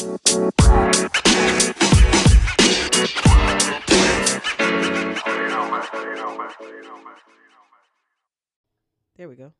There 0.00 0.08
we 9.28 9.36
go. 9.36 9.52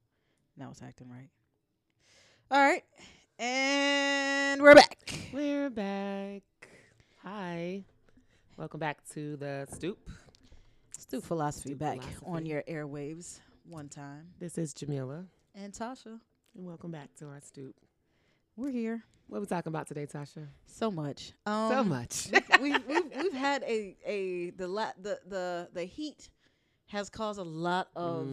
Now 0.57 0.71
it's 0.71 0.81
acting 0.83 1.11
right. 1.11 1.29
All 2.51 2.59
right. 2.59 2.83
And 3.39 4.63
we're 4.63 4.75
back. 4.75 4.97
We're 5.31 5.69
back. 5.69 6.43
Hi. 7.23 7.85
Welcome 8.57 8.81
back 8.81 9.07
to 9.13 9.37
the 9.37 9.69
stoop. 9.71 10.09
Stoop 10.99 11.23
Philosophy 11.23 11.71
Stoop 11.71 11.81
back 11.81 12.01
on 12.25 12.47
your 12.47 12.63
airwaves 12.63 13.41
one 13.69 13.91
time. 13.91 14.29
This 14.39 14.57
is 14.57 14.73
Jamila, 14.73 15.27
And 15.55 15.75
Tasha, 15.75 16.19
and 16.57 16.65
welcome 16.65 16.91
back 16.93 17.15
to 17.17 17.27
our 17.27 17.43
stoop. 17.43 17.75
We're 18.61 18.71
here. 18.71 19.03
What 19.29 19.41
we 19.41 19.47
talking 19.47 19.71
about 19.71 19.87
today, 19.87 20.07
Tasha? 20.07 20.47
So 20.67 20.91
much. 20.91 21.33
Um, 21.47 21.71
so 21.71 21.85
much. 21.85 22.29
we've, 22.61 22.77
we've, 22.89 23.05
we've 23.17 23.33
had 23.33 23.63
a, 23.63 23.97
a 24.05 24.51
the, 24.51 24.67
la- 24.67 24.93
the 25.01 25.21
the 25.27 25.69
the 25.73 25.85
heat 25.85 26.29
has 26.87 27.09
caused 27.09 27.39
a 27.39 27.45
lot 27.45 27.87
of 27.95 28.27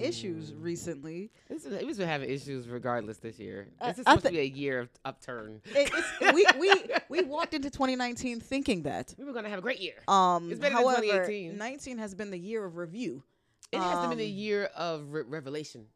issues 0.00 0.52
Mm. 0.52 0.62
recently. 0.62 1.30
This 1.50 1.66
is, 1.66 1.84
we've 1.84 1.98
been 1.98 2.08
having 2.08 2.30
issues 2.30 2.66
regardless 2.66 3.18
this 3.18 3.38
year. 3.38 3.68
I- 3.78 3.88
This 3.88 3.98
is 3.98 4.04
supposed 4.04 4.22
thi- 4.22 4.28
to 4.28 4.32
be 4.32 4.40
a 4.40 4.44
year 4.44 4.80
of 4.80 4.88
upturn. 5.04 5.60
It, 5.66 5.90
it's, 5.92 6.34
we 6.34 6.46
we 6.58 6.72
we 7.10 7.22
walked 7.24 7.52
into 7.52 7.68
2019 7.68 8.40
thinking 8.40 8.82
that. 8.84 9.14
We 9.18 9.24
were 9.24 9.34
gonna 9.34 9.50
have 9.50 9.58
a 9.58 9.62
great 9.62 9.80
year. 9.80 9.96
Um, 10.08 10.50
It's 10.50 10.58
better 10.58 10.74
than 10.74 10.82
however, 10.82 11.02
2018. 11.02 11.58
19 11.58 11.98
has 11.98 12.14
been 12.14 12.30
the 12.30 12.38
year 12.38 12.64
of 12.64 12.76
review. 12.78 13.22
It 13.70 13.78
hasn't 13.80 14.10
been 14.10 14.20
a 14.20 14.24
Um, 14.30 14.38
year 14.38 14.64
of 14.74 15.12
re- 15.12 15.22
revelation. 15.28 15.86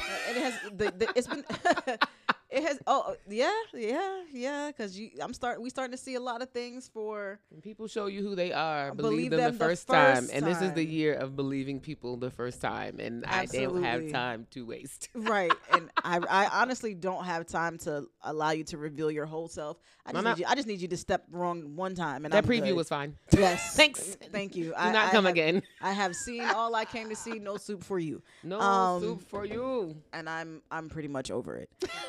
Uh, 0.00 0.02
it 0.30 0.36
has 0.38 0.54
the, 0.76 0.92
the 0.96 1.12
it's 1.14 1.26
been 1.28 1.44
it 2.54 2.62
has 2.62 2.78
oh 2.86 3.16
yeah 3.28 3.50
yeah 3.74 4.22
yeah 4.32 4.68
because 4.68 4.98
you 4.98 5.10
I'm 5.20 5.34
starting 5.34 5.62
we 5.62 5.70
starting 5.70 5.90
to 5.96 6.02
see 6.02 6.14
a 6.14 6.20
lot 6.20 6.40
of 6.42 6.50
things 6.50 6.88
for 6.92 7.40
When 7.50 7.60
people 7.60 7.86
show 7.88 8.06
you 8.06 8.22
who 8.22 8.34
they 8.34 8.52
are, 8.52 8.94
Believe 8.94 9.30
believe, 9.30 9.30
them, 9.32 9.40
them 9.40 9.52
the 9.54 9.58
the 9.58 9.64
first, 9.64 9.88
time. 9.88 10.16
first 10.22 10.34
And 10.34 10.46
this 10.46 10.60
is 10.62 10.72
the 10.72 10.84
year 10.84 11.14
of 11.14 11.36
believing 11.36 11.80
people 11.80 12.16
the 12.16 12.30
first 12.30 12.60
time. 12.60 13.00
And 13.00 13.24
I 13.26 13.46
don't 13.46 13.82
have 13.82 14.10
time 14.10 14.46
to 14.52 14.64
waste. 14.66 15.08
right 15.14 15.52
and 15.72 15.90
I 16.02 16.18
I 16.30 16.60
honestly 16.62 16.94
don't 16.94 17.24
have 17.24 17.46
time 17.46 17.78
to 17.78 18.06
allow 18.22 18.50
you 18.52 18.64
to 18.64 18.78
reveal 18.78 19.10
your 19.10 19.26
whole 19.26 19.48
self 19.48 19.78
I 20.06 20.12
just 20.12 20.24
need 20.24 20.38
you 20.38 20.44
I 20.48 20.54
just 20.54 20.68
need 20.68 20.80
you 20.80 20.88
to 20.88 20.96
step 20.96 21.24
wrong 21.30 21.76
one 21.76 21.94
time 21.94 22.24
and 22.24 22.32
that 22.32 22.44
I'm 22.44 22.50
preview 22.50 22.66
good. 22.68 22.76
was 22.76 22.88
fine. 22.88 23.16
yes 23.32 23.74
Thanks. 23.76 24.16
thank 24.32 24.54
you 24.56 24.66
Do 24.66 24.74
I, 24.76 24.92
not 24.92 25.08
I 25.08 25.10
come 25.12 25.24
have, 25.24 25.32
again. 25.34 25.62
I 25.80 25.92
have 25.92 26.14
seen 26.14 26.42
all 26.42 26.74
I 26.74 26.84
came 26.84 27.08
to 27.08 27.16
see 27.16 27.38
no 27.38 27.56
soup 27.56 27.82
for 27.82 27.98
you 27.98 28.22
No 28.42 28.60
Um, 28.60 29.00
soup 29.02 29.22
for 29.28 29.44
you. 29.44 29.96
and 30.12 30.28
I'm 30.28 30.62
I'm 30.70 30.88
pretty 30.88 31.08
much 31.08 31.30
over 31.30 31.56
it. 31.56 31.68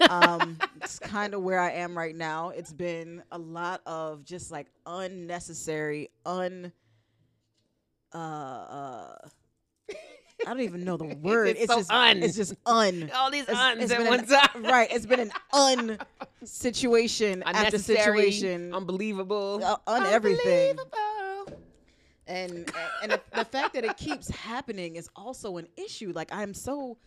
Um, 0.09 0.34
it's 0.81 0.99
kind 0.99 1.33
of 1.33 1.41
where 1.41 1.59
I 1.59 1.71
am 1.71 1.97
right 1.97 2.15
now. 2.15 2.49
It's 2.49 2.73
been 2.73 3.23
a 3.31 3.37
lot 3.37 3.81
of 3.85 4.23
just 4.25 4.51
like 4.51 4.67
unnecessary, 4.85 6.09
un. 6.25 6.71
Uh, 8.13 8.17
uh, 8.17 9.15
I 9.89 10.49
don't 10.49 10.61
even 10.61 10.83
know 10.83 10.97
the 10.97 11.05
word. 11.21 11.47
It's 11.49 11.61
It's, 11.61 11.71
so 11.73 11.79
just 11.79 11.91
un. 11.91 12.23
It's 12.23 12.35
just 12.35 12.53
un. 12.65 13.11
All 13.15 13.31
these 13.31 13.43
It's- 13.43 13.57
uns 13.57 13.83
it's 13.83 13.91
at 13.91 14.05
one 14.05 14.19
an- 14.19 14.25
time. 14.27 14.63
Right. 14.63 14.87
It's 14.91 15.05
been 15.05 15.19
an 15.19 15.31
un 15.53 15.97
situation 16.43 17.43
after 17.43 17.77
situation, 17.77 18.73
unbelievable, 18.73 19.61
uh, 19.63 19.77
un 19.87 20.05
everything. 20.05 20.71
Unbelievable. 20.77 21.61
and 22.27 22.71
and 23.03 23.11
the, 23.11 23.21
the 23.33 23.45
fact 23.45 23.73
that 23.75 23.83
it 23.85 23.97
keeps 23.97 24.29
happening 24.29 24.95
is 24.95 25.09
also 25.15 25.57
an 25.57 25.67
issue. 25.77 26.11
Like 26.13 26.29
I'm 26.33 26.53
so 26.53 26.97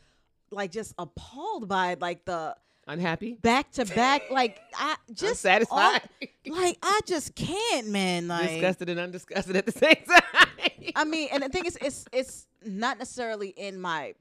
like 0.51 0.71
just 0.73 0.95
appalled 0.99 1.69
by 1.69 1.97
like 2.01 2.25
the 2.25 2.57
Unhappy, 2.89 3.35
back 3.35 3.71
to 3.73 3.85
back. 3.85 4.23
Like 4.31 4.59
I 4.75 4.97
just 5.13 5.43
satisfied 5.43 6.01
like 6.47 6.79
I 6.83 7.01
just 7.07 7.35
can't, 7.35 7.89
man. 7.89 8.29
Like 8.29 8.49
disgusted 8.51 8.89
and 8.89 8.99
undisgusted 8.99 9.55
at 9.57 9.67
the 9.67 9.73
same 9.85 9.97
time. 10.07 10.49
I 10.97 11.05
mean, 11.05 11.29
and 11.31 11.43
the 11.43 11.49
thing 11.51 11.67
is, 11.67 11.77
it's 11.81 12.07
it's 12.13 12.47
not 12.65 12.99
necessarily 12.99 13.51
in 13.51 13.79
my 13.81 14.15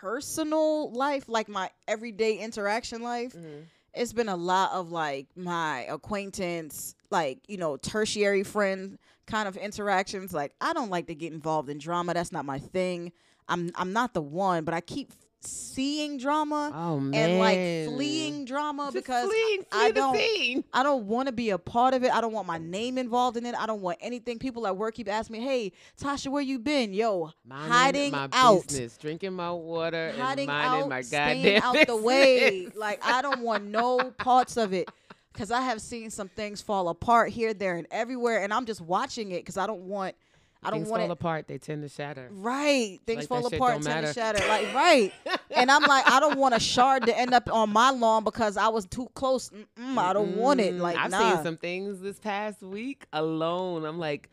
personal 0.00 0.90
life, 0.92 1.28
like 1.28 1.48
my 1.48 1.70
everyday 1.88 2.34
interaction 2.36 3.02
life. 3.02 3.34
Mhm. 3.34 3.64
It's 3.92 4.12
been 4.12 4.28
a 4.28 4.36
lot 4.36 4.72
of 4.72 4.92
like 4.92 5.26
my 5.34 5.80
acquaintance, 5.84 6.94
like 7.10 7.38
you 7.48 7.56
know, 7.56 7.76
tertiary 7.76 8.42
friend 8.44 8.98
kind 9.26 9.48
of 9.48 9.56
interactions. 9.56 10.32
Like 10.32 10.54
I 10.60 10.72
don't 10.72 10.90
like 10.90 11.06
to 11.08 11.14
get 11.14 11.32
involved 11.32 11.68
in 11.70 11.78
drama. 11.78 12.14
That's 12.14 12.32
not 12.32 12.44
my 12.44 12.58
thing. 12.58 13.12
I'm 13.48 13.70
I'm 13.74 13.92
not 13.92 14.14
the 14.14 14.22
one, 14.22 14.64
but 14.64 14.74
I 14.74 14.80
keep 14.80 15.12
seeing 15.42 16.18
drama 16.18 16.70
Oh 16.74 16.96
and 16.98 17.38
like 17.38 17.94
fleeing 17.94 18.44
drama 18.44 18.84
Just 18.92 18.96
because 18.96 19.28
fleeing, 19.28 19.64
I 19.72 19.84
flee 19.90 19.92
don't- 19.92 20.16
scene. 20.16 20.64
I 20.72 20.82
don't 20.82 21.06
want 21.06 21.26
to 21.28 21.32
be 21.32 21.50
a 21.50 21.58
part 21.58 21.94
of 21.94 22.04
it. 22.04 22.12
I 22.12 22.20
don't 22.20 22.32
want 22.32 22.46
my 22.46 22.58
name 22.58 22.98
involved 22.98 23.36
in 23.36 23.46
it. 23.46 23.54
I 23.54 23.66
don't 23.66 23.80
want 23.80 23.98
anything. 24.00 24.38
People 24.38 24.66
at 24.66 24.76
work 24.76 24.94
keep 24.94 25.08
asking 25.08 25.38
me, 25.40 25.44
"Hey, 25.44 25.72
Tasha, 26.00 26.28
where 26.28 26.42
you 26.42 26.58
been?" 26.58 26.92
Yo, 26.92 27.32
Minding 27.44 27.70
hiding 27.70 28.12
my 28.12 28.28
out, 28.32 28.66
business, 28.66 28.96
drinking 28.98 29.32
my 29.32 29.50
water, 29.52 30.12
hiding 30.16 30.48
and 30.48 30.58
minding 30.58 30.82
out, 30.82 30.88
my 30.88 31.00
staying 31.00 31.60
goddamn 31.60 31.80
out 31.80 31.86
the 31.86 31.96
way. 31.96 32.68
Like 32.74 33.00
I 33.04 33.22
don't 33.22 33.40
want 33.40 33.64
no 33.64 34.10
parts 34.18 34.56
of 34.56 34.72
it 34.72 34.88
because 35.32 35.50
I 35.50 35.60
have 35.62 35.80
seen 35.80 36.10
some 36.10 36.28
things 36.28 36.60
fall 36.60 36.88
apart 36.88 37.30
here, 37.30 37.54
there, 37.54 37.76
and 37.76 37.86
everywhere, 37.90 38.42
and 38.42 38.52
I'm 38.52 38.66
just 38.66 38.80
watching 38.80 39.30
it 39.32 39.38
because 39.38 39.56
I 39.56 39.66
don't 39.66 39.82
want. 39.82 40.14
I 40.62 40.68
don't 40.70 40.80
Things 40.80 40.88
want 40.90 41.00
fall 41.00 41.10
it. 41.10 41.12
apart; 41.12 41.48
they 41.48 41.56
tend 41.58 41.82
to 41.82 41.88
shatter. 41.88 42.28
Right, 42.30 42.98
things 43.06 43.20
Like 43.20 43.28
fall 43.28 43.46
apart, 43.46 43.80
tend 43.82 44.06
to 44.06 44.12
shatter. 44.12 44.46
Like 44.46 44.74
right, 44.74 45.10
and 45.50 45.70
I'm 45.70 45.82
like, 45.84 46.06
I 46.06 46.20
don't 46.20 46.38
want 46.38 46.54
a 46.54 46.60
shard 46.60 47.06
to 47.06 47.18
end 47.18 47.32
up 47.32 47.50
on 47.50 47.70
my 47.70 47.90
lawn 47.90 48.24
because 48.24 48.58
I 48.58 48.68
was 48.68 48.84
too 48.84 49.08
close. 49.14 49.48
Mm-mm, 49.50 49.96
I 49.96 50.12
don't 50.12 50.36
want 50.36 50.60
it. 50.60 50.74
Mm, 50.74 50.80
Like 50.80 50.98
I've 50.98 51.10
nah. 51.12 51.34
seen 51.36 51.44
some 51.44 51.56
things 51.56 52.00
this 52.00 52.18
past 52.18 52.60
week 52.62 53.06
alone. 53.12 53.86
I'm 53.86 53.98
like, 53.98 54.28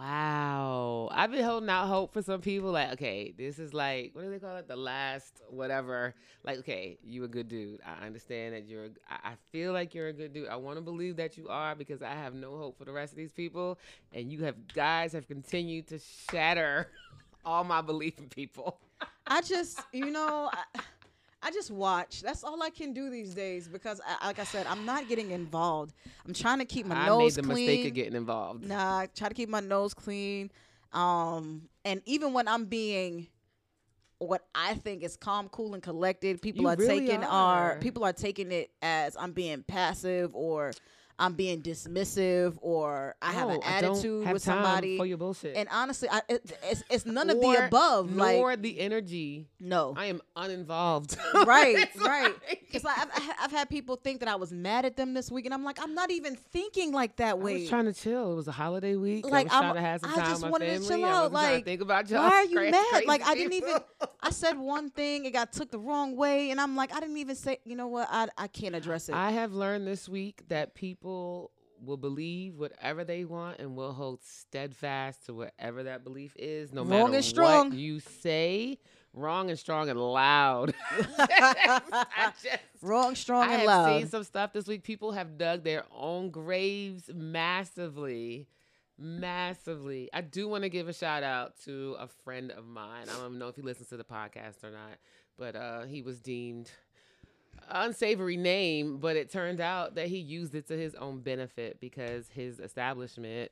wow. 0.00 1.08
I've 1.12 1.30
been 1.30 1.44
holding 1.44 1.68
out 1.68 1.86
hope 1.86 2.12
for 2.12 2.22
some 2.22 2.40
people. 2.40 2.72
Like, 2.72 2.92
okay, 2.92 3.34
this 3.36 3.58
is 3.58 3.74
like, 3.74 4.10
what 4.14 4.22
do 4.24 4.30
they 4.30 4.38
call 4.38 4.56
it? 4.56 4.66
The 4.66 4.76
last 4.76 5.42
whatever. 5.50 6.14
Like, 6.42 6.58
okay, 6.58 6.98
you 7.04 7.24
a 7.24 7.28
good 7.28 7.48
dude. 7.48 7.80
I 7.84 8.06
understand 8.06 8.54
that 8.54 8.66
you're. 8.66 8.88
I 9.10 9.34
feel 9.52 9.72
like 9.72 9.94
you're 9.94 10.08
a 10.08 10.12
good 10.12 10.32
dude. 10.32 10.48
I 10.48 10.56
want 10.56 10.78
to 10.78 10.82
believe 10.82 11.16
that 11.16 11.36
you 11.36 11.48
are 11.48 11.74
because 11.74 12.02
I 12.02 12.12
have 12.12 12.34
no 12.34 12.56
hope 12.56 12.78
for 12.78 12.84
the 12.84 12.92
rest 12.92 13.12
of 13.12 13.18
these 13.18 13.32
people. 13.32 13.78
And 14.12 14.32
you 14.32 14.44
have 14.44 14.72
guys 14.72 15.12
have 15.12 15.28
continued 15.28 15.88
to 15.88 15.98
shatter 15.98 16.88
all 17.44 17.64
my 17.64 17.82
belief 17.82 18.18
in 18.18 18.28
people. 18.28 18.78
I 19.26 19.42
just, 19.42 19.82
you 19.92 20.10
know, 20.10 20.50
I, 20.52 20.80
I 21.42 21.50
just 21.50 21.70
watch. 21.70 22.20
That's 22.22 22.44
all 22.44 22.62
I 22.62 22.70
can 22.70 22.92
do 22.92 23.08
these 23.10 23.34
days 23.34 23.66
because, 23.66 24.00
I, 24.06 24.26
like 24.26 24.38
I 24.38 24.44
said, 24.44 24.66
I'm 24.66 24.84
not 24.84 25.08
getting 25.08 25.30
involved. 25.30 25.94
I'm 26.26 26.34
trying 26.34 26.58
to 26.58 26.64
keep 26.66 26.84
my 26.86 26.94
I 26.96 27.00
made 27.04 27.06
nose 27.08 27.34
the 27.36 27.42
clean. 27.42 27.66
mistake 27.66 27.86
of 27.86 27.94
getting 27.94 28.14
involved. 28.14 28.68
Nah, 28.68 28.98
I 28.98 29.08
try 29.14 29.28
to 29.28 29.34
keep 29.34 29.48
my 29.48 29.60
nose 29.60 29.94
clean. 29.94 30.50
Um, 30.92 31.62
and 31.84 32.02
even 32.04 32.32
when 32.34 32.46
I'm 32.46 32.66
being 32.66 33.28
what 34.18 34.42
I 34.54 34.74
think 34.74 35.02
is 35.02 35.16
calm, 35.16 35.48
cool, 35.48 35.72
and 35.72 35.82
collected, 35.82 36.42
people 36.42 36.62
You 36.62 36.68
are 36.68 36.76
really 36.76 37.06
taking 37.06 37.24
are. 37.24 37.72
are 37.72 37.76
people 37.78 38.04
are 38.04 38.12
taking 38.12 38.52
it 38.52 38.70
as 38.82 39.16
I'm 39.18 39.32
being 39.32 39.62
passive 39.62 40.34
or 40.34 40.72
I'm 41.20 41.34
being 41.34 41.60
dismissive 41.62 42.56
or 42.62 43.14
I 43.22 43.32
have 43.32 43.48
an 43.50 43.60
No, 43.60 43.66
I 43.66 43.80
don't 43.80 43.92
attitude 43.92 44.24
have 44.24 44.32
with 44.34 44.44
time 44.44 44.64
somebody. 44.64 44.96
for 44.96 45.04
your 45.06 45.18
bullshit. 45.18 45.54
and 45.56 45.68
honestly, 45.70 46.08
I, 46.10 46.22
it, 46.28 46.52
it's 46.64 46.82
it's 46.90 47.06
none 47.06 47.30
of 47.30 47.40
the 47.40 47.46
Or- 47.46 47.66
above. 47.66 48.16
Like 48.16 48.36
nor 48.36 48.56
the 48.56 48.80
energy. 48.80 49.46
no, 49.60 49.94
I 49.96 50.06
am 50.06 50.20
uninvolved. 50.34 51.16
right, 51.46 51.76
It's 51.78 51.96
right. 52.02 52.34
like- 52.48 52.60
Because 52.72 52.84
I've, 52.84 53.08
I've 53.40 53.50
had 53.52 53.68
people 53.68 53.96
think 53.96 54.20
that 54.20 54.28
I 54.28 54.36
was 54.36 54.52
mad 54.52 54.84
at 54.84 54.96
them 54.96 55.12
this 55.14 55.30
week, 55.30 55.44
and 55.44 55.52
I'm 55.54 55.64
like, 55.64 55.78
I'm 55.82 55.94
not 55.94 56.10
even 56.10 56.36
thinking 56.36 56.92
like 56.92 57.16
that 57.16 57.30
I 57.32 57.34
way. 57.34 57.60
was 57.60 57.68
trying 57.68 57.86
to 57.86 57.92
chill. 57.92 58.32
It 58.32 58.36
was 58.36 58.48
a 58.48 58.52
holiday 58.52 58.96
week. 58.96 59.26
Like, 59.28 59.32
I 59.32 59.44
was 59.44 59.52
I'm- 59.52 59.62
trying 59.64 59.74
to 59.74 59.80
have 59.80 60.00
some 60.00 60.10
I 60.10 60.14
time 60.14 60.24
just 60.24 60.34
with 60.36 60.44
my 60.44 60.50
wanted 60.50 60.82
to 60.82 60.88
chill 60.88 61.04
out, 61.04 61.32
like, 61.32 61.64
think 61.64 61.80
about 61.82 62.08
y'all. 62.08 62.20
Why 62.28 62.36
are 62.36 62.44
you 62.52 62.56
crazy, 62.56 62.70
mad? 62.72 63.04
Like 63.06 63.22
I 63.26 63.34
didn't 63.34 63.52
even. 63.54 63.74
I 64.22 64.30
said 64.30 64.56
one 64.58 64.90
thing, 64.90 65.24
it 65.26 65.32
got 65.32 65.52
took 65.52 65.70
the 65.70 65.78
wrong 65.78 66.16
way, 66.16 66.50
and 66.50 66.60
I'm 66.60 66.76
like, 66.76 66.94
I 66.94 67.00
didn't 67.00 67.16
even 67.18 67.36
say. 67.36 67.58
You 67.64 67.76
know 67.76 67.88
what? 67.88 68.08
I 68.10 68.28
I 68.38 68.46
can't 68.46 68.74
address 68.74 69.08
it. 69.08 69.14
I 69.14 69.30
have 69.32 69.52
learned 69.52 69.86
this 69.86 70.08
week 70.08 70.42
that 70.48 70.74
people 70.74 71.09
will 71.84 71.96
believe 71.96 72.56
whatever 72.56 73.04
they 73.04 73.24
want 73.24 73.58
and 73.58 73.74
will 73.76 73.92
hold 73.92 74.22
steadfast 74.22 75.24
to 75.26 75.34
whatever 75.34 75.84
that 75.84 76.04
belief 76.04 76.34
is, 76.38 76.72
no 76.72 76.82
Wrong 76.84 77.10
matter 77.12 77.22
strong. 77.22 77.70
what 77.70 77.78
you 77.78 78.00
say. 78.00 78.78
Wrong 79.12 79.50
and 79.50 79.58
strong 79.58 79.88
and 79.88 79.98
loud. 79.98 80.72
Just 82.42 82.58
Wrong, 82.82 83.14
strong, 83.16 83.48
I 83.48 83.54
and 83.54 83.64
loud. 83.64 83.86
I 83.86 83.90
have 83.92 84.00
seen 84.02 84.08
some 84.10 84.24
stuff 84.24 84.52
this 84.52 84.66
week. 84.68 84.84
People 84.84 85.12
have 85.12 85.36
dug 85.36 85.64
their 85.64 85.84
own 85.92 86.30
graves 86.30 87.10
massively, 87.12 88.46
massively. 88.96 90.08
I 90.12 90.20
do 90.20 90.48
want 90.48 90.62
to 90.64 90.68
give 90.68 90.88
a 90.88 90.92
shout 90.92 91.22
out 91.22 91.54
to 91.64 91.96
a 91.98 92.06
friend 92.06 92.50
of 92.52 92.66
mine. 92.66 93.06
I 93.08 93.16
don't 93.20 93.38
know 93.38 93.48
if 93.48 93.56
he 93.56 93.62
listens 93.62 93.88
to 93.88 93.96
the 93.96 94.04
podcast 94.04 94.62
or 94.62 94.70
not, 94.70 94.98
but 95.36 95.56
uh, 95.56 95.82
he 95.84 96.02
was 96.02 96.20
deemed 96.20 96.70
unsavory 97.70 98.36
name, 98.36 98.98
but 98.98 99.16
it 99.16 99.30
turned 99.30 99.60
out 99.60 99.94
that 99.96 100.08
he 100.08 100.18
used 100.18 100.54
it 100.54 100.66
to 100.68 100.76
his 100.76 100.94
own 100.94 101.20
benefit 101.20 101.80
because 101.80 102.28
his 102.28 102.58
establishment 102.60 103.50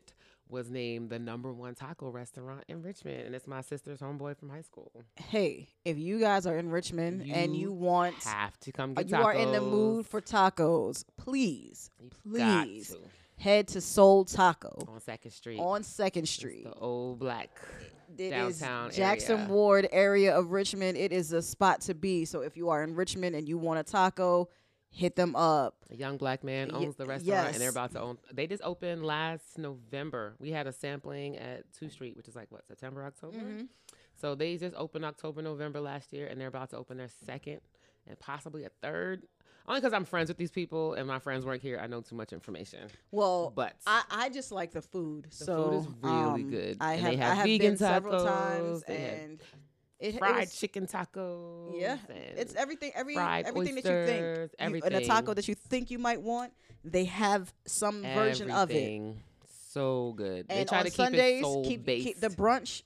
was 0.50 0.70
named 0.70 1.10
the 1.10 1.18
number 1.18 1.52
one 1.52 1.74
taco 1.74 2.08
restaurant 2.08 2.64
in 2.68 2.80
Richmond, 2.82 3.20
and 3.26 3.34
it's 3.34 3.46
my 3.46 3.60
sister's 3.60 4.00
homeboy 4.00 4.34
from 4.38 4.48
high 4.48 4.62
school. 4.62 4.90
Hey, 5.16 5.68
if 5.84 5.98
you 5.98 6.18
guys 6.18 6.46
are 6.46 6.56
in 6.56 6.70
Richmond 6.70 7.30
and 7.30 7.54
You 7.54 7.60
you 7.68 7.72
want, 7.72 8.14
Have 8.24 8.58
to 8.60 8.72
come 8.72 8.94
get 8.94 9.10
you 9.10 9.16
tacos. 9.16 9.24
are 9.24 9.34
in 9.34 9.52
the 9.52 9.60
mood 9.60 10.06
for 10.06 10.22
tacos, 10.22 11.04
please 11.18 11.90
You 12.00 12.08
please. 12.22 12.88
to. 12.88 12.98
head 13.36 13.68
to 13.68 13.82
Soul 13.82 14.24
Taco 14.24 14.86
on 14.88 15.00
Second 15.00 15.32
Street. 15.32 15.60
on 15.60 15.82
Second 15.82 16.22
It's 16.22 16.32
Street. 16.32 16.64
the 16.64 16.72
old 16.74 17.18
black. 17.18 17.50
It 18.18 18.32
is 18.32 18.58
downtown 18.58 18.90
Jackson 18.90 19.40
area. 19.40 19.48
Ward 19.48 19.88
area 19.92 20.36
of 20.36 20.50
Richmond. 20.50 20.96
It 20.96 21.12
is 21.12 21.32
a 21.32 21.40
spot 21.40 21.80
to 21.82 21.94
be. 21.94 22.24
So 22.24 22.40
if 22.40 22.56
you 22.56 22.70
are 22.70 22.82
in 22.82 22.94
Richmond 22.94 23.36
and 23.36 23.48
you 23.48 23.58
want 23.58 23.80
a 23.80 23.84
taco, 23.84 24.48
hit 24.90 25.16
them 25.16 25.36
up. 25.36 25.76
A 25.90 25.96
young 25.96 26.16
black 26.16 26.42
man 26.42 26.70
owns 26.72 26.96
the 26.96 27.06
restaurant, 27.06 27.52
and 27.52 27.60
they're 27.60 27.70
about 27.70 27.92
to 27.92 28.00
own. 28.00 28.18
They 28.32 28.46
just 28.46 28.62
opened 28.62 29.04
last 29.04 29.58
November. 29.58 30.34
We 30.38 30.50
had 30.50 30.66
a 30.66 30.72
sampling 30.72 31.36
at 31.36 31.64
Two 31.72 31.88
Street, 31.88 32.16
which 32.16 32.28
is 32.28 32.34
like 32.34 32.50
what 32.50 32.66
September, 32.66 33.04
October. 33.04 33.38
Mm-hmm. 33.38 33.64
So 34.20 34.34
they 34.34 34.56
just 34.56 34.74
opened 34.74 35.04
October, 35.04 35.42
November 35.42 35.80
last 35.80 36.12
year, 36.12 36.26
and 36.26 36.40
they're 36.40 36.48
about 36.48 36.70
to 36.70 36.76
open 36.76 36.96
their 36.96 37.10
second 37.24 37.60
and 38.06 38.18
possibly 38.18 38.64
a 38.64 38.70
third. 38.82 39.22
Only 39.68 39.80
because 39.80 39.92
I'm 39.92 40.04
friends 40.06 40.28
with 40.28 40.38
these 40.38 40.50
people, 40.50 40.94
and 40.94 41.06
my 41.06 41.18
friends 41.18 41.44
work 41.44 41.60
here. 41.60 41.78
I 41.80 41.86
know 41.86 42.00
too 42.00 42.16
much 42.16 42.32
information, 42.32 42.88
Well, 43.10 43.52
but 43.54 43.74
I, 43.86 44.02
I 44.10 44.28
just 44.30 44.50
like 44.50 44.72
the 44.72 44.80
food. 44.82 45.26
The 45.30 45.44
so 45.44 45.70
food 45.70 45.78
is 45.80 45.86
really 46.02 46.42
um, 46.42 46.50
good. 46.50 46.76
I 46.80 46.94
And 46.94 47.00
have, 47.02 47.10
they 47.10 47.16
have 47.18 47.30
I 47.32 47.34
have 47.34 47.44
vegan 47.44 47.70
been 47.72 47.76
several 47.78 48.24
times, 48.24 48.82
they 48.88 48.96
and 48.96 49.40
it, 50.00 50.14
it 50.14 50.18
fried 50.18 50.40
was- 50.46 50.54
chicken 50.58 50.86
tacos. 50.86 51.78
Yeah, 51.80 51.98
it's 52.36 52.54
everything, 52.54 52.92
every 52.94 53.16
everything 53.18 53.74
that 53.74 53.84
you 53.84 54.06
think, 54.06 54.22
oysters, 54.24 54.50
you- 54.74 54.82
and 54.84 54.94
a 54.94 55.06
taco 55.06 55.34
that 55.34 55.46
you 55.46 55.54
think 55.54 55.90
you 55.90 55.98
might 55.98 56.22
want. 56.22 56.52
They 56.84 57.04
have 57.04 57.52
some 57.66 58.02
version 58.02 58.50
of 58.50 58.70
it. 58.70 59.02
So 59.70 60.14
good. 60.16 60.48
they 60.48 60.60
And 60.60 60.68
try 60.68 60.78
on 60.78 60.84
to 60.84 60.90
keep 60.90 60.96
Sundays, 60.96 61.40
it 61.40 61.44
soul 61.44 61.64
keep, 61.64 61.84
based. 61.84 62.06
keep 62.06 62.20
the 62.20 62.28
brunch. 62.28 62.82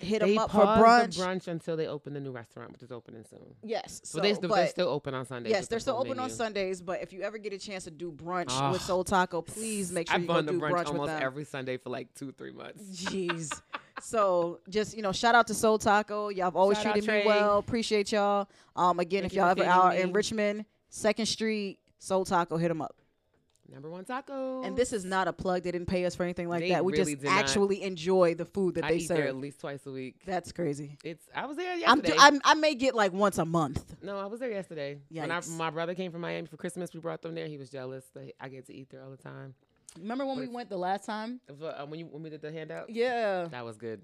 Hit 0.00 0.20
they 0.20 0.30
them 0.30 0.38
up 0.38 0.50
for 0.50 0.60
brunch. 0.64 1.16
brunch 1.18 1.46
until 1.48 1.76
they 1.76 1.86
open 1.86 2.12
the 2.14 2.20
new 2.20 2.32
restaurant, 2.32 2.72
which 2.72 2.82
is 2.82 2.90
opening 2.90 3.24
soon. 3.28 3.54
Yes, 3.62 4.00
so 4.04 4.20
they, 4.20 4.32
but 4.34 4.48
they're 4.54 4.66
still 4.66 4.88
open 4.88 5.14
on 5.14 5.24
Sundays. 5.26 5.50
yes, 5.50 5.68
they're 5.68 5.78
still 5.80 5.96
open 5.96 6.18
on. 6.18 6.30
Sundays. 6.30 6.80
But 6.82 7.02
if 7.02 7.12
you 7.12 7.22
ever 7.22 7.38
get 7.38 7.52
a 7.52 7.58
chance 7.58 7.84
to 7.84 7.90
do 7.90 8.10
brunch 8.10 8.46
Ah. 8.50 8.72
with 8.72 8.82
Soul 8.82 9.04
Taco, 9.04 9.42
please 9.42 9.92
make 9.92 10.08
sure 10.08 10.14
I've 10.16 10.22
you 10.22 10.26
go 10.28 10.42
do 10.42 10.60
brunch, 10.60 10.70
brunch 10.72 10.78
with 10.78 10.86
almost 10.88 11.08
them. 11.08 11.22
every 11.22 11.44
Sunday 11.44 11.76
for 11.76 11.90
like 11.90 12.12
two, 12.14 12.32
three 12.32 12.52
months. 12.52 12.82
Jeez. 13.04 13.50
so 14.00 14.60
just 14.68 14.96
you 14.96 15.02
know, 15.02 15.12
shout 15.12 15.34
out 15.34 15.46
to 15.48 15.54
Soul 15.54 15.78
Taco. 15.78 16.28
Y'all 16.30 16.44
have 16.46 16.56
always 16.56 16.80
Shout 16.80 16.92
treated 16.94 17.08
me 17.08 17.22
well. 17.26 17.58
Appreciate 17.58 18.10
y'all. 18.12 18.48
Um, 18.74 18.98
again, 18.98 19.22
Thank 19.22 19.32
if 19.32 19.36
y'all 19.36 19.48
ever 19.50 19.64
are 19.64 19.94
in. 19.94 20.12
Richmond, 20.12 20.64
Second 20.88 21.26
Street, 21.26 21.78
Soul 21.98 22.24
Taco, 22.24 22.56
hit 22.56 22.68
them 22.68 22.82
up. 22.82 22.96
Number 23.72 23.88
one 23.90 24.04
taco. 24.04 24.62
And 24.62 24.76
this 24.76 24.92
is 24.92 25.04
not 25.04 25.28
a 25.28 25.32
plug. 25.32 25.62
They 25.62 25.70
didn't 25.70 25.86
pay 25.86 26.04
us 26.04 26.14
for 26.14 26.24
anything 26.24 26.48
like 26.48 26.60
They 26.60 26.68
that. 26.70 26.84
We 26.84 26.92
really 26.92 27.12
just 27.14 27.22
did 27.22 27.30
not. 27.30 27.38
actually 27.38 27.82
enjoy 27.82 28.34
the 28.34 28.44
food 28.44 28.74
that 28.74 28.84
I 28.84 28.88
they 28.90 28.96
eat 28.98 29.08
there 29.08 29.26
at 29.26 29.36
least 29.36 29.60
twice 29.60 29.86
a 29.86 29.90
week. 29.90 30.16
That's 30.26 30.52
crazy. 30.52 30.98
It's. 31.02 31.24
I 31.34 31.46
was 31.46 31.56
there 31.56 31.72
I'm, 31.72 31.80
yesterday. 31.80 32.16
I'm 32.18 32.40
I 32.44 32.54
may 32.54 32.74
get 32.74 32.94
like 32.94 33.12
once 33.12 33.38
a 33.38 33.44
month. 33.44 33.96
no, 34.02 34.18
I 34.18 34.26
was 34.26 34.40
there 34.40 34.50
yesterday. 34.50 34.98
When 35.10 35.30
I, 35.30 35.40
my 35.56 35.70
brother 35.70 35.94
came 35.94 36.12
from 36.12 36.20
Miami 36.20 36.46
for 36.46 36.56
Christmas, 36.56 36.92
we 36.92 37.00
brought 37.00 37.22
them 37.22 37.34
there. 37.34 37.46
He 37.46 37.56
was 37.56 37.70
jealous 37.70 38.04
that 38.14 38.32
I 38.40 38.48
get 38.48 38.66
to 38.66 38.74
eat 38.74 38.90
there 38.90 39.02
all 39.02 39.10
the 39.10 39.16
time. 39.16 39.54
Remember 39.98 40.24
when 40.24 40.36
But 40.36 40.48
we 40.48 40.54
went 40.54 40.70
the 40.70 40.78
last 40.78 41.04
time? 41.04 41.40
Uh, 41.50 41.84
when 41.86 42.00
you 42.00 42.06
when 42.06 42.22
we 42.22 42.30
did 42.30 42.40
the 42.40 42.50
handout, 42.52 42.88
Yeah, 42.88 43.48
that 43.50 43.64
was 43.64 43.76
good. 43.76 44.00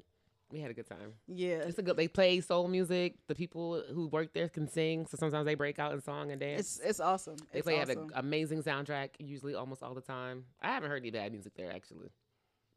We 0.50 0.60
had 0.60 0.70
a 0.70 0.74
good 0.74 0.86
time. 0.88 1.12
yeah. 1.26 1.56
It's 1.58 1.78
a 1.78 1.82
good. 1.82 1.96
They 1.96 2.08
play 2.08 2.40
soul 2.40 2.68
music. 2.68 3.16
The 3.26 3.34
people 3.34 3.82
who 3.92 4.08
work 4.08 4.32
there 4.32 4.48
can 4.48 4.66
sing, 4.66 5.06
so 5.06 5.16
sometimes 5.18 5.44
they 5.44 5.54
break 5.54 5.78
out 5.78 5.92
in 5.92 6.00
song 6.00 6.30
and 6.30 6.40
dance. 6.40 6.60
It's 6.60 6.80
it's 6.80 7.00
awesome. 7.00 7.36
they 7.52 7.58
It's 7.58 7.64
play 7.66 7.80
awesome. 7.80 7.88
have 7.88 7.98
an 7.98 8.10
amazing 8.14 8.62
soundtrack, 8.62 9.10
usually 9.18 9.54
almost 9.54 9.82
all 9.82 9.94
the 9.94 10.00
time. 10.00 10.44
I 10.62 10.68
haven't 10.68 10.88
heard 10.88 11.02
any 11.02 11.10
bad 11.10 11.32
music 11.32 11.52
there 11.54 11.70
actually. 11.70 12.08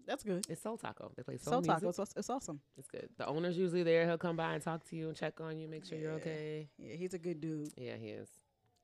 That's 0.05 0.23
good. 0.23 0.45
It's 0.49 0.61
Soul 0.61 0.77
Taco. 0.77 1.11
They 1.15 1.23
play 1.23 1.37
soul, 1.37 1.53
Soul 1.53 1.61
music. 1.61 1.75
Taco, 1.75 1.89
it's, 2.03 2.13
it's 2.17 2.29
awesome. 2.29 2.59
It's 2.77 2.89
good. 2.89 3.07
The 3.17 3.27
owner's 3.27 3.55
usually 3.57 3.83
there. 3.83 4.05
He'll 4.07 4.17
come 4.17 4.35
by 4.35 4.53
and 4.55 4.61
talk 4.63 4.83
to 4.89 4.95
you 4.95 5.07
and 5.07 5.15
check 5.15 5.39
on 5.39 5.57
you, 5.59 5.67
make 5.69 5.85
sure 5.85 5.97
you're 5.97 6.13
okay. 6.13 6.67
Yeah, 6.77 6.95
he's 6.95 7.13
a 7.13 7.19
good 7.19 7.39
dude. 7.39 7.69
Yeah, 7.77 7.95
he 7.97 8.07
is. 8.09 8.27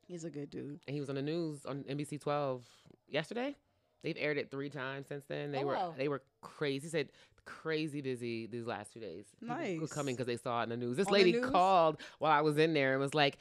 He's 0.07 0.23
a 0.23 0.29
good 0.29 0.49
dude. 0.51 0.79
And 0.87 0.93
he 0.93 0.99
was 1.01 1.09
on 1.09 1.15
the 1.15 1.21
news 1.23 1.65
on 1.65 1.83
NBC 1.89 2.21
12 2.21 2.63
yesterday. 3.09 3.55
They've 4.03 4.15
aired 4.17 4.37
it 4.37 4.51
three 4.51 4.69
times 4.69 5.07
since 5.07 5.25
then. 5.27 5.51
They 5.51 5.63
Oh, 5.63 5.67
were 5.67 5.73
wow. 5.73 5.93
they 5.97 6.07
were 6.07 6.21
crazy. 6.41 6.85
He 6.85 6.89
said 6.91 7.09
crazy 7.47 8.01
busy 8.01 8.45
these 8.45 8.67
last 8.67 8.93
two 8.93 8.99
days. 8.99 9.25
People 9.39 9.55
were 9.55 9.61
Nice. 9.61 9.91
coming 9.93 10.13
because 10.15 10.27
they 10.27 10.37
saw 10.37 10.59
it 10.61 10.63
in 10.63 10.69
the 10.69 10.77
news. 10.77 10.97
This 10.97 11.07
On 11.07 11.13
lady 11.13 11.31
news? 11.31 11.49
called 11.49 11.97
while 12.19 12.31
I 12.31 12.41
was 12.41 12.57
in 12.57 12.73
there 12.73 12.91
and 12.91 13.01
was 13.01 13.15
like, 13.15 13.37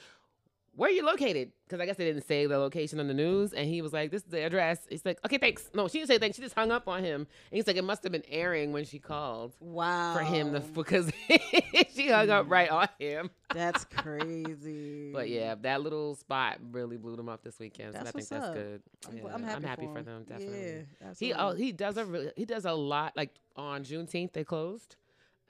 "Where 0.76 0.88
are 0.88 0.92
you 0.92 1.04
located?" 1.04 1.50
Because 1.66 1.80
I 1.80 1.86
guess 1.86 1.96
they 1.96 2.04
didn't 2.04 2.26
say 2.28 2.46
the 2.46 2.58
location 2.58 3.00
on 3.00 3.08
the 3.08 3.14
news. 3.14 3.52
And 3.52 3.68
he 3.68 3.82
was 3.82 3.92
like, 3.92 4.10
"This 4.12 4.22
is 4.22 4.28
the 4.28 4.44
address." 4.44 4.86
He's 4.88 5.04
like, 5.04 5.18
"Okay, 5.24 5.38
thanks." 5.38 5.68
No, 5.74 5.88
she 5.88 5.98
didn't 5.98 6.08
say 6.08 6.18
thanks. 6.18 6.36
She 6.36 6.42
just 6.42 6.54
hung 6.54 6.70
up 6.70 6.86
on 6.86 7.02
him. 7.02 7.22
And 7.22 7.56
he's 7.56 7.66
like, 7.66 7.76
"It 7.76 7.82
must 7.84 8.02
have 8.04 8.12
been 8.12 8.22
airing 8.28 8.72
when 8.72 8.84
she 8.84 8.98
called." 9.00 9.54
Wow. 9.60 10.14
For 10.14 10.22
him, 10.22 10.52
to, 10.52 10.60
because 10.60 11.10
she 11.94 12.08
hung 12.08 12.30
up 12.30 12.46
right 12.48 12.70
on 12.70 12.88
him. 12.98 13.30
That's 13.54 13.84
crazy. 13.84 15.10
But 15.16 15.28
yeah, 15.30 15.54
that 15.62 15.80
little 15.80 16.14
spot 16.14 16.58
really 16.70 16.96
blew 16.98 17.16
them 17.16 17.28
up 17.28 17.42
this 17.42 17.58
weekend. 17.58 17.92
so 17.94 17.98
That's 17.98 18.08
I 18.10 18.12
think 18.12 18.14
what's 18.14 18.28
that's 18.28 18.44
up. 18.46 18.54
good. 18.54 18.82
I'm, 19.08 19.16
Yeah, 19.16 19.22
gl- 19.22 19.34
I'm 19.34 19.62
happy, 19.62 19.86
for, 19.86 19.98
him. 19.98 20.04
them. 20.04 20.24
Definitely. 20.28 20.58
Yeah, 20.58 20.72
He 21.18 21.32
oh, 21.32 21.36
absolutely. 21.36 21.40
oh, 21.40 21.54
he 21.54 21.72
does 21.72 21.96
a 21.96 22.04
really, 22.04 22.30
he 22.36 22.44
does 22.44 22.64
a 22.66 22.72
lot. 22.72 23.16
Like 23.16 23.30
on 23.56 23.84
Juneteenth, 23.84 24.32
they 24.32 24.44
closed. 24.44 24.96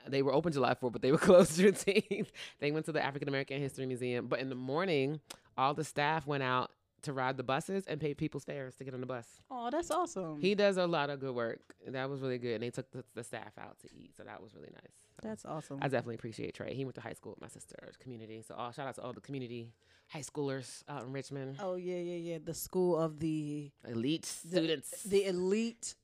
They 0.09 0.23
were 0.23 0.33
open 0.33 0.53
July 0.53 0.75
4th, 0.75 0.93
but 0.93 1.03
they 1.03 1.13
were 1.13 1.19
closed 1.29 1.59
Juneteenth. 1.59 2.29
they 2.61 2.71
went 2.73 2.87
to 2.87 2.93
the 2.93 3.05
African 3.05 3.29
American 3.29 3.61
History 3.61 3.87
Museum. 3.87 4.27
But 4.27 4.41
in 4.41 4.49
the 4.49 4.55
morning, 4.55 5.21
all 5.57 5.75
the 5.75 5.85
staff 5.85 6.27
went 6.27 6.43
out 6.43 6.71
to 7.03 7.13
ride 7.13 7.37
the 7.37 7.43
buses 7.45 7.87
and 7.87 8.01
pay 8.01 8.15
people's 8.15 8.43
fares 8.45 8.75
to 8.77 8.85
get 8.85 8.93
on 8.95 9.01
the 9.01 9.07
bus. 9.07 9.27
Oh, 9.51 9.69
that's 9.71 9.91
awesome. 9.93 10.41
He 10.41 10.55
does 10.57 10.77
a 10.77 10.87
lot 10.87 11.09
of 11.09 11.21
good 11.21 11.35
work. 11.35 11.61
That 11.87 12.11
was 12.11 12.21
really 12.21 12.39
good. 12.39 12.55
And 12.55 12.63
they 12.65 12.71
took 12.71 12.91
the, 12.91 13.05
the 13.15 13.23
staff 13.23 13.53
out 13.61 13.79
to 13.81 13.89
eat, 13.95 14.17
so 14.17 14.25
that 14.25 14.43
was 14.43 14.55
really 14.55 14.71
nice. 14.73 14.93
So 15.23 15.29
that's 15.29 15.45
awesome. 15.45 15.79
I 15.83 15.89
definitely 15.89 16.17
appreciate 16.17 16.55
Trey. 16.55 16.75
He 16.75 16.85
went 16.85 16.97
to 16.97 17.01
high 17.01 17.13
school 17.13 17.33
with 17.33 17.41
my 17.41 17.49
sister's 17.49 17.95
uh, 17.95 18.03
community. 18.03 18.43
So 18.43 18.55
all 18.57 18.73
shout 18.73 18.89
out 18.89 18.97
to 18.97 19.03
all 19.03 19.13
the 19.13 19.21
community 19.21 19.73
high 20.09 20.21
schoolers 20.21 20.83
out 20.89 21.05
in 21.05 21.13
Richmond. 21.13 21.57
oh 21.61 21.77
yeah, 21.77 21.97
yeah, 21.97 22.17
yeah. 22.33 22.39
The 22.45 22.55
school 22.55 22.97
of 22.99 23.19
the 23.21 23.71
Elite 23.89 24.23
The- 24.45 24.57
students. 24.59 25.03
the 25.05 25.25
elite 25.27 25.95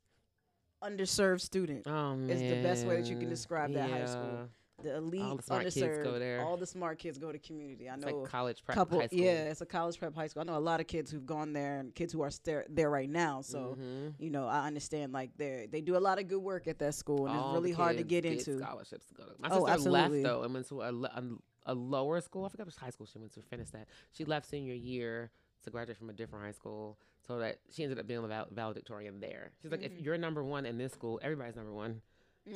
underserved 0.82 1.40
student. 1.40 1.87
oh 1.87 2.17
man. 2.17 2.31
is 2.31 2.40
the 2.40 2.62
best 2.62 2.87
way 2.87 2.96
that 3.00 3.06
you 3.08 3.17
can 3.17 3.29
describe 3.29 3.73
that 3.75 3.90
high 3.90 4.06
school. 4.06 4.49
The 4.82 4.96
elite 4.96 5.20
All 5.23 5.37
the 5.37 5.43
smart 5.44 5.62
kids 5.70 5.99
go 6.02 6.19
there. 6.19 6.40
All 6.40 6.56
the 6.56 6.67
smart 6.67 6.99
kids 6.99 7.17
go 7.17 7.31
to 7.31 7.38
community. 7.38 7.88
I 7.88 7.94
It's 7.94 8.05
know 8.05 8.17
like 8.19 8.29
college 8.31 8.64
prep 8.64 8.75
couple 8.76 8.99
high 8.99 9.06
school. 9.06 9.20
yeah 9.20 9.44
it's 9.44 9.61
a 9.61 9.67
college 9.67 9.96
prep 9.96 10.12
high 10.12 10.26
school 10.26 10.40
i 10.43 10.44
know 10.44 10.56
a 10.56 10.58
lot 10.58 10.81
of 10.81 10.88
kids 10.88 11.08
who've 11.08 11.25
gone 11.25 11.52
there 11.52 11.79
and 11.79 11.94
kids 11.94 12.12
who 12.12 12.20
are 12.23 12.31
st- 12.32 12.64
there 12.75 12.90
right 12.90 13.08
now 13.08 13.43
so 13.43 13.76
Mhm. 13.79 14.14
you 14.19 14.31
know 14.31 14.49
i 14.49 14.67
understand 14.67 15.12
like 15.12 15.31
they 15.37 15.69
they 15.70 15.82
do 15.82 15.96
a 15.96 16.00
lot 16.00 16.19
of 16.19 16.26
good 16.26 16.40
work 16.43 16.67
at 16.67 16.81
that 16.81 16.94
school 16.96 17.26
and 17.29 17.37
All 17.38 17.50
it's 17.50 17.55
really 17.55 17.70
hard 17.73 17.96
to 17.99 18.02
kids 18.02 18.08
get 18.11 18.25
into 18.25 18.58
scholarships 18.58 19.06
to 19.06 19.14
go 19.14 19.25
to. 19.25 19.32
My 19.38 19.49
Oh, 19.50 19.67
sister 19.67 19.90
left 19.90 20.06
absolutely. 20.06 20.23
though 20.25 20.43
and 20.43 20.52
went 20.55 20.69
to 20.70 20.81
a, 20.82 20.93
a, 20.93 21.23
a 21.67 21.75
lower 21.75 22.20
school. 22.20 22.44
I 22.44 22.49
forgot 22.49 22.67
which 22.67 22.75
high 22.75 22.90
school 22.90 23.06
she 23.06 23.19
went 23.20 23.32
to. 23.34 23.43
Finish 23.43 23.70
that. 23.70 23.87
She 24.11 24.25
left 24.25 24.49
senior 24.49 24.75
year 24.75 25.31
to 25.62 25.70
graduate 25.70 25.99
from 25.99 26.11
a 26.11 26.12
different 26.12 26.44
high 26.44 26.53
school, 26.53 26.99
so 27.26 27.38
that 27.38 27.59
she 27.70 27.82
ended 27.85 27.99
up 27.99 28.06
being 28.06 28.23
a 28.25 28.26
val- 28.29 28.49
valedictorian 28.50 29.20
there. 29.20 29.51
She's 29.63 29.70
like, 29.70 29.82
if 29.82 29.93
Mhm. 29.93 30.05
you're 30.05 30.19
number 30.19 30.43
one 30.43 30.67
in 30.67 30.77
this 30.79 30.93
school, 30.93 31.20
everybody's 31.22 31.56
number 31.56 31.72
one. 31.72 32.03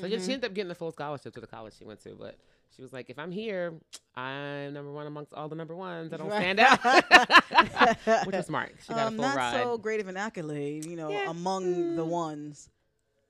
So 0.00 0.06
yeah, 0.06 0.16
Mhm. 0.18 0.26
she 0.26 0.32
ended 0.32 0.50
up 0.50 0.54
getting 0.54 0.68
the 0.68 0.74
full 0.74 0.90
scholarship 0.90 1.32
to 1.34 1.40
the 1.40 1.46
college 1.46 1.74
she 1.78 1.84
went 1.84 2.00
to, 2.02 2.14
but 2.16 2.36
she 2.74 2.82
was 2.82 2.92
like, 2.92 3.08
if 3.08 3.18
I'm 3.18 3.30
here, 3.30 3.74
I'm 4.16 4.72
number 4.72 4.90
one 4.92 5.06
amongst 5.06 5.32
all 5.32 5.48
the 5.48 5.54
number 5.54 5.76
ones. 5.76 6.12
I 6.12 6.16
don't 6.16 6.28
Right. 6.28 6.40
stand 6.40 6.58
out. 6.60 8.26
Which 8.26 8.34
was 8.34 8.46
smart. 8.46 8.74
She 8.82 8.88
got 8.92 9.06
um, 9.06 9.14
a 9.14 9.16
full 9.16 9.26
not 9.26 9.36
ride. 9.36 9.62
so 9.62 9.78
great 9.78 10.00
of 10.00 10.08
an 10.08 10.16
accolade 10.16 10.84
you 10.84 10.96
know 10.96 11.10
Yeah. 11.10 11.30
among 11.30 11.94
the 11.96 12.04
Mm. 12.04 12.08
ones 12.08 12.68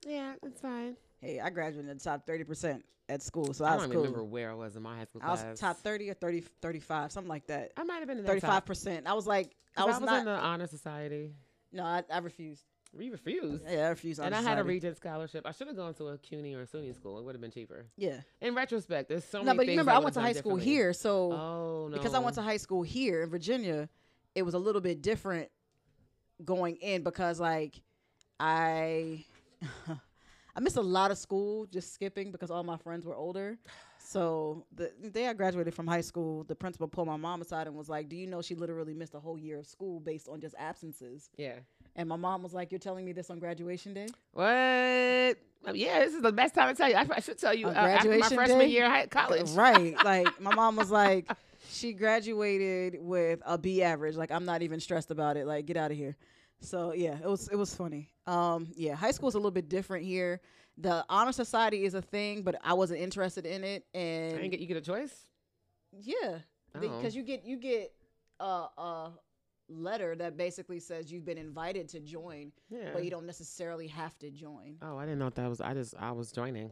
yeah, 0.07 0.35
it's 0.43 0.61
fine. 0.61 0.97
Hey 1.21 1.41
i 1.41 1.51
graduated 1.51 1.91
in 1.91 1.97
the 1.99 2.03
top 2.03 2.27
30% 2.27 2.83
at 3.09 3.23
school 3.23 3.53
so 3.55 3.65
I 3.65 3.69
i 3.69 3.71
don't 3.73 3.83
was 3.83 3.87
cool 3.93 4.03
remember 4.03 4.25
where 4.25 4.51
I 4.51 4.55
was 4.55 4.75
in 4.77 4.83
my 4.83 4.97
high 4.99 5.05
school 5.05 5.21
class. 5.21 5.45
i 5.45 5.51
was 5.51 5.61
top 5.61 5.77
30 5.79 6.11
or 6.11 6.15
30 6.15 6.41
35 6.61 7.13
something 7.13 7.29
like 7.29 7.47
that 7.47 7.73
I 7.77 7.85
might 7.85 7.99
have 7.99 8.09
been 8.09 8.19
in 8.19 8.25
that 8.25 8.41
top. 8.41 8.67
35% 8.67 9.07
i 9.07 9.13
was 9.13 9.27
like, 9.27 9.51
i 9.77 9.85
was, 9.85 9.97
I 9.97 9.99
was 10.01 10.07
not 10.07 10.19
in 10.21 10.25
the 10.25 10.31
honor 10.33 10.67
society. 10.67 11.33
no 11.73 11.85
I, 11.85 12.03
I 12.13 12.19
refused 12.19 12.65
We 12.93 13.11
refused. 13.11 13.63
yeah 13.69 13.87
i 13.87 13.89
refused 13.91 14.21
And 14.21 14.35
I 14.35 14.43
had 14.43 14.59
a 14.59 14.65
regent 14.65 14.97
scholarship. 14.97 15.47
I 15.47 15.53
should 15.53 15.67
have 15.69 15.77
gone 15.77 15.95
to 15.95 16.09
a 16.09 16.19
CUNY 16.19 16.55
or 16.55 16.63
a 16.63 16.67
SUNY 16.67 16.95
school. 16.95 17.19
It 17.19 17.25
would 17.25 17.35
have 17.35 17.41
been 17.43 17.51
cheaper. 17.53 17.87
yeah 17.97 18.21
In 18.41 18.55
retrospect, 18.55 19.09
there's 19.09 19.25
so 19.25 19.43
no 19.43 19.55
many 19.55 19.57
No, 19.57 19.57
but 19.57 19.69
remember 19.69 19.93
I 19.93 19.97
i 19.97 19.99
went 20.01 20.15
to 20.15 20.21
high 20.21 20.33
school 20.33 20.57
here 20.57 20.93
so 20.93 21.33
Oh 21.33 21.89
no! 21.91 21.97
because 21.97 22.15
I 22.15 22.19
went 22.19 22.35
to 22.37 22.43
high 22.43 22.57
school 22.59 22.83
here 22.83 23.23
in 23.23 23.31
Virginia, 23.31 23.89
it 24.35 24.43
was 24.43 24.55
a 24.55 24.59
little 24.59 24.81
bit 24.81 25.01
different 25.03 25.49
going 26.45 26.77
in 26.77 27.03
because 27.05 27.39
like 27.41 27.81
I 28.41 29.25
I 30.57 30.61
missed 30.61 30.77
a 30.77 30.83
lot 30.83 31.11
of 31.11 31.19
school 31.19 31.67
just 31.67 31.93
skipping 31.93 32.33
because 32.33 32.51
all 32.51 32.63
my 32.63 32.79
friends 32.79 33.05
were 33.05 33.15
older. 33.15 33.59
So 33.99 34.65
the, 34.75 34.91
day 35.11 35.27
I 35.27 35.35
graduated 35.35 35.75
from 35.75 35.87
high 35.87 36.01
school, 36.01 36.45
the 36.45 36.55
principal 36.55 36.89
pulled 36.89 37.09
my 37.09 37.17
mom 37.17 37.43
aside 37.43 37.67
and 37.67 37.77
was 37.77 37.89
like, 37.89 38.09
"Do 38.09 38.17
you 38.17 38.27
know 38.27 38.41
she 38.41 38.55
literally 38.55 38.95
missed 38.95 39.15
a 39.15 39.21
whole 39.21 39.37
year 39.37 39.59
of 39.59 39.67
school 39.67 40.01
based 40.01 40.29
on 40.29 40.41
just 40.41 40.55
absences?" 40.59 41.29
Yeah. 41.37 41.57
And 41.95 42.09
my 42.09 42.17
mom 42.17 42.43
was 42.43 42.55
like, 42.55 42.73
"You're 42.73 42.79
telling 42.79 43.05
me 43.05 43.13
this 43.13 43.29
on 43.31 43.39
graduation 43.39 43.93
day?" 43.93 44.07
What? 44.33 44.47
Um, 45.69 45.75
yeah, 45.75 45.99
this 45.99 46.15
is 46.15 46.23
the 46.23 46.33
best 46.33 46.55
time 46.55 46.75
to 46.75 46.79
tell 46.79 46.89
you. 46.89 46.95
I, 46.95 47.07
I 47.11 47.21
should 47.21 47.39
tell 47.39 47.53
you 47.53 47.67
uh, 47.67 47.73
after 47.73 48.09
my 48.09 48.19
graduation 48.19 48.37
freshman 48.37 48.59
day? 48.61 48.67
year 48.69 48.87
of 48.87 48.93
high, 48.93 49.07
college. 49.07 49.51
Right. 49.51 49.97
Like 50.05 50.41
my 50.41 50.55
mom 50.55 50.77
was 50.77 50.91
like, 50.91 51.29
she 51.69 51.93
graduated 51.93 52.99
with 53.01 53.41
a 53.45 53.59
B 53.59 53.83
average. 53.83 54.15
Like 54.15 54.31
I'm 54.31 54.45
not 54.45 54.63
even 54.63 54.79
stressed 54.79 55.11
about 55.11 55.37
it. 55.37 55.47
Like 55.47 55.67
get 55.67 55.77
out 55.77 55.91
of 55.91 55.97
here. 55.97 56.17
So 56.61 56.93
yeah, 56.93 57.19
it 57.23 57.27
was 57.27 57.49
it 57.49 57.57
was 57.57 57.75
funny. 57.75 58.09
Um, 58.27 58.69
yeah, 58.77 58.95
high 58.95 59.11
school 59.13 59.29
is 59.29 59.35
a 59.35 59.39
little 59.39 59.51
bit 59.51 59.69
different 59.69 60.05
here. 60.05 60.41
The 60.79 61.05
honor 61.09 61.33
society 61.33 61.85
is 61.85 61.95
a 61.95 62.03
thing, 62.03 62.43
but 62.43 62.57
I 62.63 62.75
wasn't 62.75 63.01
interested 63.01 63.47
in 63.47 63.65
it, 63.65 63.85
I 63.95 63.99
and 63.99 64.33
didn't 64.37 64.51
get 64.51 64.61
you 64.61 64.67
get 64.67 64.77
a 64.77 64.81
choice. 64.83 65.27
yeah, 65.93 66.39
Oh. 66.75 66.81
because 66.81 67.15
you 67.17 67.23
get 67.23 67.45
you 67.45 67.57
get 67.57 67.93
a, 68.41 68.45
a 68.45 69.13
letter 69.69 70.15
that 70.17 70.37
basically 70.37 70.79
says 70.81 71.11
you've 71.11 71.25
been 71.25 71.39
invited 71.39 71.89
to 71.91 72.01
join, 72.01 72.53
Yeah. 72.69 72.91
but 72.93 73.05
you 73.05 73.11
don't 73.11 73.27
necessarily 73.27 73.87
have 73.89 74.19
to 74.19 74.31
join. 74.31 74.77
Oh, 74.83 74.97
I 74.99 75.05
didn't 75.05 75.19
know 75.19 75.31
that 75.31 75.49
was. 75.49 75.61
I 75.61 75.73
just 75.75 75.95
I 75.99 76.13
was 76.13 76.33
joining. 76.33 76.71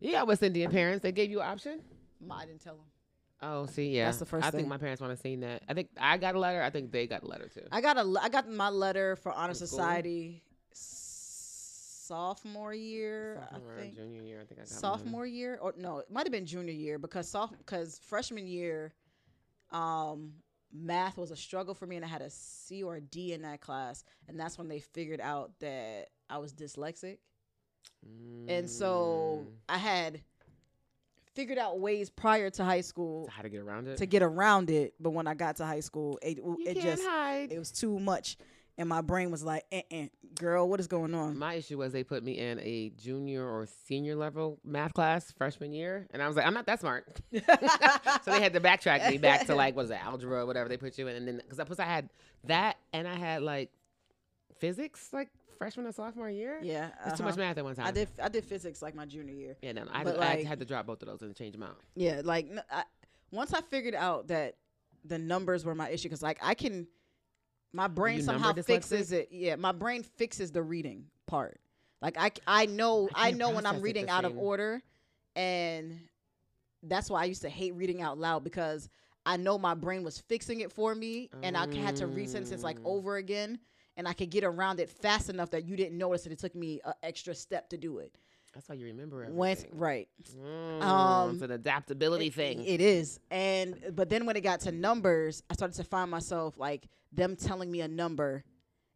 Yeah, 0.00 0.22
West 0.22 0.42
Indian 0.42 0.70
parents. 0.70 1.02
They 1.02 1.12
gave 1.12 1.30
you 1.30 1.40
an 1.40 1.46
option. 1.48 1.80
I 2.30 2.46
didn't 2.46 2.62
tell 2.62 2.76
them. 2.76 2.84
Oh, 3.42 3.66
see, 3.66 3.96
yeah. 3.96 4.06
That's 4.06 4.18
the 4.18 4.26
first 4.26 4.46
I 4.46 4.50
think 4.50 4.68
my 4.68 4.76
parents 4.76 5.00
want 5.00 5.14
to 5.16 5.20
see 5.20 5.36
that. 5.36 5.62
I 5.68 5.74
think 5.74 5.88
I 5.98 6.18
got 6.18 6.34
a 6.34 6.38
letter. 6.38 6.62
I 6.62 6.70
think 6.70 6.92
they 6.92 7.06
got 7.06 7.22
a 7.22 7.26
letter 7.26 7.48
too. 7.48 7.62
I 7.72 7.80
got 7.80 7.96
a. 7.96 8.14
I 8.20 8.28
got 8.28 8.48
my 8.50 8.68
letter 8.68 9.16
for 9.16 9.32
honor 9.32 9.54
society 9.54 10.42
sophomore 10.72 12.74
year, 12.74 13.40
Sophomore, 13.50 13.74
I 13.76 13.80
think. 13.80 13.96
junior 13.96 14.22
year. 14.22 14.40
I 14.40 14.44
think 14.44 14.60
I 14.60 14.62
mine. 14.62 14.66
sophomore 14.66 15.26
year 15.26 15.58
or 15.62 15.74
no 15.76 15.98
it 15.98 16.10
might 16.10 16.26
have 16.26 16.32
been 16.32 16.46
junior 16.46 16.72
year 16.72 16.98
because 16.98 17.28
soph 17.28 17.56
because 17.56 18.00
freshman 18.04 18.46
year 18.48 18.92
um 19.70 20.32
math 20.72 21.16
was 21.16 21.30
a 21.30 21.36
struggle 21.36 21.74
for 21.74 21.86
me 21.86 21.94
and 21.96 22.04
i 22.04 22.08
had 22.08 22.22
a 22.22 22.30
c 22.30 22.82
or 22.82 22.96
a 22.96 23.00
d 23.00 23.32
in 23.32 23.42
that 23.42 23.60
class 23.60 24.02
and 24.28 24.38
that's 24.38 24.58
when 24.58 24.66
they 24.68 24.80
figured 24.80 25.20
out 25.20 25.52
that 25.60 26.08
i 26.28 26.38
was 26.38 26.52
dyslexic 26.52 27.18
and 28.48 28.68
so 28.68 29.44
Mm. 29.46 29.52
i 29.68 29.78
had 29.78 30.20
figured 31.34 31.58
out 31.58 31.78
ways 31.80 32.10
prior 32.10 32.50
to 32.50 32.64
high 32.64 32.80
school 32.80 33.26
So 33.26 33.30
how 33.32 33.42
to 33.42 33.48
get 33.48 33.60
around 33.60 33.88
it? 33.88 33.96
to 33.98 34.06
get 34.06 34.22
around 34.22 34.70
it 34.70 34.94
but 35.00 35.10
when 35.10 35.26
i 35.26 35.34
got 35.34 35.56
to 35.56 35.64
high 35.64 35.80
school 35.80 36.18
it, 36.22 36.38
you 36.38 36.56
it 36.66 36.80
just 36.80 37.02
hide. 37.04 37.52
it 37.52 37.58
was 37.58 37.70
too 37.70 37.98
much 38.00 38.36
and 38.78 38.88
my 38.88 39.00
brain 39.02 39.30
was 39.30 39.42
like 39.44 39.64
eh, 39.72 40.06
girl 40.36 40.68
what 40.68 40.80
is 40.80 40.86
going 40.86 41.14
on 41.14 41.36
My 41.38 41.54
issue 41.54 41.76
was 41.78 41.92
they 41.92 42.02
put 42.04 42.24
me 42.24 42.38
in 42.38 42.58
a 42.60 42.90
junior 42.96 43.46
or 43.46 43.66
senior 43.86 44.16
level 44.16 44.58
math 44.64 44.94
class 44.94 45.30
freshman 45.32 45.72
year, 45.72 46.06
and 46.12 46.22
I 46.22 46.26
was 46.28 46.36
like, 46.36 46.46
I'm 46.46 46.54
not 46.54 46.64
that 46.66 46.80
smart. 46.80 47.04
so 47.34 47.40
they 48.30 48.40
had 48.40 48.54
to 48.54 48.60
backtrack 48.60 49.10
me 49.10 49.18
back 49.18 49.46
to 49.48 49.54
like 49.54 49.76
what 49.76 49.84
is 49.86 49.90
it, 49.90 50.02
algebra, 50.02 50.42
or 50.42 50.46
whatever 50.46 50.68
they 50.70 50.78
put 50.78 50.96
you 50.96 51.08
in, 51.08 51.16
and 51.16 51.28
then 51.28 51.42
because 51.46 51.62
plus 51.66 51.78
I 51.78 51.84
had 51.84 52.08
that 52.44 52.76
and 52.94 53.06
I 53.06 53.16
had 53.16 53.42
like 53.42 53.70
physics 54.58 55.08
like 55.12 55.28
freshman 55.60 55.84
and 55.84 55.94
sophomore 55.94 56.30
year. 56.30 56.58
yeah 56.62 56.88
It's 57.04 57.18
too 57.18 57.22
uh-huh. 57.22 57.24
much 57.24 57.36
math 57.36 57.58
at 57.58 57.64
one 57.64 57.74
time. 57.76 57.86
i 57.86 57.90
did 57.90 58.08
i 58.22 58.30
did 58.30 58.44
physics 58.46 58.80
like 58.80 58.94
my 58.94 59.04
junior 59.04 59.34
year 59.34 59.56
Yeah, 59.60 59.72
no, 59.72 59.84
I, 59.92 60.04
to, 60.04 60.18
I 60.18 60.42
had 60.42 60.58
to 60.60 60.64
drop 60.64 60.86
both 60.86 61.02
of 61.02 61.08
those 61.08 61.20
and 61.20 61.36
change 61.36 61.52
them 61.52 61.62
out. 61.62 61.76
Yeah, 61.94 62.22
like 62.24 62.48
I 62.70 62.84
once 63.30 63.52
I 63.52 63.60
figured 63.60 63.94
out 63.94 64.28
that 64.28 64.56
the 65.04 65.18
numbers 65.18 65.66
were 65.66 65.74
my 65.74 65.90
issue, 65.90 66.08
because 66.08 66.22
like 66.22 66.38
I 66.42 66.54
can, 66.54 66.86
my 67.74 67.88
brain 67.88 68.16
you 68.16 68.22
somehow 68.22 68.54
fixes 68.54 69.12
it. 69.12 69.28
Yeah, 69.30 69.56
my 69.56 69.72
brain 69.72 70.02
fixes 70.02 70.50
the 70.50 70.62
reading 70.62 71.04
part. 71.26 71.60
Like 72.00 72.16
I, 72.18 72.30
I 72.46 72.66
know, 72.66 73.08
I 73.14 73.28
I, 73.28 73.30
know 73.32 73.50
when 73.50 73.66
I'm 73.66 73.82
reading 73.82 74.08
out 74.08 74.24
of 74.24 74.36
order, 74.38 74.82
and 75.36 76.00
that's 76.82 77.10
why 77.10 77.20
I 77.20 77.24
used 77.26 77.42
to 77.42 77.50
hate 77.50 77.74
reading 77.74 78.00
out 78.00 78.16
loud 78.18 78.44
because 78.44 78.88
I 79.26 79.36
know 79.36 79.58
my 79.58 79.74
brain 79.74 80.02
was 80.04 80.18
fixing 80.18 80.60
it 80.60 80.72
for 80.72 80.94
me, 80.94 81.28
and 81.42 81.54
I 81.56 81.72
had 81.76 81.96
to 81.96 82.06
resentence 82.06 82.62
like 82.62 82.78
Mm. 82.80 82.86
over 82.86 83.16
again, 83.16 83.58
and 83.96 84.06
I 84.08 84.12
could 84.12 84.30
get 84.30 84.44
around 84.44 84.80
it 84.80 84.88
fast 84.90 85.28
enough 85.28 85.50
that 85.50 85.64
you 85.64 85.76
didn't 85.76 85.98
notice 85.98 86.22
that 86.24 86.32
it 86.32 86.38
took 86.38 86.54
me 86.54 86.80
an 86.84 86.94
extra 87.02 87.34
step 87.34 87.68
to 87.70 87.76
do 87.76 87.98
it. 87.98 88.14
That's 88.52 88.68
why 88.68 88.74
you 88.74 88.86
remember 88.86 89.22
everything. 89.22 89.36
Once, 89.36 89.64
right. 89.72 90.08
Mm, 90.36 90.82
Um, 90.82 91.30
it's 91.34 91.42
an 91.42 91.52
adaptability 91.52 92.26
It- 92.26 92.34
thing. 92.34 92.64
It 92.64 92.80
is. 92.80 93.20
And 93.30 93.92
but 93.94 94.08
then 94.08 94.26
when 94.26 94.36
it 94.36 94.40
got 94.40 94.60
to 94.60 94.72
numbers, 94.72 95.42
I 95.48 95.54
started 95.54 95.76
to 95.76 95.84
find 95.84 96.10
myself 96.10 96.58
like 96.58 96.88
them 97.12 97.36
telling 97.36 97.70
me 97.70 97.80
a 97.80 97.88
number 97.88 98.42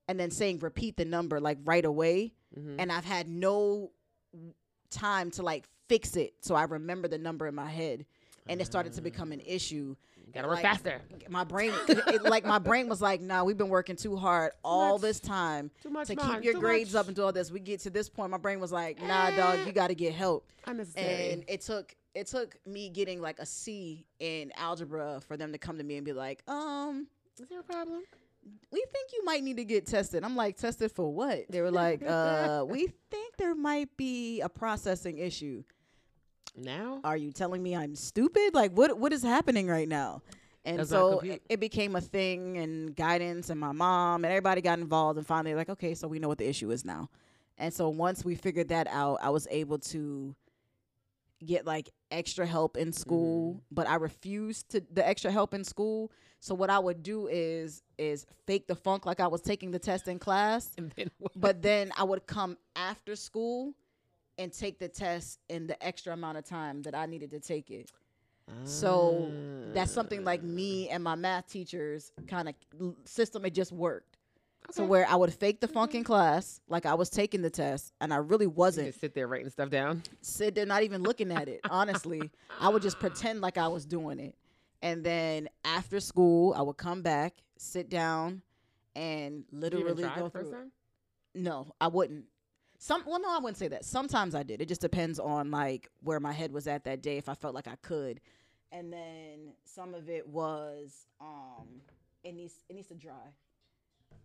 and 0.08 0.18
then 0.18 0.30
saying 0.30 0.58
repeat 0.58 0.96
the 0.96 1.04
number 1.04 1.40
like 1.40 1.58
right 1.64 1.84
away. 1.84 2.34
Mhm. 2.58 2.76
And 2.80 2.90
I've 2.90 3.04
had 3.04 3.28
no 3.28 3.92
time 4.90 5.30
to 5.32 5.42
like 5.42 5.68
fix 5.88 6.16
it. 6.16 6.34
So 6.40 6.54
I 6.54 6.64
remember 6.64 7.08
the 7.08 7.18
number 7.18 7.46
in 7.46 7.54
my 7.54 7.68
head. 7.70 8.06
And 8.46 8.60
it 8.60 8.66
started 8.66 8.92
to 8.94 9.00
become 9.00 9.32
an 9.32 9.40
issue. 9.40 9.96
You 10.34 10.40
gotta 10.40 10.48
work 10.48 10.56
like, 10.56 10.64
faster. 10.64 11.00
My 11.28 11.44
brain, 11.44 11.72
it, 11.88 12.22
like 12.24 12.44
my 12.44 12.58
brain 12.58 12.88
was 12.88 13.00
like, 13.00 13.20
"Nah, 13.20 13.44
we've 13.44 13.56
been 13.56 13.68
working 13.68 13.94
too 13.94 14.16
hard 14.16 14.52
all 14.64 14.94
much. 14.94 15.02
this 15.02 15.20
time 15.20 15.70
Too 15.82 15.90
much. 15.90 16.08
to 16.08 16.16
Mom, 16.16 16.34
keep 16.34 16.44
your 16.44 16.54
too 16.54 16.60
grades 16.60 16.92
much. 16.92 17.00
up 17.00 17.06
and 17.06 17.14
do 17.14 17.22
all 17.22 17.32
this." 17.32 17.52
We 17.52 17.60
get 17.60 17.80
to 17.80 17.90
this 17.90 18.08
point, 18.08 18.30
my 18.30 18.38
brain 18.38 18.58
was 18.58 18.72
like, 18.72 19.00
"Nah, 19.00 19.30
dog, 19.30 19.64
you 19.64 19.72
got 19.72 19.88
to 19.88 19.94
get 19.94 20.12
help." 20.12 20.50
Unnecessary. 20.66 21.32
and 21.32 21.44
it 21.46 21.60
took 21.60 21.94
it 22.14 22.26
took 22.26 22.56
me 22.66 22.88
getting 22.88 23.20
like 23.20 23.38
a 23.38 23.46
C 23.46 24.06
in 24.18 24.52
algebra 24.56 25.20
for 25.26 25.36
them 25.36 25.52
to 25.52 25.58
come 25.58 25.78
to 25.78 25.84
me 25.84 25.96
and 25.96 26.04
be 26.04 26.12
like, 26.12 26.42
um, 26.48 27.06
Is 27.40 27.48
there 27.48 27.60
a 27.60 27.62
problem? 27.62 28.02
we 28.70 28.84
think 28.92 29.10
you 29.12 29.24
might 29.24 29.42
need 29.42 29.56
to 29.56 29.64
get 29.64 29.86
tested. 29.86 30.22
I'm 30.24 30.36
like, 30.36 30.56
tested 30.56 30.92
for 30.92 31.12
what? 31.12 31.46
They 31.48 31.60
were 31.60 31.70
like, 31.70 32.02
uh, 32.06 32.64
we 32.68 32.88
think 33.10 33.36
there 33.36 33.54
might 33.54 33.96
be 33.96 34.40
a 34.42 34.48
processing 34.48 35.18
issue. 35.18 35.64
Now? 36.56 37.00
Are 37.04 37.16
you 37.16 37.32
telling 37.32 37.62
me 37.62 37.74
I'm 37.74 37.94
stupid? 37.94 38.54
Like, 38.54 38.72
what 38.72 38.98
what 38.98 39.12
is 39.12 39.22
happening 39.22 39.66
right 39.66 39.88
now? 39.88 40.22
And 40.64 40.78
Does 40.78 40.88
so 40.88 41.18
it, 41.20 41.42
it 41.48 41.60
became 41.60 41.94
a 41.94 42.00
thing, 42.00 42.56
and 42.56 42.96
guidance, 42.96 43.50
and 43.50 43.60
my 43.60 43.72
mom, 43.72 44.24
and 44.24 44.32
everybody 44.32 44.62
got 44.62 44.78
involved. 44.78 45.18
And 45.18 45.26
finally, 45.26 45.54
like, 45.54 45.68
okay, 45.68 45.94
so 45.94 46.08
we 46.08 46.18
know 46.18 46.28
what 46.28 46.38
the 46.38 46.48
issue 46.48 46.70
is 46.70 46.84
now. 46.84 47.10
And 47.58 47.72
so 47.72 47.88
once 47.88 48.24
we 48.24 48.34
figured 48.34 48.68
that 48.68 48.86
out, 48.88 49.18
I 49.22 49.30
was 49.30 49.46
able 49.50 49.78
to 49.78 50.34
get 51.44 51.66
like 51.66 51.90
extra 52.10 52.46
help 52.46 52.76
in 52.76 52.92
school, 52.92 53.54
mm-hmm. 53.54 53.60
but 53.70 53.86
I 53.86 53.96
refused 53.96 54.70
to 54.70 54.82
the 54.92 55.06
extra 55.06 55.30
help 55.30 55.54
in 55.54 55.64
school. 55.64 56.10
So 56.40 56.54
what 56.54 56.70
I 56.70 56.78
would 56.78 57.02
do 57.02 57.26
is 57.28 57.82
is 57.98 58.26
fake 58.46 58.66
the 58.66 58.74
funk 58.74 59.06
like 59.06 59.20
I 59.20 59.26
was 59.26 59.40
taking 59.40 59.70
the 59.70 59.78
test 59.78 60.08
in 60.08 60.18
class, 60.18 60.70
And 60.78 60.90
then 60.96 61.10
but 61.36 61.62
then 61.62 61.92
I 61.96 62.04
would 62.04 62.26
come 62.26 62.56
after 62.74 63.16
school 63.16 63.74
and 64.38 64.52
take 64.52 64.78
the 64.78 64.88
test 64.88 65.38
in 65.48 65.66
the 65.66 65.82
extra 65.84 66.12
amount 66.12 66.38
of 66.38 66.44
time 66.44 66.82
that 66.82 66.94
I 66.94 67.06
needed 67.06 67.30
to 67.30 67.40
take 67.40 67.70
it. 67.70 67.90
So 68.64 69.30
that's 69.72 69.90
something 69.92 70.22
like 70.24 70.40
Ah. 70.42 70.46
me 70.46 70.88
and 70.90 71.02
my 71.02 71.14
math 71.14 71.48
teachers 71.48 72.12
kind 72.26 72.48
of 72.48 72.54
system. 73.04 73.44
It 73.44 73.54
just 73.54 73.72
worked. 73.72 74.18
So 74.70 74.84
where 74.84 75.06
I 75.06 75.14
would 75.14 75.32
fake 75.32 75.60
the 75.60 75.68
funk 75.68 75.94
in 75.94 76.04
class, 76.04 76.60
like 76.68 76.86
I 76.86 76.94
was 76.94 77.10
taking 77.10 77.42
the 77.42 77.50
test, 77.50 77.92
and 78.00 78.12
I 78.14 78.16
really 78.16 78.46
wasn't 78.46 78.88
just 78.88 79.00
sit 79.00 79.14
there 79.14 79.28
writing 79.28 79.50
stuff 79.50 79.68
down. 79.68 80.02
sit 80.22 80.54
there 80.54 80.64
not 80.64 80.82
even 80.82 81.02
looking 81.02 81.30
at 81.32 81.48
it. 81.48 81.60
Honestly, 81.68 82.30
I 82.60 82.70
would 82.70 82.80
just 82.82 82.98
pretend 82.98 83.42
like 83.42 83.58
I 83.58 83.68
was 83.68 83.84
doing 83.84 84.18
it, 84.18 84.34
and 84.80 85.04
then 85.04 85.48
after 85.66 86.00
school, 86.00 86.54
I 86.54 86.62
would 86.62 86.78
come 86.78 87.02
back, 87.02 87.34
sit 87.58 87.90
down, 87.90 88.40
and 88.96 89.44
you 89.52 89.58
literally 89.58 90.04
go 90.16 90.30
through. 90.30 90.70
No, 91.34 91.74
I 91.80 91.88
wouldn't. 91.88 92.24
Some 92.84 93.02
well, 93.06 93.18
no, 93.18 93.30
I 93.34 93.38
wouldn't 93.38 93.56
say 93.56 93.68
that. 93.68 93.82
Sometimes 93.82 94.34
I 94.34 94.42
did. 94.42 94.60
It 94.60 94.68
just 94.68 94.82
depends 94.82 95.18
on 95.18 95.50
like 95.50 95.88
where 96.02 96.20
my 96.20 96.32
head 96.32 96.52
was 96.52 96.66
at 96.66 96.84
that 96.84 97.00
day. 97.00 97.16
If 97.16 97.30
I 97.30 97.34
felt 97.34 97.54
like 97.54 97.66
I 97.66 97.76
could, 97.80 98.20
and 98.72 98.92
then 98.92 99.54
some 99.64 99.94
of 99.94 100.10
it 100.10 100.28
was 100.28 101.06
um, 101.18 101.80
it 102.24 102.34
needs 102.34 102.52
it 102.68 102.74
needs 102.76 102.88
to 102.88 102.94
dry. 102.94 103.32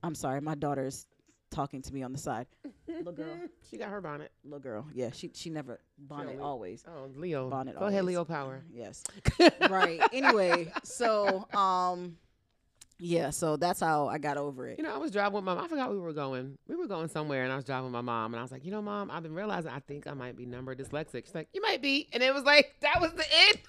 I'm 0.04 0.14
sorry, 0.14 0.42
my 0.42 0.56
daughter's 0.56 1.08
talking 1.52 1.82
to 1.84 1.94
me 1.94 2.04
on 2.04 2.12
the 2.12 2.18
side. 2.18 2.48
Little 2.86 3.14
girl, 3.14 3.38
She 3.72 3.78
got 3.78 3.92
her 3.92 4.02
bonnet. 4.02 4.30
little 4.44 4.60
girl. 4.60 4.86
Yeah, 4.94 5.12
she 5.14 5.32
she 5.34 5.50
never 5.50 5.80
bonnet 5.98 6.36
Leo. 6.36 6.44
always. 6.44 6.84
Oh, 6.86 7.10
Leo. 7.16 7.50
Bonnet 7.50 7.80
Go 7.80 7.86
ahead. 7.86 8.04
Leo 8.04 8.26
Power. 8.26 8.62
Yes. 8.74 9.06
right. 9.70 10.02
Anyway, 10.12 10.70
so 10.84 11.48
um, 11.54 12.18
yeah. 13.00 13.30
So 13.30 13.56
that's 13.58 13.80
how 13.80 14.08
I 14.08 14.18
got 14.18 14.38
over 14.38 14.68
it. 14.68 14.78
You 14.78 14.84
know, 14.84 14.94
I 14.94 14.98
was 14.98 15.12
driving 15.12 15.34
with 15.34 15.44
my 15.44 15.56
mom. 15.56 15.64
I 15.64 15.68
forgot 15.68 15.92
we 15.92 15.98
were 15.98 16.14
going. 16.14 16.58
We 16.68 16.76
were 16.76 16.88
going 16.88 17.08
somewhere, 17.08 17.44
and 17.44 17.52
I 17.52 17.56
was 17.56 17.66
driving 17.66 17.86
with 17.86 17.94
my 17.94 18.02
mom, 18.02 18.34
and 18.34 18.40
I 18.40 18.44
was 18.44 18.52
like, 18.52 18.66
you 18.66 18.72
know, 18.72 18.82
mom, 18.82 19.10
I've 19.10 19.24
been 19.24 19.36
realizing 19.36 19.72
I 19.72 19.80
think 19.80 20.06
I 20.08 20.14
might 20.14 20.36
be 20.36 20.46
number 20.46 20.76
dyslexic. 20.76 21.26
She's 21.26 21.36
like, 21.36 21.50
you 21.54 21.62
might 21.62 21.82
be, 21.82 22.10
and 22.14 22.22
it 22.22 22.34
was 22.34 22.44
like 22.44 22.76
that 22.82 23.00
was 23.02 23.12
the 23.14 23.26
end. 23.48 23.60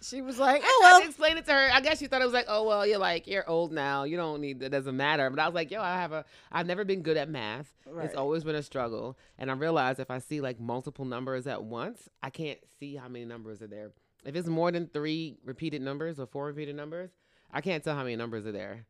She 0.00 0.22
was 0.22 0.38
like, 0.38 0.62
I 0.62 0.66
"Oh 0.66 0.80
well." 0.82 1.00
to 1.00 1.06
explain 1.08 1.38
it 1.38 1.46
to 1.46 1.52
her. 1.52 1.68
I 1.72 1.80
guess 1.80 1.98
she 1.98 2.06
thought 2.06 2.22
it 2.22 2.24
was 2.24 2.34
like, 2.34 2.46
oh 2.48 2.64
well, 2.64 2.86
you're 2.86 2.98
like 2.98 3.26
you're 3.26 3.48
old 3.48 3.72
now. 3.72 4.04
You 4.04 4.16
don't 4.16 4.40
need 4.40 4.62
it 4.62 4.68
doesn't 4.68 4.96
matter. 4.96 5.28
But 5.28 5.40
I 5.40 5.46
was 5.46 5.54
like, 5.54 5.70
yo, 5.70 5.82
I 5.82 5.96
have 5.96 6.12
a. 6.12 6.24
I've 6.52 6.66
never 6.66 6.84
been 6.84 7.02
good 7.02 7.16
at 7.16 7.28
math. 7.28 7.68
Right. 7.84 8.04
It's 8.06 8.14
always 8.14 8.44
been 8.44 8.54
a 8.54 8.62
struggle, 8.62 9.18
and 9.38 9.50
I 9.50 9.54
realized 9.54 9.98
if 9.98 10.10
I 10.10 10.20
see 10.20 10.40
like 10.40 10.60
multiple 10.60 11.04
numbers 11.04 11.48
at 11.48 11.64
once, 11.64 12.08
I 12.22 12.30
can't 12.30 12.60
see 12.78 12.94
how 12.94 13.08
many 13.08 13.24
numbers 13.24 13.60
are 13.60 13.66
there. 13.66 13.90
If 14.24 14.36
it's 14.36 14.48
more 14.48 14.70
than 14.70 14.86
three 14.86 15.36
repeated 15.44 15.82
numbers 15.82 16.20
or 16.20 16.26
four 16.26 16.46
repeated 16.46 16.76
numbers, 16.76 17.10
I 17.52 17.60
can't 17.60 17.82
tell 17.82 17.94
how 17.96 18.02
many 18.02 18.16
numbers 18.16 18.46
are 18.46 18.52
there. 18.52 18.84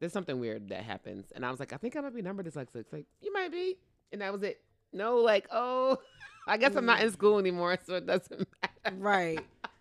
There's 0.00 0.12
something 0.12 0.40
weird 0.40 0.68
that 0.70 0.82
happens, 0.82 1.30
and 1.34 1.44
I 1.44 1.50
was 1.50 1.60
like, 1.60 1.72
I 1.72 1.76
think 1.76 1.94
I 1.96 2.00
might 2.00 2.14
be 2.14 2.22
number 2.22 2.42
dyslexic. 2.42 2.76
It's 2.76 2.92
like 2.92 3.06
you 3.20 3.32
might 3.32 3.52
be, 3.52 3.76
and 4.12 4.20
that 4.22 4.32
was 4.32 4.42
it. 4.42 4.60
No, 4.92 5.16
like 5.18 5.46
oh, 5.52 5.98
I 6.46 6.56
guess 6.56 6.74
I'm 6.74 6.86
not 6.86 7.02
in 7.02 7.12
school 7.12 7.38
anymore, 7.38 7.78
so 7.86 7.94
it 7.96 8.06
doesn't 8.06 8.48
matter. 8.84 8.96
right. 8.96 9.40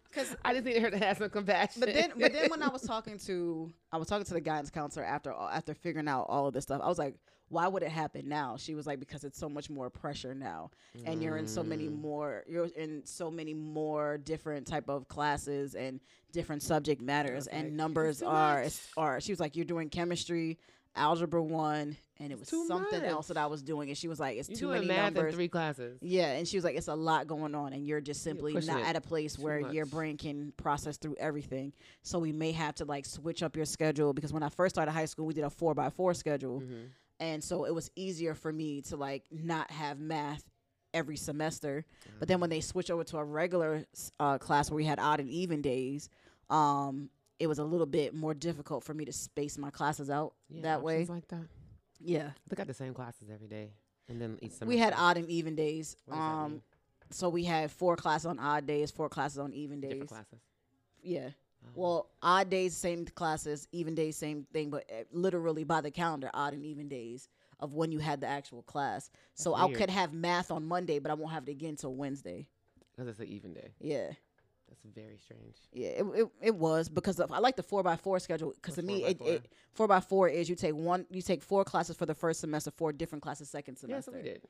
Because 0.09 0.36
I 0.45 0.53
just 0.53 0.65
needed 0.65 0.81
her 0.81 0.91
to 0.91 0.98
have 0.98 1.17
some 1.19 1.29
compassion. 1.29 1.79
but 1.79 1.93
then 1.93 2.12
but 2.17 2.33
then 2.33 2.50
when 2.50 2.62
I 2.62 2.67
was 2.67 2.81
talking 2.81 3.17
to 3.19 3.71
I 3.91 3.98
was 3.98 4.07
talking 4.07 4.25
to 4.25 4.33
the 4.33 4.41
guidance 4.41 4.69
counselor 4.69 5.05
after 5.05 5.31
after 5.31 5.74
figuring 5.74 6.07
out 6.07 6.25
all 6.27 6.48
of 6.48 6.53
this 6.53 6.63
stuff, 6.63 6.81
I 6.83 6.88
was 6.88 6.98
like, 7.00 7.15
why 7.50 7.68
would 7.68 7.84
it 7.84 7.89
happen 7.91 8.27
now? 8.29 8.56
She 8.58 8.75
was 8.75 8.88
like, 8.88 9.00
because 9.00 9.24
it's 9.24 9.38
so 9.38 9.50
much 9.50 9.70
more 9.70 9.89
pressure 9.89 10.34
now, 10.34 10.72
and 11.06 11.22
you're 11.22 11.38
in 11.38 11.48
so 11.48 11.63
many 11.63 11.88
Mm. 11.88 12.00
more 12.01 12.44
you're 12.48 12.68
in 12.68 13.06
so 13.06 13.29
many 13.32 13.53
more 13.53 14.18
different 14.18 14.68
type 14.68 14.88
of 14.89 15.08
classes 15.08 15.75
and 15.75 16.00
different 16.32 16.62
subject 16.63 17.01
matters, 17.01 17.48
and 17.48 17.75
numbers 17.75 18.22
are 18.22 18.63
much." 18.63 18.79
are. 18.98 19.20
She 19.22 19.32
was 19.32 19.39
like, 19.39 19.56
you're 19.56 19.65
doing 19.65 19.89
chemistry. 19.89 20.58
algebra 20.96 21.41
one, 21.41 21.96
and 22.20 22.32
it 22.32 22.38
was 22.39 22.50
too 22.50 22.65
something 22.68 23.00
much. 23.01 23.08
else 23.10 23.27
that 23.27 23.38
I 23.38 23.46
was 23.46 23.62
doing. 23.62 23.89
And 23.89 23.98
she 23.98 24.08
was 24.08 24.20
like, 24.20 24.38
"It's 24.38 24.50
You 24.50 24.56
too 24.56 24.68
many 24.70 24.88
math 24.88 25.13
numbers." 25.13 25.32
in 25.34 25.38
three 25.38 25.48
classes. 25.48 25.98
Yeah, 26.01 26.32
and 26.32 26.48
she 26.48 26.58
was 26.58 26.63
like, 26.65 26.75
"It's 26.75 26.88
a 26.88 26.96
lot 26.96 27.27
going 27.27 27.53
on, 27.56 27.74
and 27.74 27.86
you're 27.86 28.01
just 28.01 28.24
simply 28.24 28.53
pushing 28.53 28.74
not 28.74 28.82
at 28.84 28.96
a 28.96 29.01
place 29.01 29.38
where 29.38 29.60
your 29.72 29.86
brain 29.86 30.18
can 30.18 30.51
process 30.58 30.98
through 30.98 31.15
everything. 31.20 31.74
So 32.01 32.18
we 32.20 32.32
may 32.34 32.51
have 32.53 32.74
to 32.75 32.86
like 32.86 33.06
switch 33.06 33.44
up 33.44 33.56
your 33.56 33.65
schedule 33.65 34.13
because 34.13 34.34
when 34.34 34.41
I 34.44 34.50
first 34.50 34.75
started 34.75 34.91
high 34.91 35.06
school, 35.06 35.25
we 35.27 35.34
did 35.36 35.44
a 35.46 35.50
four 35.50 35.74
by 35.75 35.89
four 35.91 36.13
schedule, 36.15 36.60
Mm-hmm. 36.62 36.86
And 37.19 37.43
so 37.43 37.65
it 37.65 37.73
was 37.75 37.89
easier 37.95 38.33
for 38.33 38.51
me 38.51 38.81
to 38.83 38.95
like 38.97 39.23
not 39.31 39.69
have 39.71 39.99
math 39.99 40.43
every 40.93 41.17
semester. 41.17 41.85
But 42.19 42.27
then 42.27 42.39
when 42.39 42.49
they 42.49 42.61
switched 42.61 42.89
over 42.89 43.03
to 43.05 43.17
a 43.17 43.23
regular 43.23 43.85
uh, 44.19 44.38
class 44.38 44.69
where 44.71 44.75
we 44.77 44.85
had 44.85 44.99
odd 44.99 45.19
and 45.19 45.29
even 45.29 45.61
days, 45.61 46.09
um, 46.49 47.09
it 47.39 47.47
was 47.47 47.59
a 47.59 47.63
little 47.63 47.85
bit 47.85 48.13
more 48.13 48.33
difficult 48.33 48.83
for 48.83 48.93
me 48.93 49.05
to 49.05 49.13
space 49.13 49.57
my 49.57 49.69
classes 49.69 50.09
out 50.09 50.33
Yeah, 50.49 50.63
that 50.63 50.81
way. 50.81 51.05
like 51.05 51.27
that. 51.29 51.45
Yeah, 52.01 52.31
They 52.47 52.55
got 52.55 52.67
the 52.67 52.73
same 52.73 52.93
classes 52.93 53.29
every 53.31 53.47
day, 53.47 53.71
and 54.07 54.21
then 54.21 54.39
each 54.41 54.51
semester. 54.51 54.65
we 54.67 54.77
had 54.77 54.93
odd 54.95 55.17
and 55.17 55.29
even 55.29 55.55
days. 55.55 55.95
What 56.05 56.15
does 56.15 56.23
that 56.23 56.29
Um, 56.31 56.61
so 57.11 57.27
we 57.29 57.43
had 57.43 57.71
four 57.71 57.95
classes 57.97 58.25
on 58.25 58.39
odd 58.39 58.65
days, 58.65 58.89
four 58.89 59.09
classes 59.09 59.38
on 59.38 59.53
even 59.53 59.81
days. 59.81 59.91
different 59.91 60.09
classes. 60.09 60.39
Yeah. 61.03 61.29
Oh. 61.65 61.69
Well, 61.75 62.09
odd 62.21 62.49
days, 62.49 62.75
same 62.75 63.05
classes, 63.05 63.67
even 63.71 63.95
days, 63.95 64.15
same 64.17 64.45
thing, 64.53 64.69
but 64.69 64.85
uh, 64.91 65.03
literally 65.11 65.63
by 65.63 65.81
the 65.81 65.91
calendar, 65.91 66.29
odd 66.33 66.53
and 66.53 66.63
even 66.65 66.87
days 66.87 67.27
of 67.59 67.73
when 67.73 67.91
you 67.91 67.99
had 67.99 68.21
the 68.21 68.27
actual 68.27 68.61
class. 68.63 69.09
So 69.33 69.53
I 69.53 69.65
weird. 69.65 69.77
could 69.77 69.89
have 69.89 70.13
math 70.13 70.51
on 70.51 70.65
Monday, 70.65 70.99
but 70.99 71.11
I 71.11 71.15
won't 71.15 71.33
have 71.33 71.47
it 71.47 71.51
again 71.51 71.75
till 71.75 71.93
Wednesday. 71.93 72.47
because 72.91 73.07
it's 73.09 73.19
an 73.19 73.27
even 73.27 73.53
day. 73.53 73.73
Yeah, 73.81 74.11
That's 74.69 74.81
very 74.95 75.17
strange. 75.17 75.57
yeah, 75.73 75.89
it 75.89 76.05
it, 76.15 76.27
it 76.41 76.55
was 76.55 76.87
because 76.87 77.19
of, 77.19 77.31
I 77.31 77.39
like 77.39 77.57
the 77.57 77.63
four 77.63 77.83
by 77.83 77.97
four 77.97 78.19
schedule 78.19 78.53
because 78.55 78.75
to 78.75 78.81
me 78.81 78.99
four 78.99 79.03
by 79.03 79.09
it, 79.11 79.17
four? 79.17 79.27
it 79.33 79.47
four 79.73 79.87
by 79.87 79.99
four 79.99 80.29
is 80.29 80.49
you 80.49 80.55
take 80.55 80.75
one 80.75 81.05
you 81.09 81.21
take 81.21 81.43
four 81.43 81.65
classes 81.65 81.97
for 81.97 82.05
the 82.05 82.15
first 82.15 82.39
semester, 82.39 82.71
four 82.71 82.93
different 82.93 83.21
classes 83.21 83.49
second 83.49 83.75
Yeah, 83.75 83.99
semester. 83.99 84.11
so 84.11 84.17
we 84.17 84.23
did. 84.23 84.41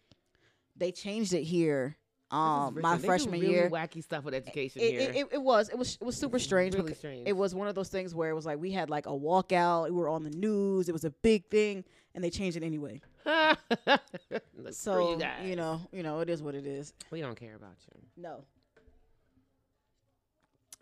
They 0.76 0.92
changed 0.92 1.34
it 1.34 1.44
here. 1.44 1.98
Um, 2.32 2.78
my 2.82 2.98
They 2.98 3.08
freshman 3.08 3.40
really 3.40 3.52
year, 3.54 3.70
wacky 3.70 4.04
stuff 4.04 4.24
with 4.24 4.34
education 4.36 4.82
it, 4.84 4.92
here. 4.92 5.00
it, 5.10 5.16
it, 5.16 5.28
it 5.34 5.42
was 5.42 5.70
it 5.70 5.78
was 5.78 5.98
it 6.00 6.04
was 6.04 6.16
super 6.16 6.38
strange. 6.38 6.76
Really 6.76 6.94
strange. 6.94 7.28
It 7.28 7.34
was 7.34 7.56
one 7.56 7.68
of 7.68 7.74
those 7.76 7.90
things 7.90 8.14
where 8.14 8.30
it 8.30 8.34
was 8.36 8.46
like 8.46 8.60
we 8.60 8.72
had 8.72 8.90
like 8.90 9.08
a 9.08 9.12
walkout. 9.12 9.86
We 9.86 9.92
were 9.96 10.10
on 10.10 10.24
the 10.24 10.30
news. 10.30 10.90
It 10.90 10.92
was 10.92 11.06
a 11.06 11.10
big 11.10 11.46
thing, 11.50 11.84
and 12.14 12.24
they 12.24 12.30
changed 12.30 12.56
it 12.58 12.64
anyway. 12.64 13.02
So 14.72 15.18
screw 15.18 15.48
you 15.48 15.56
know, 15.56 15.82
you 15.92 16.04
know, 16.04 16.20
it 16.20 16.30
is 16.30 16.44
what 16.44 16.54
it 16.54 16.66
is. 16.68 16.94
we 17.12 17.22
don't 17.22 17.36
care 17.40 17.56
about 17.56 17.76
you. 17.88 18.02
No. 18.18 18.44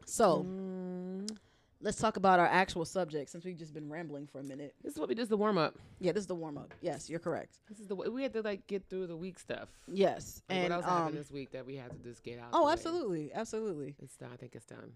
So 0.05 0.45
Mm, 0.47 1.37
let's 1.81 1.97
talk 1.97 2.17
about 2.17 2.39
our 2.39 2.45
actual 2.47 2.85
subject 2.85 3.29
since 3.29 3.45
we've 3.45 3.57
just 3.57 3.73
been 3.73 3.89
rambling 3.89 4.27
for 4.27 4.39
a 4.39 4.43
minute. 4.43 4.73
this 4.83 4.93
is 4.93 4.99
what 4.99 5.09
we 5.09 5.15
did. 5.15 5.29
The 5.29 5.37
warm 5.37 5.57
up. 5.57 5.75
Yeah, 5.99 6.11
this 6.11 6.21
is 6.21 6.27
the 6.27 6.35
warm 6.35 6.57
up. 6.57 6.73
Yes, 6.81 7.09
you're 7.09 7.19
correct. 7.19 7.59
This 7.69 7.79
is 7.79 7.87
the 7.87 7.95
we 7.95 8.23
had 8.23 8.33
to 8.33 8.41
like 8.41 8.65
get 8.67 8.89
through 8.89 9.07
the 9.07 9.15
week 9.17 9.39
stuff. 9.39 9.69
Yes, 9.87 10.41
Like, 10.49 10.57
and 10.59 10.63
what 10.69 10.75
else 10.77 10.85
um, 10.85 10.97
happened 10.97 11.17
this 11.17 11.31
week 11.31 11.51
that 11.51 11.65
we 11.65 11.75
had 11.75 11.91
to 11.91 11.97
just 11.97 12.23
get 12.23 12.39
out? 12.39 12.49
oh, 12.53 12.69
absolutely, 12.69 13.31
absolutely, 13.33 13.95
It's 14.01 14.15
done. 14.15 14.29
I 14.33 14.37
think 14.37 14.55
it's 14.55 14.65
done. 14.65 14.91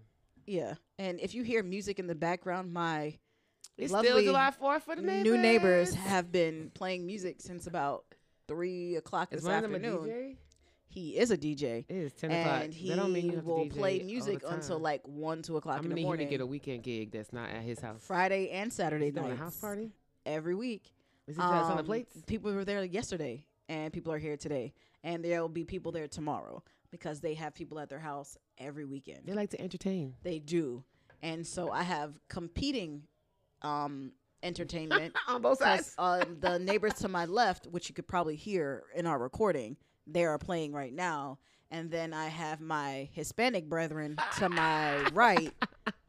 yeah. 0.46 0.74
And 0.98 1.20
if 1.20 1.34
you 1.34 1.42
hear 1.42 1.62
music 1.62 1.98
in 1.98 2.06
the 2.06 2.14
background, 2.14 2.72
my 2.72 3.18
It's 3.78 3.92
Lovely 3.92 4.10
still 4.10 4.22
July 4.22 4.50
Fourth 4.50 4.82
for 4.84 4.96
the 4.96 5.02
neighbors. 5.02 5.24
new 5.24 5.36
neighbors 5.38 5.94
have 5.94 6.30
been 6.32 6.70
playing 6.74 7.06
music 7.06 7.40
since 7.40 7.66
about 7.66 8.04
three 8.48 8.96
o'clock 8.96 9.28
Is 9.32 9.42
this 9.42 9.48
one 9.48 9.56
of 9.64 9.70
them 9.70 9.72
a 9.74 9.76
afternoon. 9.76 10.08
DJ? 10.08 10.36
He 10.92 11.16
is 11.16 11.30
a 11.30 11.38
DJ. 11.38 11.86
It 11.88 11.96
is 11.96 12.12
ten 12.12 12.30
o'clock. 12.30 12.64
and 12.64 12.74
he 12.74 12.90
that 12.90 12.96
don't 12.96 13.12
mean 13.12 13.26
you 13.30 13.36
have 13.36 13.46
will 13.46 13.64
to 13.64 13.70
DJ 13.70 13.78
play 13.78 14.02
music 14.02 14.42
until 14.46 14.78
like 14.78 15.00
one, 15.08 15.40
two 15.42 15.56
o'clock 15.56 15.78
I'm 15.78 15.84
in 15.90 15.94
the 15.94 16.02
morning. 16.02 16.26
to 16.26 16.30
get 16.30 16.40
a 16.42 16.46
weekend 16.46 16.82
gig 16.82 17.12
that's 17.12 17.32
not 17.32 17.48
at 17.48 17.62
his 17.62 17.80
house. 17.80 18.02
Friday 18.06 18.50
and 18.50 18.70
Saturday 18.70 19.06
He's 19.06 19.14
nights. 19.14 19.32
a 19.32 19.36
house 19.36 19.56
party. 19.56 19.90
every 20.26 20.54
week. 20.54 20.92
Is 21.26 21.36
he 21.36 21.42
um, 21.42 21.50
on 21.50 21.76
the 21.76 21.80
Um, 21.80 21.86
plates? 21.86 22.16
People 22.26 22.52
were 22.52 22.64
there 22.64 22.84
yesterday, 22.84 23.44
and 23.70 23.90
people 23.92 24.12
are 24.12 24.18
here 24.18 24.36
today, 24.36 24.74
and 25.02 25.24
there 25.24 25.40
will 25.40 25.48
be 25.48 25.64
people 25.64 25.92
there 25.92 26.08
tomorrow 26.08 26.62
because 26.90 27.20
they 27.20 27.32
have 27.34 27.54
people 27.54 27.78
at 27.78 27.88
their 27.88 28.00
house 28.00 28.36
every 28.58 28.84
weekend. 28.84 29.20
They 29.24 29.32
like 29.32 29.48
to 29.50 29.60
entertain. 29.62 30.14
They 30.22 30.40
do, 30.40 30.84
and 31.22 31.46
so 31.46 31.70
I 31.70 31.84
have 31.84 32.18
competing 32.28 33.04
um, 33.62 34.12
entertainment. 34.42 35.14
on 35.28 35.40
both 35.40 35.58
sides. 35.58 35.94
um, 35.96 36.36
the 36.40 36.58
neighbors 36.58 36.94
to 36.94 37.08
my 37.08 37.24
left, 37.24 37.66
which 37.68 37.88
you 37.88 37.94
could 37.94 38.08
probably 38.08 38.36
hear 38.36 38.82
in 38.94 39.06
our 39.06 39.18
recording, 39.18 39.76
they 40.06 40.24
are 40.24 40.38
playing 40.38 40.72
right 40.72 40.92
now. 40.92 41.38
And 41.70 41.90
then 41.90 42.12
I 42.12 42.26
have 42.28 42.60
my 42.60 43.08
Hispanic 43.12 43.66
brethren 43.68 44.18
to 44.38 44.48
my 44.50 45.02
right 45.14 45.52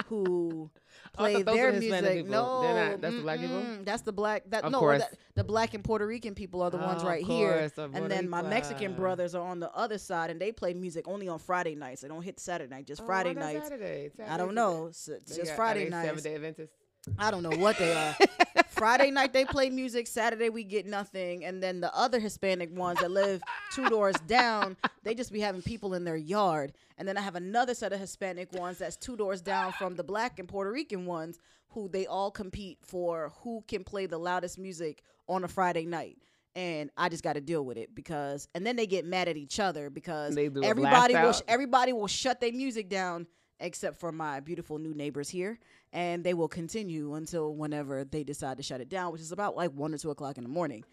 who 0.07 0.69
Oh, 1.15 1.19
play 1.23 1.43
their 1.43 1.65
were 1.67 1.71
the 1.73 1.79
Hispanic 1.79 2.03
music. 2.03 2.25
people. 2.25 2.31
No, 2.31 2.61
They're 2.63 2.89
not- 2.91 3.01
that's 3.01 3.15
the 3.15 3.21
black 3.21 3.39
people? 3.39 3.63
That's 3.83 4.01
the 4.01 4.11
black. 4.11 4.43
That 4.49 4.63
Of 4.63 4.71
no, 4.71 4.79
course. 4.79 5.01
that, 5.03 5.13
the 5.35 5.43
black 5.43 5.73
and 5.75 5.83
Puerto 5.83 6.07
Rican 6.07 6.33
people 6.33 6.61
are 6.63 6.71
the 6.71 6.77
ones 6.77 7.03
Oh, 7.03 7.07
right 7.07 7.21
of 7.21 7.27
here. 7.29 7.69
And 7.93 8.09
then 8.09 8.27
my 8.29 8.41
Mexican 8.41 8.93
brothers 8.95 9.35
are 9.35 9.45
on 9.47 9.59
the 9.59 9.71
other 9.73 9.97
side, 9.99 10.31
and 10.31 10.41
they 10.41 10.51
play 10.51 10.73
music 10.73 11.07
only 11.07 11.27
on 11.27 11.37
Friday 11.39 11.75
nights. 11.75 12.01
They 12.01 12.07
don't 12.07 12.23
hit 12.23 12.39
Saturday 12.39 12.73
night, 12.73 12.87
just 12.87 13.01
Oh, 13.01 13.05
Friday 13.05 13.33
nights. 13.35 13.63
Saturday? 13.67 14.11
I 14.27 14.37
don't 14.37 14.55
know. 14.55 14.87
It's 14.87 15.05
just 15.35 15.55
Friday 15.55 15.87
nights. 15.87 16.07
Seven 16.07 16.23
Day 16.23 16.35
Adventist. 16.35 16.73
I 17.19 17.29
don't 17.31 17.43
know 17.43 17.51
what 17.57 17.77
they 17.77 17.93
are. 17.93 18.15
Friday 18.83 19.11
night 19.11 19.31
they 19.31 19.45
play 19.45 19.69
music. 19.69 20.07
Saturday 20.07 20.49
we 20.49 20.65
get 20.65 20.85
nothing, 20.85 21.45
and 21.45 21.63
then 21.63 21.79
the 21.79 21.95
other 21.95 22.19
Hispanic 22.19 22.69
ones 22.77 22.99
that 22.99 23.11
live 23.11 23.41
two 23.71 23.87
doors 23.87 24.17
down, 24.27 24.75
they 25.03 25.15
just 25.15 25.31
be 25.31 25.39
having 25.39 25.61
people 25.61 25.93
in 25.93 26.03
their 26.03 26.17
yard. 26.17 26.73
And 26.97 27.07
then 27.07 27.17
I 27.17 27.21
have 27.21 27.35
another 27.35 27.75
set 27.75 27.93
of 27.93 28.01
Hispanic 28.01 28.51
ones 28.51 28.79
that's 28.79 28.97
two 28.97 29.15
doors 29.15 29.39
down 29.39 29.71
from 29.71 29.95
the 29.95 30.03
black 30.03 30.37
and 30.37 30.49
Puerto 30.49 30.69
Rican 30.69 31.05
ones, 31.05 31.39
who 31.69 31.87
they 31.87 32.07
all 32.07 32.29
compete 32.29 32.77
for 32.81 33.31
who 33.41 33.63
can 33.69 33.85
play 33.85 34.05
the 34.05 34.17
loudest 34.17 34.59
music 34.59 35.01
on 35.29 35.45
a 35.45 35.47
Friday 35.47 35.85
night. 35.85 36.17
And 36.53 36.89
I 36.97 37.07
just 37.07 37.23
got 37.23 37.33
to 37.33 37.41
deal 37.41 37.63
with 37.63 37.77
it 37.77 37.95
because, 37.95 38.49
and 38.53 38.67
then 38.67 38.75
they 38.75 38.85
get 38.85 39.05
mad 39.05 39.29
at 39.29 39.37
each 39.37 39.61
other 39.61 39.89
because 39.91 40.35
everybody 40.37 41.13
will 41.13 41.29
out. 41.29 41.41
everybody 41.47 41.93
will 41.93 42.07
shut 42.07 42.41
their 42.41 42.51
music 42.51 42.89
down 42.89 43.27
except 43.61 43.97
for 43.97 44.11
my 44.11 44.41
beautiful 44.41 44.77
new 44.77 44.93
neighbors 44.93 45.29
here 45.29 45.57
and 45.93 46.23
they 46.23 46.33
will 46.33 46.49
continue 46.49 47.13
until 47.13 47.55
whenever 47.55 48.03
they 48.03 48.23
decide 48.25 48.57
to 48.57 48.63
shut 48.63 48.81
it 48.81 48.89
down 48.89 49.11
which 49.13 49.21
is 49.21 49.31
about 49.31 49.55
like 49.55 49.71
one 49.71 49.93
or 49.93 49.97
two 49.97 50.11
o'clock 50.11 50.37
in 50.37 50.43
the 50.43 50.49
morning 50.49 50.83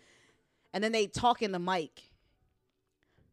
and 0.72 0.84
then 0.84 0.92
they 0.92 1.06
talk 1.08 1.42
in 1.42 1.50
the 1.50 1.58
mic 1.58 1.90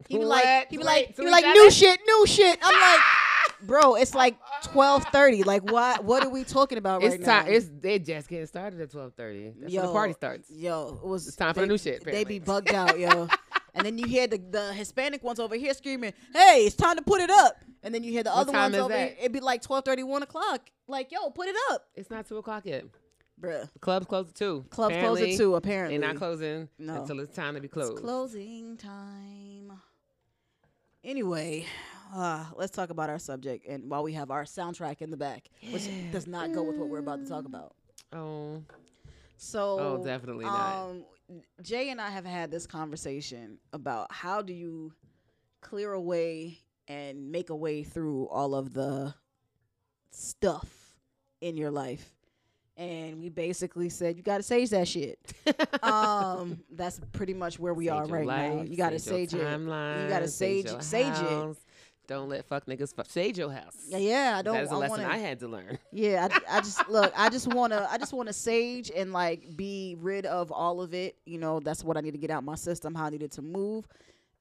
he 0.08 0.18
be 0.18 0.24
like 0.26 0.44
What? 0.44 0.68
he 0.70 0.78
be 0.78 0.84
like 0.84 1.16
he 1.16 1.24
be 1.24 1.30
like 1.30 1.46
new 1.46 1.70
shit 1.70 2.00
new 2.08 2.26
shit 2.26 2.58
i'm 2.64 2.74
like 2.82 3.02
bro 3.64 3.96
it's 3.96 4.14
like 4.14 4.38
12:30 4.66 5.46
like 5.46 5.64
what 5.72 6.04
what 6.04 6.24
are 6.24 6.30
we 6.30 6.44
talking 6.44 6.78
about 6.78 7.04
It's 7.04 7.16
right 7.18 7.24
time. 7.26 7.46
now 7.48 7.52
It's 7.52 7.68
they 7.82 7.98
just 8.00 8.28
getting 8.30 8.46
started 8.46 8.80
at 8.82 8.92
twelve 8.92 9.14
thirty. 9.16 9.52
That's 9.60 9.74
when 9.74 9.86
the 9.86 9.92
party 9.92 10.14
starts. 10.14 10.50
Yo, 10.52 11.00
it 11.04 11.08
was 11.08 11.28
It's 11.28 11.36
time 11.36 11.54
for 11.56 11.62
they, 11.62 11.66
the 11.66 11.72
new 11.74 11.78
shit, 11.80 12.04
They 12.04 12.24
be 12.24 12.38
bugged 12.40 12.72
out, 12.74 13.00
yo. 13.00 13.28
and 13.78 13.86
then 13.86 13.98
you 13.98 14.06
hear 14.08 14.28
the, 14.28 14.38
the 14.38 14.74
Hispanic 14.74 15.24
ones 15.24 15.40
over 15.40 15.56
here 15.56 15.74
screaming, 15.74 16.14
"Hey, 16.34 16.64
it's 16.66 16.76
time 16.76 16.98
to 16.98 17.02
put 17.02 17.22
it 17.22 17.30
up!" 17.30 17.56
And 17.84 17.94
then 17.94 18.04
you 18.04 18.12
hear 18.12 18.24
the 18.24 18.32
What 18.32 18.40
other 18.50 18.52
ones 18.52 18.76
over 18.76 18.90
that? 18.90 19.08
here. 19.10 19.16
It'd 19.20 19.32
be 19.32 19.40
like 19.40 19.62
12:30, 19.62 20.04
1 20.04 20.24
o'clock. 20.24 20.70
Like, 20.88 21.12
yo, 21.12 21.30
put 21.30 21.48
it 21.48 21.56
up, 21.72 21.86
It's 21.96 22.10
not 22.10 22.26
two 22.28 22.38
o'clock 22.38 22.66
yet. 22.66 22.86
bruh. 23.40 23.72
The 23.72 23.80
club's 23.80 24.06
closed 24.08 24.30
at 24.30 24.36
two. 24.36 24.66
Clubs 24.70 24.96
close 24.98 25.22
at 25.22 25.38
two. 25.38 25.56
Apparently, 25.56 25.98
They're 25.98 26.08
not 26.08 26.18
closing 26.18 26.70
No. 26.80 27.02
until 27.02 27.20
it's 27.20 27.36
time 27.36 27.54
to 27.56 27.62
be 27.62 27.66
It's 27.66 27.74
closed. 27.74 27.98
closing 28.02 28.78
time. 28.78 29.74
Anyway, 31.04 31.66
uh, 32.14 32.46
let's 32.56 32.72
talk 32.72 32.90
about 32.90 33.10
our 33.10 33.20
subject, 33.20 33.66
and 33.68 33.90
while 33.90 34.04
we 34.04 34.14
have 34.14 34.32
our 34.32 34.44
soundtrack 34.44 35.02
in 35.02 35.10
the 35.12 35.18
back, 35.18 35.48
which 35.72 35.88
does 36.12 36.28
not 36.28 36.52
go 36.54 36.64
with 36.64 36.76
what 36.78 36.90
we're 36.90 37.00
about 37.00 37.20
to 37.24 37.30
talk 37.30 37.46
about. 37.46 37.76
Oh, 38.12 38.64
So, 39.38 39.78
Oh, 39.80 40.04
definitely 40.04 40.46
not. 40.46 40.90
Um, 40.90 41.06
Jay 41.62 41.90
and 41.90 42.00
I 42.00 42.10
have 42.10 42.26
had 42.26 42.52
this 42.52 42.66
conversation 42.66 43.58
about 43.74 44.12
how 44.12 44.42
do 44.42 44.54
you 44.54 44.94
clear 45.62 45.92
away 45.94 46.60
and 46.88 47.32
make 47.32 47.50
a 47.50 47.56
way 47.56 47.84
through 47.84 48.28
all 48.28 48.56
of 48.56 48.74
the 48.74 49.14
stuff 50.12 50.68
in 51.42 51.58
your 51.58 51.72
life. 51.72 52.14
And 52.78 53.20
we 53.20 53.30
basically 53.30 53.90
said 53.90 54.18
you 54.18 54.24
got 54.24 54.38
to 54.38 54.44
sage 54.44 54.70
that 54.70 54.88
shit. 54.88 55.20
um, 55.84 56.60
that's 56.72 57.00
pretty 57.12 57.34
much 57.34 57.58
where 57.60 57.74
we 57.74 57.86
Sage 57.86 57.94
are 57.94 58.06
right 58.06 58.28
now. 58.28 58.62
You 58.62 58.78
got 58.78 58.92
to 58.92 59.00
sage 59.00 59.32
sage 59.32 59.42
it. 59.42 59.44
You 60.04 60.10
gotta 60.10 60.28
sage- 60.28 60.66
your 60.66 60.82
sage 60.82 61.08
it. 61.20 61.58
Don't 62.08 62.30
let 62.30 62.46
fuck 62.46 62.66
niggas 62.66 62.96
fuck. 62.96 63.08
Sage 63.10 63.38
your 63.38 63.52
house. 63.52 63.76
Yeah, 63.88 63.98
yeah. 63.98 64.36
I 64.38 64.42
don't. 64.42 64.56
That 64.56 64.64
is 64.64 64.72
a 64.72 64.76
I 64.76 64.78
lesson 64.78 65.02
wanna, 65.02 65.14
I 65.14 65.18
had 65.18 65.40
to 65.42 65.48
learn. 65.48 65.78
Yeah, 65.92 66.28
I, 66.32 66.58
I 66.58 66.60
just 66.62 66.88
look. 66.90 67.12
I 67.18 67.30
just 67.30 67.48
wanna. 67.54 67.88
I 67.90 67.98
just 67.98 68.14
wanna 68.14 68.34
sage 68.34 68.90
and 68.96 69.12
like 69.12 69.56
be 69.58 69.96
rid 70.00 70.26
of 70.26 70.52
all 70.52 70.82
of 70.82 70.94
it. 70.94 71.18
You 71.26 71.38
know, 71.38 71.60
that's 71.60 71.84
what 71.84 71.98
I 71.98 72.02
need 72.02 72.12
to 72.12 72.18
get 72.18 72.32
out 72.32 72.44
my 72.44 72.56
system. 72.56 72.96
How 72.96 73.06
I 73.06 73.10
needed 73.10 73.32
to 73.34 73.42
move, 73.42 73.88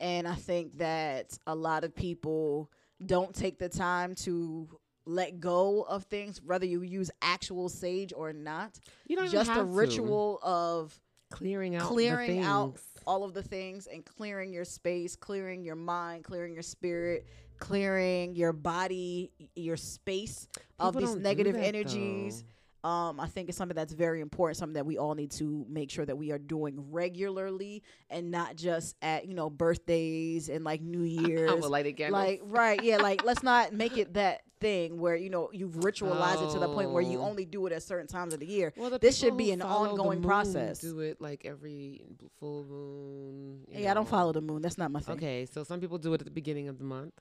and 0.00 0.28
I 0.28 0.34
think 0.36 0.78
that 0.78 1.36
a 1.46 1.54
lot 1.54 1.82
of 1.82 1.94
people 1.94 2.70
don't 3.04 3.34
take 3.34 3.58
the 3.58 3.68
time 3.68 4.14
to 4.14 4.68
let 5.04 5.40
go 5.40 5.82
of 5.82 6.04
things, 6.04 6.40
whether 6.42 6.66
you 6.66 6.82
use 6.82 7.10
actual 7.22 7.68
sage 7.68 8.12
or 8.16 8.32
not. 8.32 8.78
You 9.06 9.16
don't 9.16 9.30
Just 9.30 9.46
the 9.48 9.54
have 9.54 9.62
to. 9.62 9.72
ritual 9.72 10.38
of 10.42 10.98
clearing 11.30 11.74
out, 11.76 11.82
clearing 11.82 12.42
out 12.42 12.78
all 13.06 13.22
of 13.24 13.34
the 13.34 13.42
things 13.42 13.86
and 13.86 14.04
clearing 14.04 14.52
your 14.52 14.64
space, 14.64 15.14
clearing 15.14 15.62
your 15.64 15.76
mind, 15.76 16.24
clearing 16.24 16.54
your 16.54 16.62
spirit, 16.62 17.26
clearing 17.58 18.34
your 18.36 18.52
body, 18.52 19.30
your 19.54 19.76
space 19.76 20.48
of 20.78 20.96
these 20.96 21.14
negative 21.16 21.54
that, 21.54 21.64
energies. 21.64 22.42
though. 22.42 22.48
Um, 22.84 23.18
I 23.18 23.26
think 23.26 23.48
it's 23.48 23.58
something 23.58 23.74
that's 23.74 23.92
very 23.92 24.20
important, 24.20 24.58
something 24.58 24.74
that 24.74 24.86
we 24.86 24.96
all 24.96 25.16
need 25.16 25.32
to 25.32 25.66
make 25.68 25.90
sure 25.90 26.06
that 26.06 26.16
we 26.16 26.30
are 26.30 26.38
doing 26.38 26.92
regularly 26.92 27.82
and 28.10 28.30
not 28.30 28.54
just 28.54 28.94
at, 29.02 29.26
you 29.26 29.34
know, 29.34 29.50
birthdays 29.50 30.48
and 30.48 30.62
like 30.64 30.80
New 30.82 31.02
Year's. 31.26 31.50
I 31.50 31.54
will 31.54 31.70
light 31.70 31.86
again. 31.86 32.12
Like, 32.12 32.42
right, 32.44 32.80
yeah, 32.84 32.98
like 32.98 33.24
let's 33.24 33.42
not 33.42 33.72
make 33.72 33.98
it 33.98 34.14
that 34.14 34.42
thing 34.60 35.00
where, 35.00 35.16
you 35.16 35.30
know, 35.30 35.50
you've 35.52 35.74
ritualized 35.74 36.48
it 36.48 36.52
to 36.52 36.60
the 36.60 36.68
point 36.68 36.92
where 36.92 37.02
you 37.02 37.18
Oh. 37.18 37.22
only 37.24 37.44
do 37.44 37.66
it 37.66 37.72
at 37.72 37.82
certain 37.82 38.06
times 38.06 38.32
of 38.34 38.38
the 38.38 38.46
year. 38.46 38.72
well, 38.76 38.90
the 38.90 39.00
this 39.00 39.18
should 39.18 39.36
be 39.36 39.50
an 39.50 39.62
ongoing 39.62 40.22
process. 40.22 40.78
Do 40.78 41.00
it 41.00 41.20
like 41.20 41.44
every 41.44 42.04
full 42.38 42.62
moon. 42.64 43.64
you 43.68 43.82
Yeah, 43.82 43.90
I 43.90 43.94
don't 43.94 44.08
follow 44.08 44.32
the 44.32 44.40
moon. 44.42 44.62
That's 44.62 44.78
not 44.78 44.92
my 44.92 45.00
thing. 45.00 45.16
Okay, 45.16 45.46
so 45.52 45.64
some 45.64 45.80
people 45.80 45.98
do 45.98 46.14
it 46.14 46.20
at 46.20 46.24
the 46.24 46.30
beginning 46.30 46.68
of 46.68 46.78
the 46.78 46.84
month. 46.84 47.14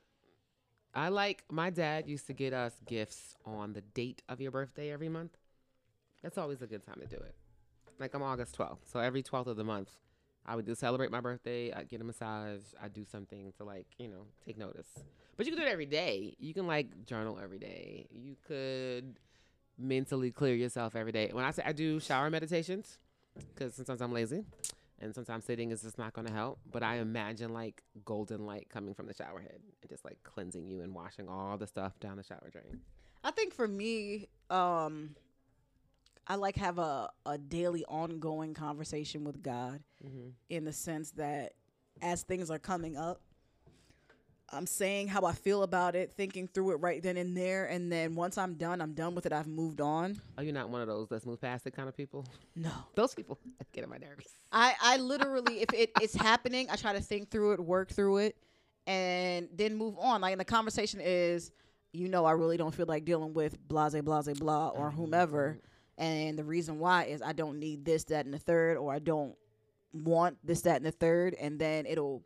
I 0.96 1.10
like 1.10 1.44
my 1.52 1.70
dad 1.70 2.08
used 2.08 2.26
to 2.28 2.34
get 2.34 2.54
us 2.54 2.74
gifts 2.86 3.36
on 3.46 3.74
the 3.74 3.82
date 3.82 4.22
of 4.30 4.40
your 4.40 4.52
birthday 4.52 4.92
every 4.92 5.10
month. 5.10 5.38
That's 6.24 6.38
always 6.38 6.62
a 6.62 6.68
good 6.68 6.86
time 6.86 7.02
to 7.02 7.08
do 7.08 7.18
it. 7.18 7.36
Like 8.00 8.14
I'm 8.14 8.24
August 8.24 8.58
12th, 8.58 8.78
so 8.86 9.00
every 9.00 9.22
12th 9.22 9.48
of 9.48 9.58
the 9.58 9.64
month, 9.66 9.92
I 10.46 10.56
would 10.56 10.66
do 10.66 10.74
celebrate 10.74 11.12
my 11.12 11.20
birthday. 11.20 11.74
I 11.74 11.84
get 11.84 12.00
a 12.00 12.04
massage. 12.06 12.62
I 12.82 12.88
do 12.88 13.04
something 13.04 13.52
to 13.58 13.66
like 13.66 13.88
you 13.98 14.08
know 14.08 14.26
take 14.46 14.58
notice. 14.58 14.88
But 15.36 15.46
you 15.46 15.52
can 15.52 15.62
do 15.62 15.68
it 15.68 15.72
every 15.72 15.86
day. 15.86 16.36
You 16.40 16.54
can 16.54 16.66
like 16.66 17.06
journal 17.06 17.40
every 17.44 17.60
day. 17.60 18.08
You 18.12 18.38
could 18.48 19.20
mentally 19.78 20.32
clear 20.32 20.56
yourself 20.56 20.96
every 20.96 21.12
day. 21.12 21.30
When 21.34 21.44
I 21.44 21.52
say 21.52 21.64
I 21.66 21.74
do 21.74 22.00
shower 22.00 22.30
meditations, 22.30 23.00
because 23.54 23.76
sometimes 23.76 24.02
I'm 24.02 24.14
lazy 24.14 24.46
and 25.00 25.14
sometimes 25.14 25.46
sitting 25.46 25.72
is 25.72 25.82
just 25.82 25.98
not 25.98 26.14
going 26.14 26.28
to 26.28 26.34
help. 26.34 26.60
But 26.72 26.84
I 26.84 26.98
imagine 26.98 27.54
like 27.54 27.84
golden 28.06 28.46
light 28.46 28.68
coming 28.70 28.94
from 28.94 29.08
the 29.08 29.14
shower 29.14 29.40
head 29.40 29.60
and 29.82 29.90
just 29.90 30.06
like 30.06 30.18
cleansing 30.24 30.66
you 30.68 30.82
and 30.82 30.94
washing 30.94 31.28
all 31.28 31.58
the 31.58 31.68
stuff 31.68 32.00
down 32.00 32.18
the 32.18 32.24
shower 32.24 32.50
drain. 32.52 32.82
I 33.24 33.32
think 33.32 33.54
for 33.54 33.68
me, 33.68 34.28
um, 34.50 35.16
I 36.28 36.36
like 36.36 36.56
have 36.58 36.80
a, 36.80 37.10
a 37.26 37.38
daily 37.38 37.84
ongoing 37.86 38.54
conversation 38.54 39.24
with 39.24 39.42
God 39.44 39.82
Mm-hmm. 40.06 40.30
in 40.50 40.66
the 40.66 40.74
sense 40.74 41.12
that 41.12 41.54
as 42.02 42.22
things 42.24 42.52
are 42.52 42.60
coming 42.60 42.96
up, 42.98 43.22
I'm 44.56 44.66
saying 44.66 45.10
how 45.10 45.26
I 45.26 45.34
feel 45.34 45.64
about 45.64 45.96
it, 45.96 46.14
thinking 46.16 46.48
through 46.48 46.72
it 46.72 46.76
right 46.76 47.02
then 47.02 47.18
and 47.18 47.36
there, 47.36 47.66
and 47.66 47.92
then 47.92 48.16
once 48.16 48.38
I'm 48.38 48.56
done, 48.56 48.82
I'm 48.82 48.94
done 48.94 49.14
with 49.16 49.26
it. 49.26 49.34
I've 49.34 49.48
moved 49.48 49.82
on. 49.82 50.20
Are 50.38 50.44
you 50.44 50.52
not 50.52 50.70
one 50.70 50.82
of 50.82 50.88
those 50.88 51.12
let's 51.12 51.26
move 51.26 51.42
past 51.42 51.68
it 51.68 51.76
kind 51.76 51.90
of 51.90 51.96
people? 51.96 52.26
No, 52.56 52.72
Those 52.96 53.14
people 53.14 53.38
get 53.74 53.84
on 53.84 53.90
my 53.90 53.98
nerves. 53.98 54.28
I 54.52 54.74
I 54.82 54.98
literally 54.98 55.62
if 55.62 55.74
it, 55.74 55.92
it's 56.02 56.16
happening, 56.16 56.68
I 56.70 56.76
try 56.76 56.94
to 56.94 57.02
think 57.02 57.30
through 57.30 57.54
it, 57.54 57.60
work 57.60 57.92
through 57.92 58.18
it, 58.18 58.38
and 58.88 59.50
then 59.54 59.76
move 59.76 59.98
on. 60.00 60.22
Like 60.22 60.32
and 60.32 60.40
the 60.40 60.46
conversation 60.46 61.02
is, 61.02 61.52
you 61.92 62.08
know, 62.08 62.26
I 62.26 62.32
really 62.32 62.58
don't 62.58 62.74
feel 62.74 62.86
like 62.88 63.06
dealing 63.06 63.34
with 63.34 63.60
blase 63.68 63.96
blase 63.96 64.40
blah 64.40 64.70
or 64.70 64.90
mm-hmm, 64.90 64.98
whomever. 64.98 65.50
Mm-hmm. 65.50 65.60
And 65.98 66.38
the 66.38 66.44
reason 66.44 66.80
why 66.80 67.06
is 67.06 67.22
I 67.22 67.34
don't 67.34 67.60
need 67.60 67.86
this, 67.86 68.04
that, 68.06 68.26
and 68.26 68.34
the 68.34 68.40
third, 68.40 68.78
or 68.78 68.94
I 68.94 69.00
don't 69.00 69.36
want 69.94 70.38
this, 70.44 70.62
that, 70.62 70.78
and 70.78 70.86
the 70.86 70.92
third, 70.92 71.36
and 71.36 71.58
then 71.58 71.86
it'll 71.86 72.22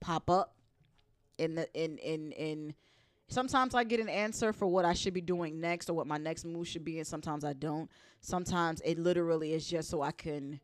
pop 0.00 0.30
up 0.30 0.54
in 1.40 1.54
the 1.56 1.72
in 1.74 1.98
in 1.98 2.32
in. 2.32 2.74
Sometimes 3.28 3.76
I 3.76 3.84
get 3.84 4.00
an 4.00 4.08
answer 4.08 4.52
for 4.52 4.66
what 4.66 4.84
I 4.84 4.92
should 4.92 5.14
be 5.14 5.20
doing 5.20 5.60
next 5.60 5.88
or 5.88 5.92
what 5.92 6.08
my 6.08 6.18
next 6.18 6.44
move 6.44 6.66
should 6.66 6.84
be, 6.84 6.98
and 6.98 7.06
sometimes 7.06 7.44
I 7.44 7.52
don't. 7.52 7.88
Sometimes 8.20 8.80
it 8.84 8.98
literally 8.98 9.52
is 9.52 9.66
just 9.68 9.88
so 9.88 10.02
I 10.02 10.10
can 10.10 10.58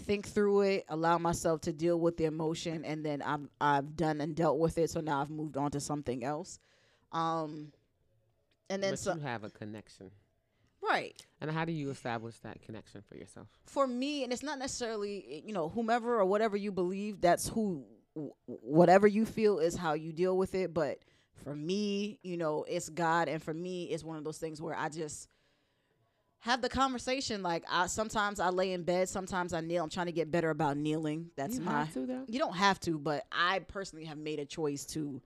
think 0.00 0.26
through 0.26 0.60
it, 0.62 0.84
allow 0.88 1.18
myself 1.18 1.62
to 1.62 1.72
deal 1.72 1.98
with 1.98 2.16
the 2.18 2.24
emotion, 2.26 2.84
and 2.84 3.04
then 3.04 3.22
I've 3.22 3.48
I've 3.60 3.96
done 3.96 4.20
and 4.20 4.34
dealt 4.36 4.58
with 4.58 4.76
it. 4.78 4.90
So 4.90 5.00
now 5.00 5.20
I've 5.20 5.30
moved 5.30 5.56
on 5.56 5.70
to 5.70 5.80
something 5.80 6.24
else. 6.24 6.58
Um, 7.12 7.72
and 8.68 8.82
then 8.82 8.92
but 8.92 8.98
so 8.98 9.14
you 9.14 9.20
have 9.20 9.44
a 9.44 9.50
connection. 9.50 10.10
right. 10.82 11.14
And 11.40 11.50
how 11.50 11.64
do 11.64 11.72
you 11.72 11.90
establish 11.90 12.38
that 12.40 12.60
connection 12.62 13.02
for 13.08 13.16
yourself? 13.16 13.48
for 13.66 13.86
me, 13.86 14.24
and 14.24 14.32
it's 14.32 14.42
not 14.42 14.58
necessarily 14.58 15.42
you 15.46 15.52
know 15.52 15.68
whomever 15.70 16.18
or 16.18 16.24
whatever 16.24 16.56
you 16.56 16.72
believe. 16.72 17.20
That's 17.20 17.48
who, 17.48 17.84
wh- 17.84 17.93
whatever 18.46 19.06
you 19.06 19.26
feel 19.26 19.58
is 19.58 19.76
how 19.76 19.94
you 19.94 20.12
deal 20.12 20.36
with 20.36 20.54
it. 20.54 20.72
But 20.72 20.98
for 21.42 21.54
me, 21.54 22.18
you 22.22 22.36
know, 22.36 22.64
it's 22.68 22.88
God, 22.88 23.28
and 23.28 23.42
for 23.42 23.52
me, 23.52 23.84
it's 23.84 24.04
one 24.04 24.16
of 24.16 24.24
those 24.24 24.38
things 24.38 24.60
where 24.60 24.76
I 24.76 24.88
just 24.88 25.28
have 26.40 26.62
the 26.62 26.68
conversation. 26.68 27.42
Like 27.42 27.64
I 27.70 27.86
sometimes 27.86 28.38
I 28.38 28.50
lay 28.50 28.72
in 28.72 28.82
bed, 28.82 29.08
sometimes 29.08 29.52
I 29.52 29.60
kneel. 29.60 29.84
I'm 29.84 29.90
trying 29.90 30.06
to 30.06 30.12
get 30.12 30.30
better 30.30 30.50
about 30.50 30.76
kneeling. 30.76 31.30
That's 31.36 31.56
you 31.56 31.62
my. 31.62 31.80
have 31.80 31.94
to 31.94 32.06
though. 32.06 32.24
You 32.28 32.38
don't 32.38 32.56
have 32.56 32.78
to, 32.80 32.98
but 32.98 33.24
I 33.32 33.60
personally 33.60 34.04
have 34.04 34.18
made 34.18 34.38
a 34.38 34.44
choice 34.44 34.84
to, 34.86 35.20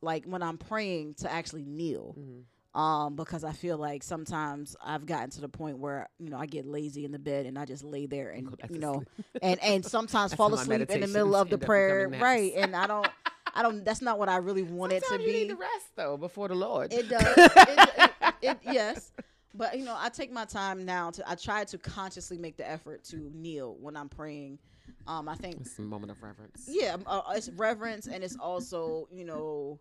like 0.00 0.24
when 0.24 0.42
I'm 0.42 0.58
praying, 0.58 1.14
to 1.14 1.32
actually 1.32 1.64
kneel 1.64 2.16
Mm-hmm. 2.18 2.40
Um, 2.74 3.14
because 3.14 3.44
I 3.44 3.52
feel 3.52 3.78
like 3.78 4.02
sometimes 4.02 4.74
I've 4.84 5.06
gotten 5.06 5.30
to 5.30 5.40
the 5.40 5.48
point 5.48 5.78
where 5.78 6.08
you 6.18 6.28
know 6.28 6.38
I 6.38 6.46
get 6.46 6.66
lazy 6.66 7.04
in 7.04 7.12
the 7.12 7.18
bed 7.18 7.46
and 7.46 7.58
I 7.58 7.64
just 7.64 7.84
lay 7.84 8.06
there 8.06 8.30
and 8.30 8.54
you 8.68 8.78
know 8.78 9.04
and 9.42 9.62
and 9.62 9.84
sometimes 9.84 10.34
fall 10.34 10.52
asleep 10.54 10.90
in 10.90 11.00
the 11.00 11.06
middle 11.06 11.36
of 11.36 11.50
the 11.50 11.58
prayer, 11.58 12.08
right? 12.08 12.52
And 12.56 12.74
I 12.74 12.86
don't, 12.86 13.08
I 13.54 13.62
don't. 13.62 13.84
That's 13.84 14.02
not 14.02 14.18
what 14.18 14.28
I 14.28 14.36
really 14.36 14.64
want 14.64 14.92
it 14.92 15.00
to 15.00 15.06
Sometimes 15.06 15.26
you 15.26 15.32
be. 15.32 15.38
need 15.40 15.48
to 15.50 15.56
rest 15.56 15.86
though 15.94 16.16
before 16.16 16.48
the 16.48 16.56
Lord. 16.56 16.92
It 16.92 17.08
does. 17.08 17.22
it, 17.36 17.90
it, 17.98 18.10
it, 18.42 18.58
yes. 18.64 19.12
But 19.54 19.78
you 19.78 19.84
know, 19.84 19.96
I 19.96 20.08
take 20.08 20.32
my 20.32 20.44
time 20.44 20.84
now 20.84 21.10
to. 21.10 21.30
I 21.30 21.36
try 21.36 21.64
to 21.64 21.78
consciously 21.78 22.38
make 22.38 22.56
the 22.56 22.68
effort 22.68 23.04
to 23.04 23.30
kneel 23.32 23.76
when 23.80 23.96
I'm 23.96 24.08
praying. 24.08 24.58
Um, 25.06 25.28
I 25.28 25.36
think 25.36 25.60
it's 25.60 25.78
a 25.78 25.82
moment 25.82 26.10
of 26.10 26.22
reverence. 26.22 26.66
yeah, 26.66 26.96
uh, 27.06 27.22
it's 27.34 27.50
reverence 27.50 28.06
and 28.06 28.24
it's 28.24 28.36
also 28.36 29.06
you 29.12 29.24
know 29.24 29.78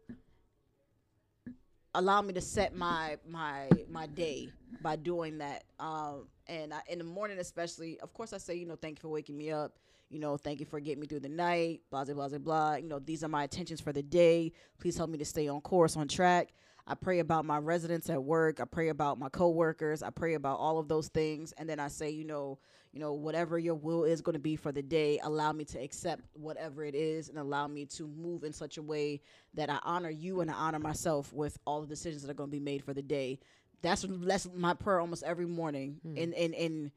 allow 1.93 2.21
me 2.21 2.33
to 2.33 2.41
set 2.41 2.75
my 2.75 3.17
my 3.27 3.69
my 3.89 4.07
day 4.07 4.49
by 4.81 4.95
doing 4.95 5.37
that. 5.39 5.63
Um, 5.79 6.27
and 6.47 6.73
I, 6.73 6.81
in 6.89 6.97
the 6.97 7.03
morning 7.03 7.39
especially, 7.39 7.99
of 7.99 8.13
course, 8.13 8.33
I 8.33 8.37
say 8.37 8.55
you 8.55 8.65
know 8.65 8.75
thank 8.75 8.99
you 8.99 9.01
for 9.01 9.09
waking 9.09 9.37
me 9.37 9.51
up. 9.51 9.73
You 10.09 10.19
know, 10.19 10.37
thank 10.37 10.59
you 10.59 10.65
for 10.65 10.79
getting 10.79 10.99
me 10.99 11.07
through 11.07 11.21
the 11.21 11.29
night. 11.29 11.81
Blah 11.89 12.05
blah 12.05 12.27
blah 12.27 12.37
blah. 12.37 12.75
You 12.75 12.87
know, 12.87 12.99
these 12.99 13.23
are 13.23 13.29
my 13.29 13.43
intentions 13.43 13.81
for 13.81 13.93
the 13.93 14.03
day. 14.03 14.51
Please 14.79 14.97
help 14.97 15.09
me 15.09 15.17
to 15.17 15.25
stay 15.25 15.47
on 15.47 15.61
course, 15.61 15.95
on 15.97 16.07
track. 16.07 16.53
I 16.85 16.95
pray 16.95 17.19
about 17.19 17.45
my 17.45 17.59
residents 17.59 18.09
at 18.09 18.21
work. 18.21 18.59
I 18.59 18.65
pray 18.65 18.89
about 18.89 19.17
my 19.17 19.29
coworkers. 19.29 20.03
I 20.03 20.09
pray 20.09 20.33
about 20.33 20.59
all 20.59 20.77
of 20.77 20.89
those 20.89 21.07
things, 21.07 21.53
and 21.53 21.67
then 21.69 21.79
I 21.79 21.87
say, 21.87 22.09
you 22.09 22.25
know, 22.25 22.59
you 22.93 22.99
know, 22.99 23.13
whatever 23.13 23.57
your 23.57 23.73
will 23.73 24.03
is 24.03 24.21
going 24.21 24.33
to 24.33 24.39
be 24.39 24.55
for 24.55 24.71
the 24.71 24.83
day, 24.83 25.19
allow 25.23 25.51
me 25.51 25.65
to 25.65 25.79
accept 25.79 26.21
whatever 26.33 26.85
it 26.85 26.93
is, 26.93 27.27
and 27.27 27.39
allow 27.39 27.67
me 27.67 27.85
to 27.87 28.07
move 28.07 28.43
in 28.43 28.53
such 28.53 28.77
a 28.77 28.83
way 28.83 29.19
that 29.55 29.69
I 29.69 29.79
honor 29.83 30.11
you 30.11 30.41
and 30.41 30.51
I 30.51 30.53
honor 30.53 30.79
myself 30.79 31.33
with 31.33 31.57
all 31.65 31.81
the 31.81 31.87
decisions 31.87 32.21
that 32.21 32.29
are 32.29 32.35
going 32.35 32.51
to 32.51 32.55
be 32.55 32.59
made 32.59 32.83
for 32.83 32.93
the 32.93 33.01
day. 33.01 33.39
That's 33.81 34.05
that's 34.07 34.47
my 34.55 34.75
prayer 34.75 34.99
almost 34.99 35.23
every 35.23 35.47
morning. 35.47 35.99
In 36.15 36.33
in 36.33 36.53
in 36.53 36.91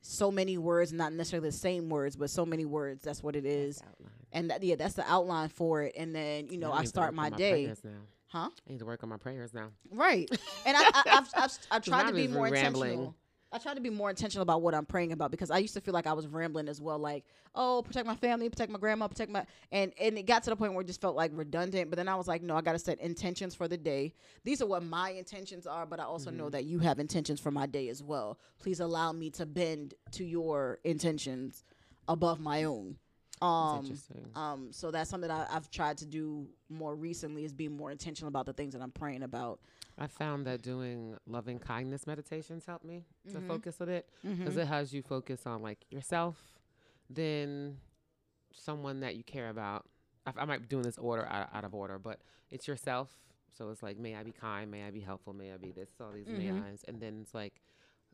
so 0.00 0.30
many 0.32 0.58
words, 0.58 0.92
not 0.92 1.12
necessarily 1.12 1.48
the 1.48 1.56
same 1.56 1.88
words, 1.88 2.16
but 2.16 2.30
so 2.30 2.44
many 2.44 2.64
words. 2.64 3.02
That's 3.04 3.22
what 3.22 3.36
it 3.36 3.46
is. 3.46 3.80
And 4.32 4.50
that, 4.50 4.62
yeah, 4.62 4.74
that's 4.74 4.94
the 4.94 5.10
outline 5.10 5.48
for 5.48 5.82
it. 5.82 5.94
And 5.96 6.14
then 6.14 6.48
you 6.48 6.58
know, 6.58 6.72
I 6.72 6.80
I 6.80 6.84
start 6.84 7.08
work 7.08 7.14
my 7.14 7.30
day. 7.30 7.72
Huh? 8.26 8.50
I 8.50 8.72
need 8.72 8.80
to 8.80 8.84
work 8.86 9.02
on 9.02 9.08
my 9.08 9.16
prayers 9.16 9.54
now. 9.54 9.70
Right. 9.90 10.28
And 10.66 10.76
I, 10.76 10.82
I, 10.82 11.02
I've, 11.06 11.30
I've, 11.34 11.58
I've 11.70 11.84
tried 11.84 12.08
to 12.08 12.12
be 12.12 12.28
more 12.28 12.48
rambling. 12.50 13.14
I 13.50 13.58
try 13.58 13.72
to 13.72 13.80
be 13.80 13.88
more 13.88 14.10
intentional 14.10 14.42
about 14.42 14.60
what 14.60 14.74
I'm 14.74 14.84
praying 14.84 15.12
about 15.12 15.30
because 15.30 15.50
I 15.50 15.58
used 15.58 15.72
to 15.74 15.80
feel 15.80 15.94
like 15.94 16.06
I 16.06 16.12
was 16.12 16.26
rambling 16.26 16.68
as 16.68 16.82
well. 16.82 16.98
Like, 16.98 17.24
oh, 17.54 17.82
protect 17.82 18.06
my 18.06 18.14
family, 18.14 18.48
protect 18.50 18.70
my 18.70 18.78
grandma, 18.78 19.08
protect 19.08 19.30
my, 19.30 19.46
and 19.72 19.92
and 19.98 20.18
it 20.18 20.26
got 20.26 20.42
to 20.44 20.50
the 20.50 20.56
point 20.56 20.74
where 20.74 20.82
it 20.82 20.86
just 20.86 21.00
felt 21.00 21.16
like 21.16 21.30
redundant. 21.34 21.90
But 21.90 21.96
then 21.96 22.08
I 22.08 22.14
was 22.14 22.28
like, 22.28 22.42
no, 22.42 22.56
I 22.56 22.60
got 22.60 22.72
to 22.72 22.78
set 22.78 23.00
intentions 23.00 23.54
for 23.54 23.66
the 23.66 23.78
day. 23.78 24.12
These 24.44 24.60
are 24.60 24.66
what 24.66 24.82
my 24.82 25.10
intentions 25.10 25.66
are, 25.66 25.86
but 25.86 25.98
I 25.98 26.04
also 26.04 26.30
know 26.30 26.44
mm-hmm. 26.44 26.52
that 26.52 26.64
you 26.64 26.78
have 26.80 26.98
intentions 26.98 27.40
for 27.40 27.50
my 27.50 27.66
day 27.66 27.88
as 27.88 28.02
well. 28.02 28.38
Please 28.58 28.80
allow 28.80 29.12
me 29.12 29.30
to 29.30 29.46
bend 29.46 29.94
to 30.12 30.24
your 30.24 30.78
intentions 30.84 31.64
above 32.06 32.40
my 32.40 32.64
own. 32.64 32.96
Um, 33.42 33.96
um, 34.34 34.68
so 34.72 34.90
that's 34.90 35.08
something 35.10 35.30
I, 35.30 35.46
I've 35.50 35.70
tried 35.70 35.98
to 35.98 36.06
do 36.06 36.46
more 36.68 36.94
recently 36.94 37.44
is 37.44 37.52
be 37.52 37.68
more 37.68 37.90
intentional 37.90 38.28
about 38.28 38.46
the 38.46 38.52
things 38.52 38.72
that 38.74 38.82
I'm 38.82 38.90
praying 38.90 39.22
about. 39.22 39.60
I 39.96 40.06
found 40.06 40.46
that 40.46 40.62
doing 40.62 41.16
loving 41.26 41.58
kindness 41.58 42.06
meditations 42.06 42.64
helped 42.66 42.84
me 42.84 43.04
to 43.32 43.38
Mhm. 43.38 43.46
focus 43.46 43.80
on 43.80 43.88
it 43.88 44.08
because 44.36 44.54
Mhm. 44.54 44.58
it 44.58 44.66
has 44.68 44.92
you 44.92 45.02
focus 45.02 45.46
on 45.46 45.60
like 45.62 45.84
yourself, 45.90 46.58
then 47.10 47.80
someone 48.52 49.00
that 49.00 49.16
you 49.16 49.24
care 49.24 49.48
about. 49.50 49.86
I, 50.26 50.32
I 50.36 50.44
might 50.44 50.60
be 50.62 50.66
doing 50.66 50.82
this 50.84 50.98
order 50.98 51.26
out, 51.26 51.48
out 51.52 51.64
of 51.64 51.74
order, 51.74 51.98
but 51.98 52.20
it's 52.50 52.68
yourself. 52.68 53.10
So 53.56 53.70
it's 53.70 53.82
like, 53.82 53.98
may 53.98 54.14
I 54.14 54.22
be 54.22 54.30
kind, 54.32 54.70
may 54.70 54.84
I 54.84 54.90
be 54.90 55.00
helpful, 55.00 55.32
may 55.32 55.52
I 55.52 55.56
be 55.56 55.72
this, 55.72 55.90
all 56.00 56.12
these 56.12 56.28
may 56.28 56.46
Mhm. 56.46 56.62
I's. 56.72 56.84
And 56.86 57.00
then 57.00 57.20
it's 57.22 57.34
like 57.34 57.60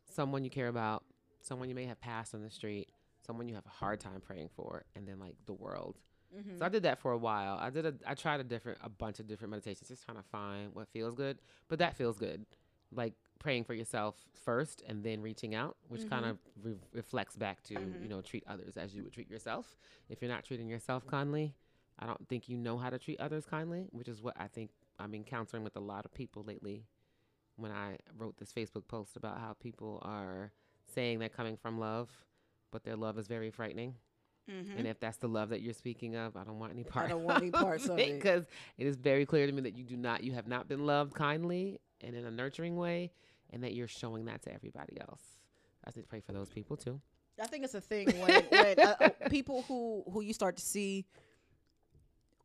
someone 0.09 0.43
you 0.43 0.49
care 0.49 0.69
about, 0.69 1.03
someone 1.41 1.69
you 1.69 1.75
may 1.75 1.85
have 1.85 1.99
passed 1.99 2.33
on 2.33 2.41
the 2.41 2.49
street, 2.49 2.89
someone 3.25 3.47
you 3.49 3.55
have 3.55 3.65
a 3.65 3.69
hard 3.69 3.99
time 3.99 4.21
praying 4.21 4.49
for, 4.55 4.85
and 4.95 5.07
then 5.07 5.19
like 5.19 5.35
the 5.45 5.53
world. 5.53 5.99
Mhm. 6.35 6.57
So 6.57 6.65
I 6.65 6.69
did 6.69 6.83
that 6.83 6.99
for 6.99 7.11
a 7.11 7.17
while. 7.17 7.57
I 7.57 7.69
did 7.69 7.85
a 7.85 7.93
I 8.05 8.13
tried 8.13 8.39
a 8.39 8.43
different 8.43 8.79
a 8.81 8.89
bunch 8.89 9.19
of 9.19 9.27
different 9.27 9.51
meditations, 9.51 9.87
just 9.89 10.03
trying 10.05 10.17
to 10.17 10.23
find 10.23 10.73
what 10.73 10.87
feels 10.89 11.15
good. 11.15 11.39
But 11.67 11.79
that 11.79 11.95
feels 11.95 12.17
good, 12.17 12.45
like 12.91 13.13
praying 13.39 13.63
for 13.65 13.73
yourself 13.73 14.15
first 14.33 14.81
and 14.87 15.03
then 15.03 15.21
reaching 15.21 15.53
out, 15.55 15.77
which 15.87 16.07
kind 16.09 16.25
of 16.25 16.39
re- 16.63 16.79
reflects 16.93 17.35
back 17.35 17.61
to 17.63 17.75
Mhm. 17.75 18.01
you 18.03 18.09
know 18.09 18.21
treat 18.21 18.43
others 18.47 18.75
as 18.77 18.95
you 18.95 19.03
would 19.03 19.13
treat 19.13 19.29
yourself. 19.29 19.77
If 20.09 20.21
you're 20.21 20.31
not 20.31 20.43
treating 20.43 20.67
yourself 20.67 21.05
kindly, 21.07 21.55
I 21.99 22.05
don't 22.05 22.27
think 22.27 22.49
you 22.49 22.57
know 22.57 22.77
how 22.77 22.89
to 22.89 22.97
treat 22.99 23.19
others 23.19 23.45
kindly, 23.45 23.87
which 23.91 24.07
is 24.07 24.21
what 24.21 24.35
I 24.39 24.47
think 24.47 24.71
I'm 24.99 25.13
encountering 25.13 25.63
with 25.63 25.75
a 25.75 25.81
lot 25.81 26.05
of 26.05 26.13
people 26.13 26.43
lately. 26.43 26.85
when 27.57 27.71
I 27.71 27.97
wrote 28.17 28.35
this 28.35 28.51
Facebook 28.51 28.85
post 28.85 29.15
about 29.15 29.39
how 29.39 29.53
people 29.53 29.99
are 30.01 30.51
saying 30.87 31.19
they're 31.19 31.29
coming 31.29 31.55
from 31.55 31.79
love, 31.79 32.09
but 32.75 32.83
their 32.83 32.97
love 32.97 33.17
is 33.17 33.25
very 33.27 33.49
frightening. 33.51 33.95
Mhm. 34.49 34.77
And 34.77 34.85
if 34.85 34.99
that's 34.99 35.15
the 35.17 35.29
love 35.29 35.47
that 35.49 35.61
you're 35.61 35.73
speaking 35.73 36.17
of, 36.17 36.35
I 36.35 36.43
don't 36.43 36.59
want 36.59 36.73
any 36.73 36.83
part. 36.83 37.05
I 37.05 37.09
don't 37.09 37.23
want 37.23 37.41
any 37.41 37.51
parts 37.67 37.87
of 37.87 37.97
it. 37.99 38.15
because 38.15 38.45
it 38.77 38.85
is 38.85 38.97
very 38.97 39.25
clear 39.25 39.47
to 39.47 39.51
me 39.53 39.61
that 39.61 39.77
you 39.77 39.85
do 39.85 39.95
not, 39.95 40.25
you 40.25 40.33
have 40.33 40.45
not 40.47 40.67
been 40.67 40.85
loved 40.85 41.13
kindly 41.15 41.79
and 42.01 42.13
in 42.17 42.25
a 42.25 42.31
nurturing 42.31 42.75
way, 42.75 43.11
and 43.51 43.63
that 43.63 43.73
you're 43.73 43.87
showing 43.87 44.25
that 44.25 44.41
to 44.41 44.53
everybody 44.53 44.99
else. 44.99 45.21
I 45.85 45.91
think 45.91 46.09
pray 46.09 46.19
for 46.19 46.33
those 46.33 46.49
people 46.49 46.75
too. 46.75 46.99
I 47.41 47.47
think 47.47 47.63
it's 47.63 47.75
a 47.75 47.81
thing 47.81 48.07
when, 48.19 48.43
when 48.49 48.79
uh, 48.79 48.95
uh, 48.99 49.09
people 49.29 49.63
who 49.69 50.03
who 50.11 50.19
you 50.21 50.33
start 50.33 50.57
to 50.57 50.63
see 50.65 51.05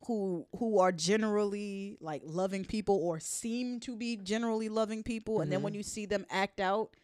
who 0.07 0.47
who 0.57 0.79
are 0.79 0.91
generally 0.91 1.97
like 1.99 2.21
loving 2.25 2.65
people 2.65 2.95
or 2.95 3.19
seem 3.19 3.79
to 3.81 3.95
be 3.95 4.15
generally 4.15 4.69
loving 4.69 5.03
people, 5.03 5.41
and 5.41 5.51
then 5.51 5.61
when 5.61 5.73
Mhm. 5.73 5.77
you 5.77 5.83
see 5.83 6.05
them 6.07 6.25
act 6.29 6.59
out, 6.59 6.95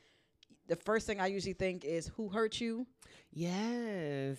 the 0.67 0.75
first 0.75 1.07
thing 1.07 1.19
I 1.19 1.27
usually 1.27 1.53
think 1.53 1.85
is 1.85 2.07
who 2.15 2.29
hurt 2.29 2.59
you 2.61 2.87
Yes. 3.31 4.37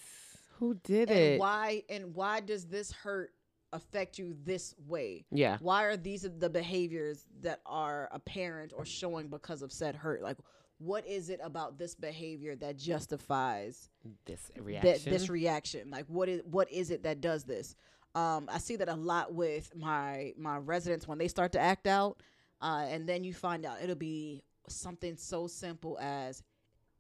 Who 0.59 0.75
did 0.83 1.09
and 1.09 1.19
it? 1.19 1.41
why 1.41 1.85
and 1.89 2.15
why 2.15 2.41
does 2.41 2.67
this 2.67 2.91
hurt 2.91 3.31
affect 3.73 4.19
you 4.19 4.35
this 4.45 4.75
way? 4.87 5.25
Yeah. 5.31 5.59
Why 5.61 5.85
are 5.85 5.97
these 5.97 6.27
the 6.39 6.51
behaviors 6.51 7.27
that 7.43 7.61
are 7.65 8.09
apparent 8.13 8.73
or 8.77 8.85
showing 8.85 9.29
because 9.29 9.63
of 9.63 9.71
said 9.73 9.95
hurt? 9.95 10.23
Like, 10.23 10.39
what 10.79 11.07
is 11.07 11.29
it 11.31 11.41
about 11.43 11.79
this 11.79 11.95
behavior 11.95 12.57
that 12.57 12.77
justifies 12.77 13.89
This 14.27 14.51
reaction. 14.57 15.13
this 15.13 15.29
reaction? 15.29 15.91
Like, 15.91 16.07
what 16.07 16.29
is 16.29 16.43
what 16.45 16.71
is 16.73 16.91
it 16.91 17.05
that 17.05 17.21
does 17.21 17.45
this? 17.45 17.77
Um, 18.15 18.49
I 18.51 18.59
see 18.59 18.77
that 18.77 18.89
a 18.89 18.95
lot 18.95 19.33
with 19.33 19.71
my 19.77 20.33
my 20.37 20.57
residents 20.57 21.07
when 21.07 21.19
they 21.19 21.29
start 21.29 21.53
to 21.53 21.61
act 21.61 21.87
out, 21.87 22.21
uh, 22.61 22.87
and 22.89 23.09
then 23.09 23.23
you 23.23 23.33
find 23.33 23.65
out 23.65 23.79
it'll 23.83 23.95
be 23.95 24.43
something 24.69 25.17
so 25.17 25.47
simple 25.47 25.99
as 26.01 26.43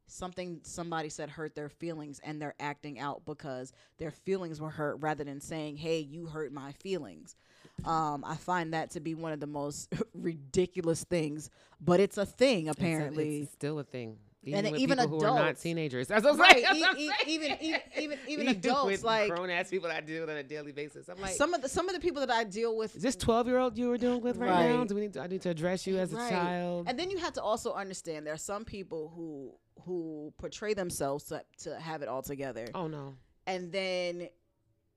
something 0.06 0.60
somebody 0.62 1.08
said 1.10 1.28
hurt 1.28 1.54
their 1.54 1.68
feelings 1.68 2.18
and 2.24 2.40
they're 2.40 2.54
acting 2.58 2.98
out 2.98 3.22
because 3.26 3.72
their 3.98 4.10
feelings 4.10 4.60
were 4.60 4.70
hurt 4.70 4.96
rather 5.00 5.22
than 5.22 5.40
saying 5.40 5.76
hey 5.76 5.98
you 5.98 6.26
hurt 6.26 6.50
my 6.52 6.72
feelings 6.72 7.36
um, 7.84 8.24
i 8.26 8.34
find 8.34 8.72
that 8.72 8.90
to 8.90 9.00
be 9.00 9.14
one 9.14 9.32
of 9.32 9.40
the 9.40 9.46
most 9.46 9.92
ridiculous 10.14 11.04
things 11.04 11.50
but 11.80 12.00
it's 12.00 12.16
a 12.16 12.24
thing 12.24 12.68
It's 12.68 12.78
a- 12.78 12.82
apparently 12.82 13.40
it's 13.42 13.52
still 13.52 13.78
a 13.78 13.84
thing. 13.84 14.16
Even 14.44 14.66
And 14.66 14.76
even 14.78 14.98
people 14.98 15.08
who 15.08 15.24
are 15.24 15.34
not 15.34 15.40
adults. 15.42 15.62
teenagers. 15.62 16.06
That's 16.08 16.24
what 16.24 16.38
right 16.38 16.64
I'm 16.68 16.76
saying. 16.76 17.10
even 17.26 17.56
even 17.60 17.80
even 17.98 18.18
even 18.28 18.48
adults 18.48 18.86
with 18.86 19.02
like 19.02 19.28
grown 19.30 19.50
ass 19.50 19.68
people 19.68 19.88
that 19.88 19.96
I 19.96 20.00
deal 20.00 20.20
with 20.22 20.30
on 20.30 20.36
a 20.36 20.42
daily 20.44 20.72
basis. 20.72 21.08
I'm 21.08 21.20
like, 21.20 21.34
some 21.34 21.54
of 21.54 21.60
the 21.62 21.68
some 21.68 21.88
of 21.88 21.94
the 21.94 22.00
people 22.00 22.24
that 22.24 22.30
i 22.30 22.44
deal 22.44 22.76
with 22.76 22.94
is 22.96 23.02
this 23.02 23.16
12 23.16 23.48
year 23.48 23.58
old 23.58 23.76
you 23.76 23.88
were 23.88 23.98
dealing 23.98 24.22
with 24.22 24.36
right, 24.36 24.70
now? 24.70 24.84
Do 24.84 24.94
we 24.94 25.00
need 25.02 25.14
to, 25.14 25.20
I 25.22 25.26
need 25.26 25.42
to 25.42 25.50
address 25.50 25.86
you 25.86 25.98
as 25.98 26.12
Right. 26.12 26.26
a 26.26 26.30
child? 26.30 26.86
And 26.88 26.98
then 26.98 27.10
you 27.10 27.18
have 27.18 27.32
to 27.34 27.42
also 27.42 27.72
understand 27.72 28.26
there 28.26 28.34
are 28.34 28.36
some 28.38 28.64
people 28.64 29.12
who 29.14 29.54
who 29.84 30.32
portray 30.38 30.72
themselves 30.74 31.24
to, 31.24 31.42
to 31.64 31.78
have 31.78 32.02
it 32.02 32.08
all 32.08 32.22
together. 32.22 32.68
oh 32.74 32.86
no. 32.86 33.14
And 33.46 33.72
then 33.72 34.28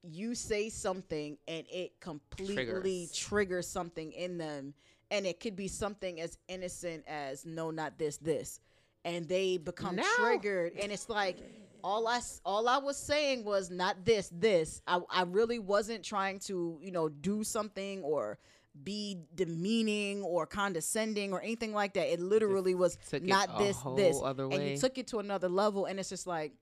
you 0.03 0.35
say 0.35 0.69
something 0.69 1.37
and 1.47 1.65
it 1.71 1.99
completely 1.99 2.55
Triggers. 2.55 3.11
triggers 3.15 3.67
something 3.67 4.11
in 4.11 4.37
them 4.37 4.73
and 5.11 5.25
it 5.25 5.39
could 5.39 5.55
be 5.55 5.67
something 5.67 6.19
as 6.21 6.37
innocent 6.47 7.03
as 7.07 7.45
no 7.45 7.69
not 7.71 7.97
this 7.99 8.17
this 8.17 8.59
and 9.05 9.27
they 9.27 9.57
become 9.57 9.95
No. 9.95 10.03
triggered 10.17 10.73
and 10.79 10.91
it's 10.91 11.09
like 11.09 11.37
all 11.83 12.07
I 12.07 12.17
s- 12.17 12.41
all 12.45 12.67
I 12.67 12.77
was 12.77 12.97
saying 12.97 13.43
was 13.43 13.69
not 13.71 14.05
this 14.05 14.29
this 14.31 14.81
I 14.87 14.99
I 15.09 15.23
really 15.23 15.59
wasn't 15.59 16.03
trying 16.05 16.39
to 16.41 16.77
you 16.81 16.91
know 16.91 17.09
do 17.09 17.43
something 17.43 18.03
or 18.03 18.37
be 18.83 19.17
demeaning 19.35 20.23
or 20.23 20.45
condescending 20.45 21.33
or 21.33 21.41
anything 21.41 21.73
like 21.73 21.93
that 21.95 22.07
it 22.13 22.19
literally 22.19 22.73
was 22.75 22.97
not 23.21 23.57
this 23.57 23.77
this 23.95 24.19
other 24.23 24.47
way. 24.47 24.55
and 24.55 24.63
way. 24.63 24.71
you 24.71 24.77
took 24.77 24.97
it 24.97 25.07
to 25.07 25.19
another 25.19 25.49
level 25.49 25.85
and 25.85 25.99
it's 25.99 26.09
just 26.09 26.25
like 26.27 26.53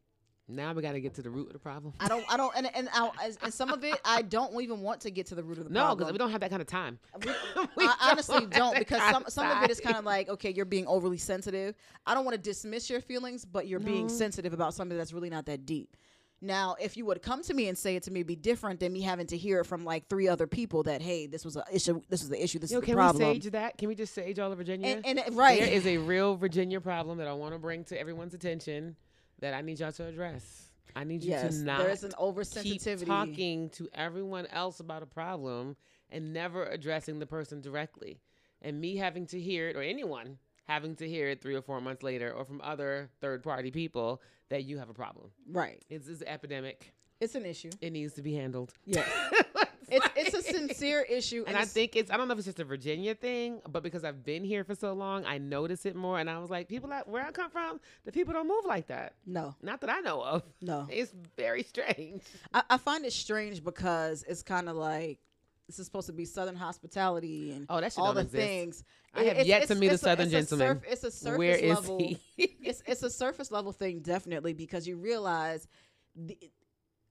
Now 0.50 0.74
we 0.74 0.82
got 0.82 0.94
to 0.94 1.00
get 1.02 1.14
to 1.16 1.22
the 1.22 1.30
root 1.30 1.48
of 1.48 1.54
the 1.54 1.60
problem. 1.60 1.94
I 2.00 2.08
don't 2.08 2.26
I 2.28 2.36
don't 2.36 2.52
and 2.58 2.70
and, 2.76 2.90
I, 2.94 3.10
as- 3.24 3.38
and 3.44 3.54
some 3.54 3.70
of 3.72 3.84
it 3.84 4.00
I 4.04 4.24
don't 4.24 4.60
even 4.62 4.82
want 4.82 5.02
to 5.02 5.12
get 5.12 5.28
to 5.28 5.36
the 5.36 5.44
root 5.44 5.60
of 5.60 5.66
the 5.66 5.70
no, 5.70 5.82
problem 5.82 6.00
No, 6.00 6.06
because 6.06 6.12
we 6.14 6.18
don't 6.18 6.32
have 6.32 6.42
that 6.42 6.50
kind 6.50 6.62
of 6.62 6.68
time. 6.68 6.98
we- 7.24 7.32
We 7.78 7.86
I 7.86 7.96
honestly 8.12 8.42
have 8.42 8.50
don't 8.50 8.78
because 8.78 9.02
some 9.12 9.26
of 9.26 9.32
some 9.32 9.48
of 9.50 9.64
it 9.64 9.70
is 9.70 9.80
kind 9.80 9.96
of 9.98 10.06
like 10.06 10.28
okay, 10.30 10.52
you're 10.52 10.66
being 10.66 10.88
overly 10.88 11.18
sensitive. 11.18 11.76
I 12.06 12.16
don't 12.16 12.26
want 12.26 12.36
to 12.36 12.42
dismiss 12.42 12.90
your 12.90 13.02
feelings, 13.02 13.46
but 13.46 13.68
you're 13.68 13.80
being 13.80 14.10
sensitive 14.10 14.54
about 14.54 14.74
something 14.74 14.98
that's 14.98 15.14
really 15.14 15.30
not 15.30 15.46
that 15.46 15.66
deep. 15.66 15.96
Now, 16.42 16.78
if 16.80 16.96
you 16.96 17.06
would 17.06 17.22
come 17.22 17.44
to 17.44 17.54
me 17.54 17.68
and 17.68 17.78
say 17.78 17.98
it 17.98 18.04
to 18.04 18.12
me, 18.12 18.22
it'd 18.22 18.28
be 18.28 18.36
different 18.38 18.80
than 18.80 18.94
me 18.94 19.02
having 19.02 19.28
to 19.28 19.38
hear 19.38 19.60
it 19.60 19.66
from 19.66 19.84
like 19.84 20.08
three 20.08 20.30
other 20.30 20.48
people 20.48 20.84
that 20.84 21.02
hey, 21.02 21.28
this 21.28 21.44
was 21.44 21.58
a 21.58 21.64
issue, 21.72 22.02
this 22.10 22.22
was 22.22 22.30
the 22.30 22.42
issue, 22.42 22.60
this 22.60 22.72
Yo, 22.72 22.78
is 22.78 22.82
the 22.82 22.86
can 22.86 22.96
problem. 22.96 23.28
we 23.28 23.34
sage 23.42 23.52
that? 23.52 23.78
Can 23.78 23.90
we 23.90 23.96
just 23.96 24.14
sage 24.14 24.40
all 24.40 24.50
of 24.52 24.58
Virginia? 24.58 25.02
and, 25.04 25.20
and 25.20 25.36
right, 25.38 25.60
There 25.60 25.70
is 25.70 25.86
a 25.86 25.98
real 25.98 26.36
Virginia 26.38 26.80
problem 26.80 27.18
that 27.18 27.28
I 27.28 27.34
want 27.34 27.54
to 27.56 27.60
bring 27.60 27.84
to 27.86 28.00
everyone's 28.00 28.34
attention 28.34 28.96
that 29.42 29.54
I 29.54 29.62
need 29.62 29.80
y'all 29.80 29.92
to 29.94 30.06
address. 30.08 30.66
I 30.96 31.04
need 31.04 31.24
you 31.24 31.32
yes, 31.32 31.60
to 31.60 31.64
not 31.64 31.80
there 31.80 31.90
is 31.92 32.04
an 32.04 32.12
keep 32.12 32.20
oversensitivity. 32.20 33.06
talking 33.06 33.70
to 33.72 33.88
everyone 33.94 34.48
else 34.48 34.80
about 34.80 35.04
a 35.04 35.06
problem 35.06 35.76
and 36.10 36.34
never 36.34 36.66
addressing 36.66 37.20
the 37.20 37.26
person 37.28 37.62
directly. 37.62 38.20
And 38.62 38.82
me 38.82 38.98
having 38.98 39.26
to 39.28 39.40
hear 39.40 39.70
it, 39.70 39.76
or 39.76 39.82
anyone 39.82 40.38
having 40.68 40.96
to 40.98 41.08
hear 41.08 41.30
it 41.30 41.42
three 41.42 41.56
or 41.56 41.62
four 41.62 41.80
months 41.80 42.04
later, 42.04 42.32
or 42.34 42.44
from 42.44 42.60
other 42.62 43.10
third 43.22 43.44
party 43.44 43.72
people 43.72 44.22
that 44.50 44.64
you 44.66 44.78
have 44.80 44.90
a 44.90 44.94
problem. 44.94 45.32
Right, 45.50 45.82
It's, 45.90 46.08
it's 46.08 46.22
an 46.22 46.28
epidemic. 46.28 46.92
it's 47.22 47.36
an 47.36 47.46
issue. 47.46 47.70
It 47.82 47.92
needs 47.92 48.14
to 48.14 48.22
be 48.22 48.34
handled. 48.34 48.74
Yes, 48.86 49.08
it's 49.92 50.08
it's 50.16 50.34
a 50.36 50.42
sincere 50.42 51.02
issue, 51.02 51.44
And 51.48 51.58
I 51.58 51.66
think 51.66 51.96
it's 51.96 52.10
I 52.12 52.18
don't 52.18 52.28
know 52.28 52.34
if 52.34 52.40
it's 52.40 52.46
just 52.48 52.60
a 52.60 52.64
Virginia 52.66 53.16
thing, 53.16 53.62
but 53.70 53.84
because 53.84 54.04
I've 54.04 54.24
been 54.24 54.44
here 54.44 54.64
for 54.64 54.76
so 54.76 54.94
long, 54.94 55.26
I 55.26 55.38
notice 55.38 55.86
it 55.86 55.96
more. 55.96 56.20
And 56.20 56.30
I 56.30 56.40
was 56.40 56.50
like, 56.50 56.68
people 56.68 56.90
that 56.90 57.08
where 57.08 57.26
I 57.26 57.32
come 57.32 57.50
from, 57.52 57.80
the 58.06 58.12
people 58.12 58.34
don't 58.34 58.48
move 58.48 58.66
like 58.66 58.88
that. 58.88 59.14
no, 59.26 59.56
Not 59.62 59.82
that 59.82 59.90
I 59.90 60.00
know 60.02 60.22
of. 60.22 60.44
no. 60.62 60.88
It's 60.92 61.14
very 61.38 61.64
strange. 61.64 62.24
I, 62.54 62.64
I 62.70 62.78
find 62.78 63.06
it 63.06 63.14
strange 63.14 63.64
because 63.64 64.24
it's 64.28 64.44
kind 64.44 64.70
of 64.70 64.76
like 64.76 65.20
this 65.68 65.78
is 65.78 65.86
supposed 65.86 66.08
to 66.08 66.14
be 66.14 66.26
Southern 66.26 66.56
hospitality 66.56 67.52
and 67.52 67.68
Oh, 67.70 67.80
that 67.80 67.96
all 67.98 68.14
the 68.14 68.22
exist. 68.22 68.36
things. 68.44 68.84
I 69.14 69.24
have 69.24 69.38
It- 69.38 69.46
yet 69.48 69.68
to 69.68 69.76
meet 69.76 69.90
a 69.92 69.94
it's 69.94 70.02
Southern 70.04 70.26
it's 70.26 70.32
gentleman. 70.50 70.82
surf- 70.82 70.92
it's 70.92 71.04
a 71.04 71.12
surface 71.12 71.38
Where 71.38 71.56
is 71.56 71.76
level. 71.76 72.00
he? 72.00 72.18
it's 72.64 72.82
it's 72.88 73.04
a 73.04 73.10
surface 73.10 73.52
level 73.52 73.72
thing, 73.72 74.00
definitely, 74.00 74.54
because 74.54 74.88
you 74.88 74.98
realize, 74.98 75.68
the, 76.16 76.38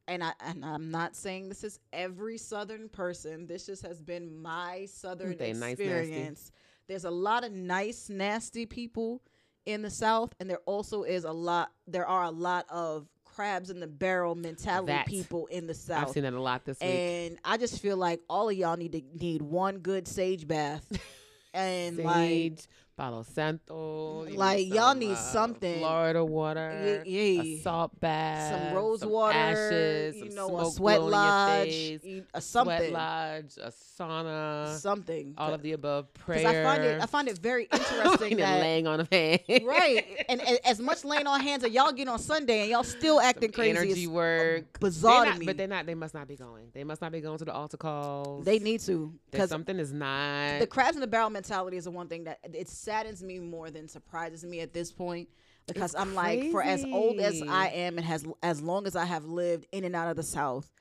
and 0.08 0.24
I 0.24 0.32
and 0.40 0.64
I'm 0.64 0.90
not 0.90 1.14
saying 1.14 1.48
this 1.48 1.62
is 1.62 1.78
every 1.92 2.38
Southern 2.38 2.88
person. 2.88 3.46
This 3.46 3.66
just 3.66 3.86
has 3.86 4.00
been 4.00 4.34
my 4.36 4.86
Southern 4.90 5.36
They 5.36 5.52
nice, 5.52 5.72
experience. 5.72 6.50
There's 6.88 7.04
a 7.04 7.10
lot 7.10 7.44
of 7.44 7.52
nice, 7.52 8.08
nasty 8.08 8.64
people 8.66 9.22
in 9.66 9.82
the 9.82 9.90
South, 9.90 10.34
and 10.40 10.48
there 10.48 10.60
also 10.64 11.02
is 11.02 11.24
a 11.24 11.32
lot. 11.32 11.70
There 11.86 12.06
are 12.06 12.24
a 12.24 12.30
lot 12.30 12.66
of 12.70 13.06
crabs 13.24 13.70
in 13.70 13.78
the 13.78 13.86
barrel 13.86 14.34
mentality 14.34 14.92
That. 14.92 15.06
people 15.06 15.46
in 15.46 15.66
the 15.66 15.74
South. 15.74 16.08
I've 16.08 16.14
seen 16.14 16.22
that 16.24 16.32
a 16.32 16.40
lot 16.40 16.64
this 16.64 16.80
week. 16.80 16.88
And 16.88 17.38
I 17.44 17.58
just 17.58 17.80
feel 17.80 17.96
like 17.96 18.20
all 18.28 18.48
of 18.48 18.56
y'all 18.56 18.76
need 18.76 18.92
to 18.92 19.02
need 19.14 19.42
one 19.42 19.78
good 19.78 20.08
sage 20.08 20.48
bath, 20.48 20.90
and 21.54 21.98
like 21.98 22.16
Sage, 22.16 22.66
Palo 22.98 23.22
Santo. 23.22 24.26
Like, 24.28 24.58
need 24.58 24.74
y'all 24.74 24.88
some, 24.88 24.98
need 24.98 25.12
uh, 25.12 25.14
something. 25.14 25.78
Florida 25.78 26.24
water. 26.24 27.02
Yeah, 27.06 27.62
salt 27.62 27.98
bath. 28.00 28.50
some 28.66 28.76
rose 28.76 29.00
some 29.00 29.10
water, 29.10 29.38
ashes, 29.38 30.16
you 30.16 30.32
some 30.32 30.34
know, 30.34 30.58
a 30.58 30.70
sweat 30.70 30.98
blowing 30.98 31.12
in 31.12 31.12
your 31.12 31.20
lodge, 31.20 31.68
face, 31.68 32.22
a 32.34 32.40
Sweat 32.40 32.92
lodge, 32.92 33.56
a 33.62 33.70
sauna, 33.70 34.76
something. 34.78 35.34
all 35.38 35.54
of 35.54 35.62
the 35.62 35.72
above. 35.72 36.12
Prayer. 36.14 36.38
Because 36.40 36.56
I 36.56 36.62
find 36.64 36.82
it, 36.82 37.00
I 37.00 37.06
find 37.06 37.28
it 37.28 37.38
very 37.38 37.64
interesting 37.72 38.32
and 38.32 38.40
that 38.40 38.60
laying 38.60 38.88
on 38.88 38.98
a 38.98 39.04
fan. 39.04 39.38
right, 39.64 40.04
and, 40.28 40.40
and 40.40 40.58
as 40.64 40.80
much 40.80 41.04
laying 41.04 41.28
on 41.28 41.40
hands 41.40 41.62
that 41.62 41.70
y'all 41.70 41.92
get 41.92 42.08
on 42.08 42.18
Sunday, 42.18 42.62
and 42.62 42.70
y'all 42.70 42.82
still 42.82 43.20
acting 43.20 43.52
crazy. 43.52 43.70
Energy 43.78 44.02
is 44.02 44.08
work. 44.08 44.80
bizarre 44.80 45.24
not. 45.24 45.46
But 45.46 45.56
they're 45.56 45.68
not. 45.68 45.86
They 45.86 45.94
must 45.94 46.14
not 46.14 46.26
be 46.26 46.34
going. 46.34 46.70
They 46.74 46.82
must 46.82 47.00
not 47.00 47.12
be 47.12 47.20
going 47.20 47.38
to 47.38 47.44
the 47.44 47.52
altar 47.52 47.76
calls. 47.76 48.44
They 48.44 48.58
need 48.58 48.80
to 48.80 49.14
because 49.30 49.50
something 49.50 49.78
is 49.78 49.92
not. 49.92 50.58
the 50.58 50.66
crabs 50.66 50.96
in 50.96 51.00
the 51.00 51.06
barrel 51.06 51.30
mentality 51.30 51.76
is 51.76 51.84
the 51.84 51.92
one 51.92 52.08
thing 52.08 52.24
that 52.24 52.40
it 52.42 52.68
saddens 52.88 53.22
me 53.22 53.38
more 53.38 53.70
than 53.70 53.86
surprises 53.86 54.44
me 54.44 54.60
at 54.60 54.72
this 54.72 54.90
point 54.90 55.28
because 55.66 55.92
It's 55.92 56.00
I'm 56.00 56.14
like 56.14 56.50
for 56.50 56.62
as 56.62 56.82
old 56.84 57.20
as. 57.20 57.42
I 57.42 57.68
am 57.68 57.98
and 57.98 58.06
has 58.06 58.24
as 58.42 58.62
long 58.62 58.86
as 58.86 58.96
I 58.96 59.04
have 59.04 59.26
lived 59.26 59.66
in 59.72 59.84
and 59.84 59.94
out 59.94 60.08
of 60.08 60.16
the 60.16 60.22
South, 60.22 60.72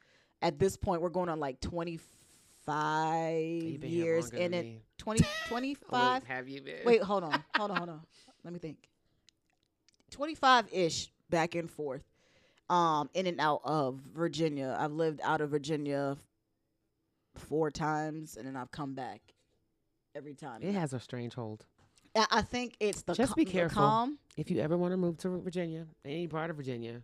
at 0.41 0.57
this 0.57 0.77
point 0.77 1.01
we're 1.01 1.09
going 1.09 1.27
on 1.27 1.41
like 1.41 1.59
25 1.59 3.81
been 3.81 3.91
years 3.91 4.29
in 4.29 4.53
it. 4.53 4.63
me. 4.63 4.81
20 4.97 5.23
Wait, 5.23 5.29
25 5.49 6.23
have 6.23 6.47
you 6.47 6.61
been? 6.61 6.85
Wait, 6.85 7.03
hold 7.03 7.25
on. 7.25 7.43
Hold 7.57 7.71
on, 7.71 7.77
hold 7.77 7.89
on. 7.89 8.01
Let 8.45 8.53
me 8.53 8.59
think. 8.59 8.77
25-ish 10.11 11.11
back 11.29 11.55
and 11.55 11.69
forth. 11.69 12.03
Um 12.69 13.09
in 13.13 13.27
and 13.27 13.41
out 13.41 13.61
of 13.65 13.95
Virginia. 14.15 14.77
I've 14.79 14.93
lived 14.93 15.19
out 15.23 15.41
of 15.41 15.49
Virginia 15.49 16.15
four 17.35 17.69
times 17.69 18.37
and 18.37 18.47
then 18.47 18.55
I've 18.55 18.71
come 18.71 18.93
back 18.93 19.19
every 20.15 20.33
time. 20.33 20.63
It 20.63 20.73
has 20.73 20.93
a 20.93 20.99
strange 20.99 21.33
hold. 21.33 21.65
I 22.31 22.41
think 22.41 22.75
it's 22.79 23.01
the 23.03 23.13
Just 23.13 23.29
cal- 23.29 23.35
be 23.35 23.45
careful. 23.45 23.81
calm. 23.81 24.17
If 24.37 24.49
you 24.51 24.59
ever 24.59 24.77
want 24.77 24.91
to 24.93 24.97
move 24.97 25.17
to 25.19 25.29
Virginia, 25.39 25.85
any 26.05 26.27
part 26.27 26.49
of 26.49 26.55
Virginia, 26.57 27.01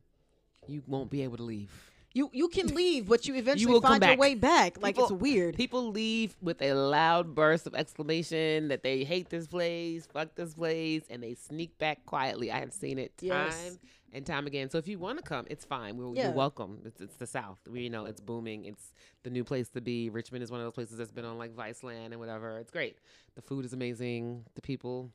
you 0.68 0.82
won't 0.88 1.10
be 1.10 1.22
able 1.24 1.38
to 1.38 1.44
leave. 1.44 1.72
You 2.14 2.30
you 2.32 2.48
can 2.48 2.68
leave, 2.76 3.08
but 3.08 3.28
you 3.28 3.36
eventually 3.36 3.74
will 3.74 3.82
find 3.82 4.04
your 4.04 4.18
way 4.18 4.36
back. 4.36 4.82
Like 4.82 4.98
it's 5.00 5.12
weird. 5.12 5.56
People 5.56 5.90
leave 5.92 6.36
with 6.42 6.62
a 6.62 6.74
loud 6.74 7.34
burst 7.34 7.66
of 7.68 7.74
exclamation 7.76 8.68
that 8.68 8.84
they 8.84 9.04
hate 9.04 9.30
this 9.30 9.48
place, 9.48 10.06
fuck 10.06 10.36
this 10.36 10.54
place, 10.54 11.04
and 11.10 11.24
they 11.24 11.34
sneak 11.34 11.78
back 11.80 12.06
quietly. 12.06 12.52
I 12.52 12.60
have 12.60 12.72
seen 12.74 13.00
it 13.00 13.18
time 13.18 13.28
Yes. 13.30 13.80
and 14.12 14.26
time 14.26 14.46
again. 14.46 14.70
So 14.70 14.78
if 14.78 14.88
you 14.88 15.00
want 15.00 15.18
to 15.18 15.24
come, 15.24 15.46
it's 15.50 15.66
fine. 15.66 15.98
We're, 15.98 16.14
Yeah. 16.14 16.24
You're 16.26 16.34
welcome. 16.34 16.82
It's, 16.86 17.02
it's 17.02 17.16
the 17.16 17.26
South. 17.28 17.58
We 17.68 17.82
you 17.82 17.90
know 17.90 18.06
it's 18.06 18.22
booming. 18.22 18.66
It's 18.66 18.94
the 19.24 19.32
new 19.32 19.44
place 19.44 19.70
to 19.70 19.82
be. 19.82 20.10
Richmond 20.12 20.44
is 20.44 20.52
one 20.52 20.60
of 20.60 20.66
those 20.68 20.74
places 20.74 20.98
that's 21.00 21.12
been 21.12 21.26
on 21.26 21.40
like 21.40 21.56
Viceland 21.56 22.08
and 22.12 22.20
whatever. 22.20 22.60
It's 22.60 22.72
great. 22.72 22.98
The 23.36 23.42
food 23.42 23.66
is 23.66 23.74
amazing. 23.74 24.44
The 24.54 24.62
people. 24.62 25.10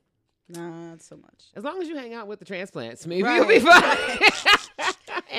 Nah, 0.48 0.68
not 0.90 1.02
so 1.02 1.16
much. 1.16 1.44
As 1.54 1.62
long 1.62 1.80
as 1.80 1.88
you 1.88 1.94
hang 1.96 2.14
out 2.14 2.26
with 2.26 2.38
the 2.38 2.44
transplants, 2.46 3.06
maybe 3.06 3.22
Right. 3.22 3.36
you'll 3.36 3.46
be 3.46 3.60
fine. 3.60 4.56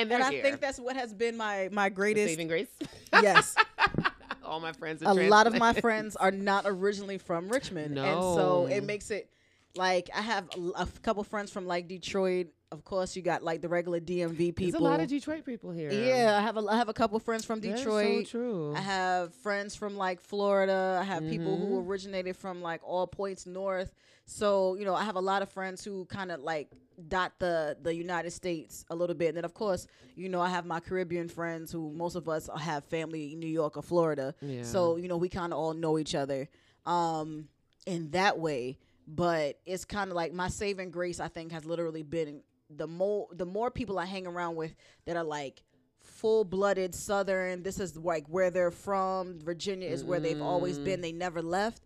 And 0.00 0.12
And 0.12 0.22
I 0.22 0.30
here. 0.30 0.42
think 0.42 0.60
that's 0.60 0.78
what 0.80 0.96
has 0.96 1.12
been 1.14 1.36
my 1.36 1.68
my 1.72 1.88
The 1.88 1.94
greatest. 1.94 2.28
saving 2.28 2.48
grace. 2.48 2.68
yes, 3.12 3.54
All 4.44 4.60
my 4.60 4.72
friends. 4.72 5.02
a 5.02 5.12
lot 5.12 5.46
of 5.46 5.56
my 5.56 5.72
friends 5.74 6.16
are 6.16 6.30
not 6.30 6.64
originally 6.66 7.18
from 7.18 7.48
Richmond, 7.48 7.98
and 7.98 8.20
so 8.20 8.66
it 8.70 8.82
makes 8.84 9.10
it 9.10 9.28
like 9.76 10.10
I 10.14 10.20
have 10.22 10.48
a, 10.56 10.82
a 10.82 10.86
couple 11.02 11.22
friends 11.24 11.50
from 11.50 11.66
like 11.66 11.88
Detroit. 11.88 12.48
Of 12.72 12.84
course, 12.84 13.16
you 13.16 13.22
got 13.22 13.42
like 13.42 13.62
the 13.62 13.68
regular 13.68 13.98
DMV 13.98 14.36
people. 14.54 14.54
There's 14.70 14.74
a 14.74 14.78
lot 14.78 15.00
of 15.00 15.08
Detroit 15.08 15.44
people 15.44 15.72
here. 15.72 15.90
yeah, 15.92 16.36
I 16.38 16.40
have 16.40 16.56
a 16.56 16.60
I 16.68 16.76
have 16.76 16.88
a 16.88 16.92
couple 16.92 17.18
friends 17.18 17.44
from 17.44 17.58
Detroit. 17.60 18.26
so 18.26 18.30
true. 18.30 18.74
I 18.76 18.80
have 18.80 19.34
friends 19.34 19.74
from 19.74 19.96
like 19.96 20.20
Florida. 20.20 20.98
I 21.00 21.04
have 21.04 21.28
people 21.28 21.56
who 21.58 21.80
Mhm. 21.80 21.86
originated 21.88 22.36
from 22.36 22.62
like 22.62 22.80
all 22.84 23.06
points 23.08 23.44
north. 23.46 23.92
So, 24.26 24.76
you 24.76 24.84
know, 24.84 24.94
I 24.94 25.02
have 25.02 25.16
a 25.16 25.20
lot 25.20 25.42
of 25.42 25.48
friends 25.50 25.84
who 25.84 26.04
kind 26.04 26.30
of 26.30 26.40
like 26.40 26.68
dot 27.08 27.32
the 27.40 27.76
the 27.82 27.92
United 27.92 28.30
States 28.30 28.84
a 28.88 28.94
little 28.94 29.16
bit. 29.16 29.28
And 29.30 29.38
then 29.38 29.44
of 29.44 29.54
course, 29.54 29.88
you 30.14 30.28
know, 30.28 30.40
I 30.40 30.48
have 30.50 30.64
my 30.64 30.78
Caribbean 30.78 31.28
friends 31.28 31.72
who 31.72 31.90
most 31.90 32.14
of 32.14 32.28
us 32.28 32.48
have 32.56 32.84
family 32.84 33.32
in 33.32 33.40
New 33.40 33.48
York 33.48 33.76
or 33.76 33.82
Florida. 33.82 34.32
Yeah. 34.40 34.62
So, 34.62 34.94
you 34.96 35.08
know, 35.08 35.16
we 35.16 35.28
kind 35.28 35.52
of 35.52 35.58
all 35.58 35.74
know 35.74 35.98
each 35.98 36.14
other 36.14 36.48
um 36.86 37.48
in 37.86 38.10
that 38.12 38.38
way, 38.38 38.78
but 39.14 39.58
it's 39.66 39.84
kind 39.84 40.10
of 40.10 40.16
like 40.16 40.32
my 40.32 40.48
saving 40.48 40.90
grace 40.90 41.20
I 41.20 41.28
think 41.28 41.52
has 41.52 41.64
literally 41.64 42.02
been 42.02 42.42
the 42.68 42.86
more 42.86 43.26
the 43.32 43.46
more 43.46 43.70
people 43.70 43.98
I 43.98 44.04
hang 44.06 44.26
around 44.26 44.56
with 44.56 44.74
that 45.06 45.16
are 45.16 45.24
like 45.24 45.62
full-blooded 46.02 46.94
southern 46.94 47.62
this 47.62 47.78
is 47.80 47.96
like 47.96 48.26
where 48.28 48.50
they're 48.50 48.70
from 48.70 49.38
virginia 49.40 49.88
is 49.88 50.02
where 50.04 50.18
they've 50.20 50.40
always 50.40 50.78
been 50.78 51.00
they 51.00 51.12
never 51.12 51.42
left 51.42 51.82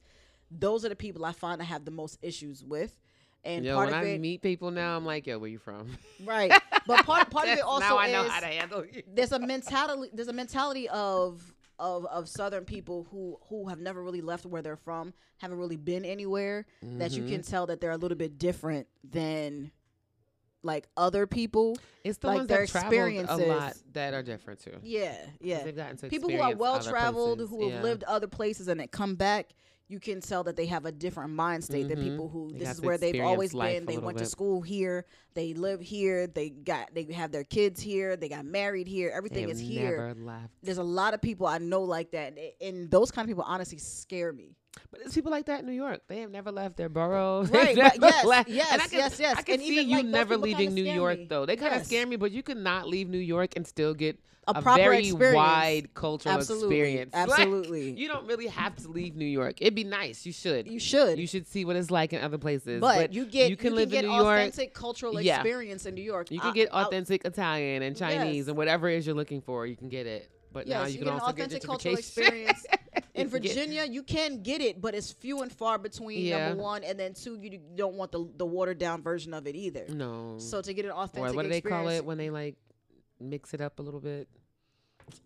those 0.50 0.84
are 0.84 0.88
the 0.88 0.96
people 0.96 1.24
i 1.24 1.32
find 1.32 1.60
i 1.60 1.64
have 1.64 1.84
the 1.84 1.90
most 1.90 2.18
issues 2.22 2.64
with 2.64 2.96
and 3.44 3.64
Yo, 3.64 3.74
part 3.74 3.90
when 3.90 3.98
of 3.98 4.04
I 4.06 4.10
it 4.12 4.20
meet 4.22 4.40
people 4.40 4.70
now, 4.70 4.96
I'm 4.96 5.04
like, 5.04 5.26
yo, 5.26 5.38
where 5.38 5.50
you 5.50 5.58
from? 5.58 5.98
right 6.24 6.50
but 6.86 7.04
part, 7.04 7.28
part 7.30 7.46
of 7.48 7.54
it 7.58 7.60
also 7.60 7.80
now 7.86 7.98
I 7.98 8.10
know 8.10 8.24
is 8.24 8.30
how 8.32 8.40
to 8.40 8.46
handle 8.46 8.84
you. 8.86 9.02
there's 9.12 9.32
a 9.32 9.38
mentality 9.38 10.10
there's 10.14 10.28
a 10.28 10.32
mentality 10.32 10.88
of 10.88 11.53
of 11.78 12.06
of 12.06 12.28
southern 12.28 12.64
people 12.64 13.06
who 13.10 13.38
who 13.48 13.68
have 13.68 13.80
never 13.80 14.02
really 14.02 14.20
left 14.20 14.46
where 14.46 14.62
they're 14.62 14.76
from 14.76 15.12
haven't 15.38 15.58
really 15.58 15.76
been 15.76 16.04
anywhere 16.04 16.66
that 16.82 17.12
you 17.12 17.24
can 17.24 17.40
mm-hmm. 17.40 17.50
tell 17.50 17.66
that 17.66 17.80
they're 17.80 17.90
a 17.90 17.96
little 17.96 18.16
bit 18.16 18.38
different 18.38 18.86
than 19.02 19.70
like 20.64 20.88
other 20.96 21.26
people 21.26 21.76
It's 22.02 22.18
the 22.18 22.28
like, 22.28 22.36
ones 22.38 22.48
their 22.48 22.60
that 22.60 22.68
traveled 22.68 22.92
a 22.92 22.96
lot 22.96 23.22
experiences- 23.28 23.84
that 23.92 24.14
are 24.14 24.22
different 24.22 24.60
too. 24.60 24.78
Yeah, 24.82 25.14
yeah 25.40 25.62
They've 25.62 25.76
gotten 25.76 25.96
to 25.98 26.08
people 26.08 26.30
who 26.30 26.40
are 26.40 26.56
well 26.56 26.80
traveled 26.80 27.40
who 27.40 27.64
have 27.68 27.78
Yeah. 27.78 27.82
lived 27.82 28.04
other 28.04 28.26
places 28.26 28.68
and 28.68 28.80
then 28.80 28.88
come 28.88 29.14
back 29.14 29.50
you 29.88 30.00
can 30.00 30.20
tell 30.20 30.42
that 30.44 30.56
they 30.56 30.66
have 30.66 30.86
a 30.86 30.92
different 30.92 31.32
mind 31.34 31.62
state 31.62 31.88
than 31.88 31.98
Mhm. 31.98 32.02
people 32.10 32.28
who 32.28 32.52
They 32.52 32.60
this 32.60 32.70
is 32.70 32.80
where 32.80 32.96
they've 32.96 33.22
always 33.22 33.52
been. 33.52 33.84
they 33.84 33.98
went 33.98 34.18
to 34.18 34.26
school 34.26 34.62
here. 34.62 35.04
They 35.34 35.52
live 35.54 35.80
here. 35.80 36.26
They 36.26 36.50
got 36.50 36.94
they 36.94 37.04
have 37.12 37.32
their 37.32 37.44
kids 37.44 37.80
here. 37.80 38.16
They 38.16 38.28
got 38.28 38.44
married 38.46 38.86
here. 38.88 39.10
Everything 39.14 39.42
have 39.42 39.50
is 39.50 39.60
here. 39.60 40.14
there's 40.62 40.78
a 40.78 40.82
lot 40.82 41.12
of 41.14 41.20
people 41.20 41.46
i 41.46 41.58
know 41.58 41.82
like 41.82 42.12
that. 42.12 42.38
And 42.60 42.90
those 42.90 43.10
kind 43.10 43.24
of 43.26 43.28
people 43.30 43.44
honestly 43.46 43.78
scare 43.78 44.32
me 44.32 44.56
But 44.90 45.00
there's 45.00 45.14
people 45.14 45.30
like 45.30 45.46
that 45.46 45.60
in 45.60 45.66
New 45.66 45.72
York. 45.72 46.02
They 46.08 46.20
have 46.20 46.30
never 46.30 46.50
left 46.52 46.76
their 46.76 46.88
borough. 46.88 47.44
Right, 47.50 47.76
but 47.76 47.98
yes, 48.00 48.24
left. 48.24 48.48
yes, 48.48 48.72
and 48.72 48.82
I 48.82 48.86
can, 48.86 48.98
yes, 48.98 49.20
yes. 49.20 49.36
I 49.38 49.42
can 49.42 49.54
And 49.54 49.62
see 49.62 49.72
even, 49.78 49.88
you 49.88 49.96
like, 49.98 50.06
never 50.06 50.36
leaving 50.36 50.74
New 50.74 50.84
York 50.84 51.18
me. 51.18 51.26
though. 51.28 51.46
They 51.46 51.56
kind 51.56 51.72
of 51.74 51.78
Yes. 51.80 51.86
scare 51.86 52.06
me, 52.06 52.16
but 52.16 52.30
you 52.32 52.42
could 52.42 52.56
not 52.56 52.88
leave 52.88 53.08
New 53.08 53.18
York 53.18 53.54
and 53.56 53.66
still 53.66 53.94
get 53.94 54.18
A 54.46 54.52
a, 54.52 54.62
proper 54.62 54.80
very 54.80 54.98
experience. 55.08 55.36
wide 55.36 55.94
cultural 55.94 56.34
Absolutely, 56.36 56.76
experience. 56.76 57.14
Like, 57.14 57.28
absolutely. 57.30 57.90
you 57.98 58.08
don't 58.08 58.26
really 58.26 58.46
have 58.48 58.76
to 58.76 58.88
leave 58.88 59.16
New 59.16 59.24
York. 59.26 59.56
It'd 59.60 59.74
be 59.74 59.84
nice. 59.84 60.26
You 60.26 60.32
should. 60.32 60.66
you 60.68 60.78
should 60.78 61.18
You 61.18 61.26
should 61.26 61.46
see 61.46 61.64
what 61.64 61.76
it's 61.76 61.90
like 61.90 62.12
in 62.12 62.20
other 62.22 62.38
places. 62.38 62.80
but, 62.80 63.12
you 63.12 63.24
get 63.26 63.50
you 63.50 63.56
can 63.56 63.70
you 63.72 63.76
live 63.76 63.90
get 63.90 64.04
in 64.04 64.10
New 64.10 64.16
York. 64.16 64.38
authentic 64.38 64.74
cultural 64.74 65.20
Yeah. 65.20 65.36
experience 65.36 65.86
in 65.86 65.94
new 65.94 66.02
york 66.02 66.30
You 66.30 66.40
can 66.40 66.52
get 66.54 66.68
I- 66.74 66.82
authentic 66.84 67.24
Italian 67.24 67.82
and 67.82 67.96
Chinese 67.96 68.36
Yes. 68.36 68.48
and 68.48 68.56
whatever 68.56 68.88
it 68.88 68.96
is 68.98 69.06
you're 69.06 69.16
looking 69.16 69.40
for. 69.40 69.66
You 69.66 69.76
can 69.76 69.88
get 69.88 70.06
it. 70.06 70.30
But 70.52 70.68
now 70.68 70.84
you, 70.84 70.92
you 70.92 70.98
can 70.98 71.04
get 71.06 71.14
an 71.14 71.20
also 71.20 71.32
authentic 71.32 71.60
get 71.62 71.66
cultural 71.68 71.94
experience. 71.96 72.64
in 73.14 73.30
can 73.30 73.40
get- 73.40 73.54
Virginia, 73.54 73.84
you 73.84 74.02
can 74.02 74.42
get 74.42 74.60
it, 74.60 74.80
but 74.80 74.94
it's 74.94 75.12
few 75.12 75.42
and 75.42 75.52
far 75.52 75.78
between. 75.78 76.24
Yeah. 76.24 76.48
Number 76.48 76.62
one, 76.62 76.84
and 76.84 76.98
then 76.98 77.14
two, 77.14 77.36
you 77.40 77.58
don't 77.76 77.94
want 77.94 78.12
the 78.12 78.28
the 78.36 78.46
watered 78.46 78.78
down 78.78 79.02
version 79.02 79.32
of 79.34 79.46
it 79.46 79.54
either. 79.54 79.86
no. 79.88 80.36
So 80.38 80.60
to 80.60 80.74
get 80.74 80.84
an 80.84 80.90
or 80.90 81.04
authentic 81.04 81.34
what 81.34 81.42
do 81.42 81.48
they 81.48 81.60
call 81.60 81.88
it 81.88 82.04
when 82.04 82.18
they 82.18 82.30
like 82.30 82.56
mix 83.20 83.54
it 83.54 83.60
up 83.60 83.78
a 83.78 83.82
little 83.82 84.00
bit? 84.00 84.28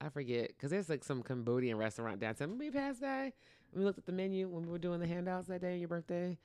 I 0.01 0.09
forget 0.09 0.48
because 0.48 0.70
there's 0.70 0.88
like 0.88 1.05
some 1.05 1.22
Cambodian 1.22 1.77
restaurant 1.79 2.20
downtown. 2.20 2.48
Remember 2.51 2.64
we 2.64 2.70
passed 2.70 3.01
by? 3.01 3.33
We 3.72 3.85
looked 3.85 3.98
at 3.98 4.07
the 4.07 4.12
menu 4.12 4.48
when 4.48 4.62
we 4.64 4.68
were 4.72 4.79
doing 4.79 4.98
the 5.01 5.07
handouts 5.07 5.46
that 5.48 5.61
day 5.61 5.74
on 5.74 5.79
your 5.79 5.88
birthday. 5.88 6.37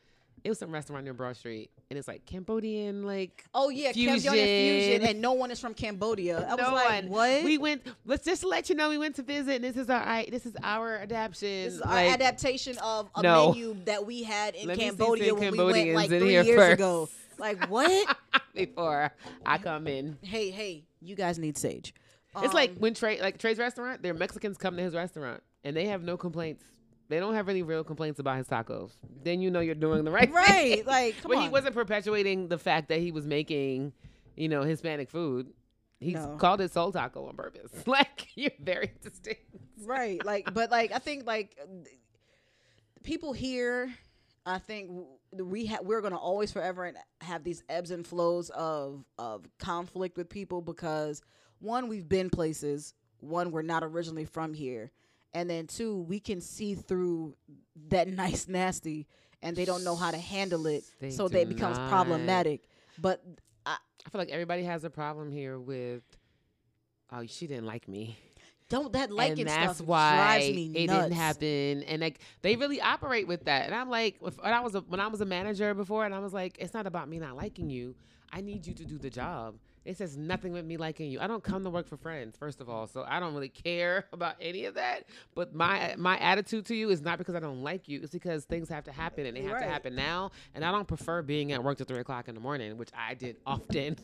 It 0.43 0.49
was 0.49 0.59
some 0.59 0.71
restaurant 0.71 1.05
near 1.05 1.13
Broad 1.13 1.37
Street, 1.37 1.71
and 1.89 1.97
it's 1.97 2.07
like 2.07 2.25
Cambodian, 2.25 3.03
like 3.03 3.45
Oh 3.53 3.69
yeah, 3.69 3.93
Cambodian 3.93 4.19
Fusion. 4.19 4.33
fusion, 4.33 5.01
and 5.07 5.21
no 5.21 5.33
one 5.33 5.51
is 5.51 5.59
from 5.59 5.73
Cambodia. 5.73 6.45
I 6.47 6.55
was 6.55 6.65
no 6.67 6.73
like, 6.73 6.89
one. 7.03 7.09
what? 7.09 7.43
We 7.45 7.57
went. 7.57 7.83
Let's 8.05 8.25
just 8.25 8.43
let 8.43 8.69
you 8.69 8.75
know 8.75 8.89
we 8.89 8.97
went 8.97 9.15
to 9.15 9.23
visit. 9.23 9.55
And 9.55 9.63
this 9.63 9.77
is 9.77 9.89
our. 9.89 10.23
This 10.29 10.45
is 10.45 10.55
our 10.61 10.97
adaptation. 10.97 11.63
this 11.65 11.73
is 11.75 11.81
our 11.81 11.93
like, 11.93 12.11
adaptation 12.13 12.77
of 12.79 13.09
a 13.15 13.21
No. 13.21 13.51
menu 13.53 13.77
that 13.85 14.05
we 14.05 14.23
had 14.23 14.55
in 14.55 14.67
Let 14.67 14.79
Cambodia 14.79 15.33
when 15.33 15.51
we 15.51 15.63
went 15.63 15.93
like 15.95 16.09
three 16.09 16.31
years 16.31 16.47
first. 16.47 16.73
ago. 16.73 17.09
Like 17.39 17.69
what? 17.69 18.17
before 18.53 19.11
I 19.45 19.57
come 19.57 19.87
in. 19.87 20.17
hey, 20.21 20.49
hey, 20.51 20.83
you 21.01 21.15
guys 21.15 21.39
need 21.39 21.57
sage. 21.57 21.93
It's 22.41 22.53
like 22.53 22.71
Um, 22.71 22.75
when 22.79 22.93
Trey, 22.95 23.21
like 23.21 23.37
Trey's 23.37 23.57
restaurant, 23.59 24.01
their 24.03 24.13
Mexicans 24.13 24.57
come 24.57 24.75
to 24.77 24.83
his 24.83 24.93
restaurant 24.95 25.41
and 25.63 25.75
they 25.75 25.85
have 25.85 26.03
no 26.03 26.17
complaints. 26.17 26.63
They 27.09 27.19
don't 27.19 27.35
have 27.35 27.49
any 27.49 27.61
real 27.63 27.83
complaints 27.83 28.19
about 28.19 28.37
his 28.37 28.47
tacos. 28.47 28.91
Then 29.23 29.41
you 29.41 29.51
know 29.51 29.59
you're 29.59 29.75
doing 29.75 30.03
the 30.03 30.11
right 30.11 30.25
thing. 30.25 30.33
right, 30.33 30.85
like 30.87 31.15
come 31.21 31.29
but 31.29 31.37
on. 31.37 31.43
he 31.43 31.49
wasn't 31.49 31.75
perpetuating 31.75 32.47
the 32.47 32.57
fact 32.57 32.89
that 32.89 32.99
he 32.99 33.11
was 33.11 33.27
making, 33.27 33.93
you 34.35 34.47
know, 34.49 34.63
Hispanic 34.63 35.09
food. 35.09 35.51
He 35.99 36.13
No. 36.13 36.35
called 36.37 36.59
it 36.61 36.71
soul 36.71 36.91
taco 36.91 37.27
on 37.27 37.35
purpose. 37.35 37.71
Like 37.87 38.27
you're 38.35 38.51
very 38.59 38.91
distinct. 39.01 39.41
right 39.85 40.23
like 40.25 40.53
but 40.53 40.69
like 40.71 40.91
i 40.93 40.97
think 40.99 41.25
like 41.25 41.57
people 43.03 43.33
here 43.33 43.93
i 44.45 44.57
think 44.57 44.89
we 45.33 45.65
ha- 45.65 45.79
we're 45.83 46.01
gonna 46.01 46.17
always 46.17 46.51
forever 46.51 46.85
and 46.85 46.97
have 47.21 47.43
these 47.43 47.63
ebbs 47.69 47.91
and 47.91 48.05
flows 48.07 48.49
of 48.51 49.03
of 49.17 49.45
conflict 49.59 50.17
with 50.17 50.29
people 50.29 50.61
because 50.61 51.21
one 51.59 51.87
we've 51.87 52.07
been 52.07 52.29
places 52.29 52.93
one 53.19 53.51
we're 53.51 53.61
not 53.61 53.83
originally 53.83 54.25
from 54.25 54.53
here 54.53 54.91
and 55.33 55.49
then 55.49 55.67
two 55.67 55.97
we 56.03 56.19
can 56.19 56.39
see 56.41 56.75
through 56.75 57.35
that 57.89 58.07
nice 58.23 58.47
nasty 58.47 59.07
and 59.41 59.55
they 59.55 59.65
don't 59.65 59.83
know 59.83 59.95
how 59.95 60.11
to 60.11 60.17
handle 60.17 60.67
it 60.67 60.83
They 60.99 61.09
so 61.09 61.27
that 61.27 61.41
it 61.41 61.49
becomes 61.49 61.77
not. 61.77 61.89
problematic 61.89 62.67
but 62.99 63.23
I, 63.65 63.77
I 64.05 64.09
feel 64.09 64.19
like 64.19 64.29
everybody 64.29 64.63
has 64.63 64.83
a 64.83 64.89
problem 64.89 65.31
here 65.31 65.57
with. 65.59 66.03
Oh, 67.11 67.25
she 67.27 67.47
didn't 67.47 67.65
like 67.65 67.87
me. 67.87 68.17
don't 68.69 68.91
that 68.93 69.11
liking 69.11 69.41
and 69.41 69.49
that's 69.49 69.77
stuff 69.77 69.87
why 69.87 70.15
drives 70.15 70.49
me 70.55 70.71
it 70.75 70.87
nuts. 70.87 71.03
didn't 71.03 71.13
happen. 71.15 71.83
And 71.83 72.01
like 72.01 72.19
they 72.41 72.55
really 72.55 72.81
operate 72.81 73.27
with 73.27 73.45
that. 73.45 73.65
And 73.67 73.75
I'm 73.75 73.89
like, 73.89 74.17
when 74.19 74.33
I 74.53 74.59
was 74.61 74.75
a, 74.75 74.81
when 74.81 74.99
I 74.99 75.07
was 75.07 75.21
a 75.21 75.25
manager 75.25 75.73
before, 75.73 76.05
and 76.05 76.13
I 76.15 76.19
was 76.19 76.33
like, 76.33 76.57
it's 76.59 76.73
not 76.73 76.87
about 76.87 77.07
me 77.07 77.19
not 77.19 77.35
liking 77.35 77.69
you. 77.69 77.95
I 78.31 78.41
need 78.41 78.65
you 78.65 78.73
to 78.73 78.83
do 78.85 78.97
the 78.97 79.09
job. 79.11 79.55
It 79.85 79.97
says 79.97 80.15
nothing 80.15 80.53
with 80.53 80.63
me 80.65 80.77
liking 80.77 81.11
you. 81.11 81.19
I 81.19 81.27
don't 81.27 81.43
come 81.43 81.63
to 81.65 81.69
work 81.69 81.87
for 81.89 81.97
friends, 81.97 82.37
first 82.37 82.61
of 82.61 82.69
all, 82.69 82.87
so 82.87 83.03
I 83.07 83.19
don't 83.19 83.33
really 83.33 83.49
care 83.49 84.05
about 84.13 84.35
any 84.39 84.63
of 84.65 84.75
that. 84.75 85.05
But 85.35 85.53
my 85.53 85.95
my 85.97 86.17
attitude 86.19 86.65
to 86.67 86.75
you 86.75 86.89
is 86.89 87.01
not 87.01 87.17
because 87.17 87.35
I 87.35 87.39
don't 87.41 87.63
like 87.63 87.89
you. 87.89 87.99
It's 88.01 88.13
because 88.13 88.45
things 88.45 88.69
have 88.69 88.85
to 88.85 88.91
happen, 88.93 89.25
and 89.25 89.35
they 89.35 89.41
have 89.41 89.53
Right. 89.53 89.63
to 89.65 89.69
happen 89.69 89.93
now. 89.95 90.31
And 90.55 90.63
I 90.63 90.71
don't 90.71 90.87
prefer 90.87 91.21
being 91.21 91.51
at 91.51 91.61
work 91.63 91.77
till 91.77 91.85
three 91.85 91.99
o'clock 91.99 92.27
in 92.29 92.35
the 92.35 92.41
morning, 92.41 92.77
which 92.77 92.91
I 92.97 93.13
did 93.13 93.37
often. 93.45 93.97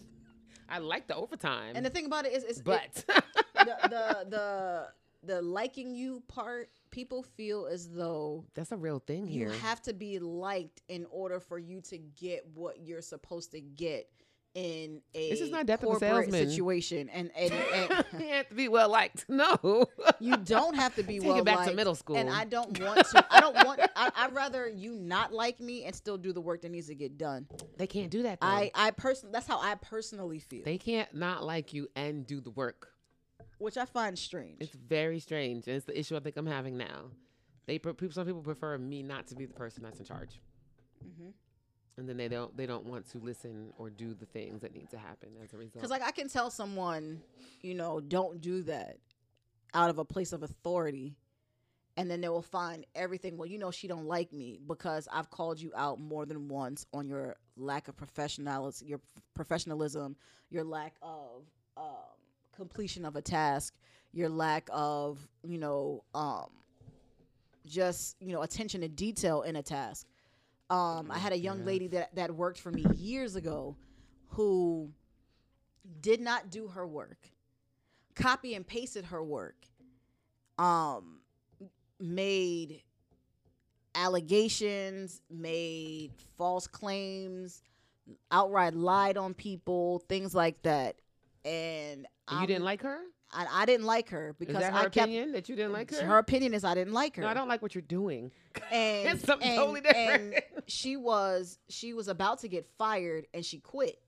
I 0.68 0.80
like 0.80 1.08
the 1.08 1.16
overtime, 1.16 1.76
and 1.76 1.86
the 1.86 1.90
thing 1.90 2.06
about 2.06 2.26
it 2.26 2.34
is, 2.34 2.44
is 2.44 2.58
it- 2.60 2.66
but 2.66 2.94
the, 3.08 3.76
the 3.90 4.26
the 4.30 4.88
the 5.24 5.42
liking 5.42 5.96
you 5.96 6.22
part 6.28 6.70
people 6.92 7.24
feel 7.24 7.66
as 7.68 7.90
though 7.90 8.46
that's 8.54 8.72
a 8.72 8.78
real 8.78 9.00
thing 9.00 9.28
here. 9.28 9.48
you 9.48 9.54
have 9.60 9.82
to 9.82 9.94
be 9.94 10.18
liked 10.20 10.82
in 10.90 11.06
order 11.12 11.40
for 11.40 11.58
you 11.60 11.82
to 11.82 11.98
get 11.98 12.46
what 12.54 12.80
you're 12.82 13.02
supposed 13.02 13.52
to 13.52 13.60
get 13.62 14.10
in 14.56 15.02
a 15.14 15.30
This 15.30 15.42
is 15.42 15.52
not 15.52 15.66
Death 15.66 15.84
of 15.84 15.90
a 15.90 15.92
corporate 15.92 16.26
Salesman. 16.32 16.50
situation 16.50 17.10
and 17.10 17.30
and, 17.36 17.54
and 17.74 18.06
you 18.20 18.28
have 18.30 18.50
to 18.50 18.56
be 18.56 18.68
well 18.68 18.90
liked. 18.90 19.26
No. 19.30 19.86
you 20.20 20.36
don't 20.38 20.76
have 20.76 20.96
to 20.96 21.04
be 21.04 21.20
Take 21.20 21.28
well 21.30 21.38
it 21.40 21.46
back 21.46 21.68
to 21.68 21.74
middle 21.74 21.96
school. 21.96 22.18
and 22.18 22.30
i 22.30 22.46
don't 22.46 22.80
want 22.80 23.06
to 23.06 23.26
i 23.30 23.40
don't 23.40 23.56
want 23.66 23.80
I, 23.96 24.12
i'd 24.18 24.34
rather 24.34 24.68
you 24.68 24.94
not 24.96 25.32
like 25.32 25.60
me 25.60 25.84
and 25.86 25.96
still 25.96 26.18
do 26.18 26.34
the 26.34 26.42
work 26.42 26.62
that 26.64 26.72
needs 26.72 26.88
to 26.88 26.96
get 26.96 27.18
done 27.18 27.48
they 27.78 27.88
can't 27.88 28.10
do 28.10 28.24
that. 28.24 28.42
Though. 28.42 28.48
i 28.48 28.72
i 28.76 28.92
personally 28.92 29.32
that's 29.34 29.48
how 29.48 29.60
i 29.62 29.76
personally 29.76 30.40
feel 30.40 30.64
they 30.66 30.78
can't 30.78 31.14
not 31.14 31.44
like 31.46 31.74
you 31.74 31.88
and 31.96 32.26
do 32.26 32.42
the 32.42 32.52
work. 32.52 32.90
which 33.60 33.78
I 33.78 33.86
find 33.86 34.18
strange. 34.18 34.58
It's 34.62 34.74
very 34.76 35.20
strange, 35.20 35.68
and 35.68 35.76
it's 35.76 35.86
the 35.86 35.98
issue 36.00 36.16
I 36.16 36.20
think 36.22 36.38
I'm 36.38 36.46
having 36.48 36.78
now. 36.78 37.12
They 37.68 37.78
people, 37.78 38.10
some 38.12 38.26
people 38.26 38.42
prefer 38.42 38.78
me 38.78 39.04
not 39.04 39.28
to 39.28 39.36
be 39.36 39.46
the 39.46 39.54
person 39.54 39.84
that's 39.84 40.00
in 40.00 40.06
charge, 40.06 40.40
Mhm. 41.06 41.34
And 42.00 42.08
then 42.08 42.18
they 42.18 42.30
don't 42.30 42.56
they 42.56 42.66
don't 42.66 42.86
want 42.86 43.10
to 43.12 43.18
listen 43.20 43.74
or 43.78 43.90
do 43.90 44.14
the 44.14 44.26
things 44.26 44.62
that 44.62 44.74
need 44.74 44.90
to 44.90 44.98
happen 44.98 45.30
as 45.44 45.54
a 45.54 45.58
result. 45.58 45.74
Because 45.76 45.92
like 45.92 46.02
I 46.02 46.12
can 46.12 46.30
tell 46.30 46.50
someone, 46.50 47.22
you 47.62 47.76
know, 47.76 48.00
don't 48.00 48.42
do 48.42 48.64
that 48.64 48.98
out 49.74 49.90
of 49.90 50.00
a 50.00 50.06
place 50.06 50.32
of 50.32 50.42
authority, 50.42 51.16
and 51.98 52.10
then 52.10 52.22
they 52.22 52.30
will 52.30 52.42
find 52.42 52.86
everything. 52.96 53.38
Well, 53.38 53.48
you 53.48 53.60
know, 53.60 53.70
she 53.70 53.88
don't 53.88 54.06
like 54.06 54.32
me 54.32 54.60
because 54.66 55.08
I've 55.12 55.30
called 55.30 55.60
you 55.60 55.72
out 55.76 56.00
more 56.00 56.26
than 56.26 56.48
once 56.48 56.86
on 56.94 57.08
your 57.08 57.36
lack 57.58 57.90
of 57.90 57.98
professionalism, 57.98 58.88
your 58.88 59.02
professionalism, 59.34 60.16
your 60.50 60.64
lack 60.64 60.96
of 61.02 61.44
um, 61.76 61.86
completion 62.56 63.04
of 63.04 63.18
a 63.18 63.22
task, 63.22 63.74
your 64.14 64.30
lack 64.30 64.70
of, 64.72 65.20
you 65.44 65.58
know, 65.58 66.04
um, 66.16 66.48
just 67.66 68.16
you 68.22 68.32
know, 68.32 68.42
attention 68.42 68.82
to 68.82 68.88
detail 68.88 69.42
in 69.42 69.58
a 69.58 69.62
task. 69.62 70.08
Um, 70.70 71.10
I 71.12 71.18
had 71.18 71.34
a 71.34 71.38
young 71.38 71.60
Yeah. 71.60 71.66
lady 71.66 71.88
that 71.90 72.16
that 72.16 72.36
worked 72.36 72.60
for 72.60 72.72
me 72.72 72.86
years 72.96 73.36
ago, 73.36 73.76
who 74.30 74.92
did 76.02 76.22
not 76.22 76.52
do 76.52 76.68
her 76.68 76.86
work, 76.86 77.32
copy 78.16 78.54
and 78.54 78.66
pasted 78.68 79.06
her 79.06 79.24
work, 79.24 79.66
um, 80.60 81.22
made 82.00 82.84
allegations, 83.96 85.22
made 85.30 86.14
false 86.38 86.68
claims, 86.68 87.64
outright 88.32 88.74
lied 88.76 89.18
on 89.18 89.34
people, 89.34 90.00
things 90.08 90.36
like 90.36 90.62
that. 90.64 91.02
And 91.44 92.08
you 92.32 92.46
didn't 92.48 92.64
like 92.66 92.82
her? 92.84 93.00
I, 93.32 93.48
I 93.62 93.66
didn't 93.66 93.86
like 93.86 94.10
her 94.10 94.36
because 94.40 94.56
Is 94.56 94.62
that 94.62 94.72
her 94.74 94.80
I 94.80 94.84
kept 94.84 94.98
opinion 94.98 95.32
that 95.34 95.50
you 95.50 95.56
didn't 95.56 95.72
like 95.74 95.92
her? 95.94 96.06
her 96.06 96.18
opinion 96.18 96.54
is 96.54 96.64
I 96.64 96.74
didn't 96.74 96.94
like 96.94 97.16
her. 97.16 97.22
no, 97.22 97.28
I 97.28 97.34
don't 97.34 97.48
like 97.48 97.62
what 97.62 97.76
you're 97.76 97.82
doing. 97.84 98.32
and 98.72 99.08
It's 99.10 99.24
something 99.26 99.48
and- 99.48 99.58
totally 99.58 99.82
different. 99.82 100.34
and 100.34 100.42
she 100.68 100.98
was 100.98 101.60
she 101.70 101.94
was 101.94 102.08
about 102.08 102.40
to 102.40 102.48
get 102.48 102.68
fired 102.78 103.28
and 103.34 103.46
she 103.46 103.60
quit. 103.60 104.00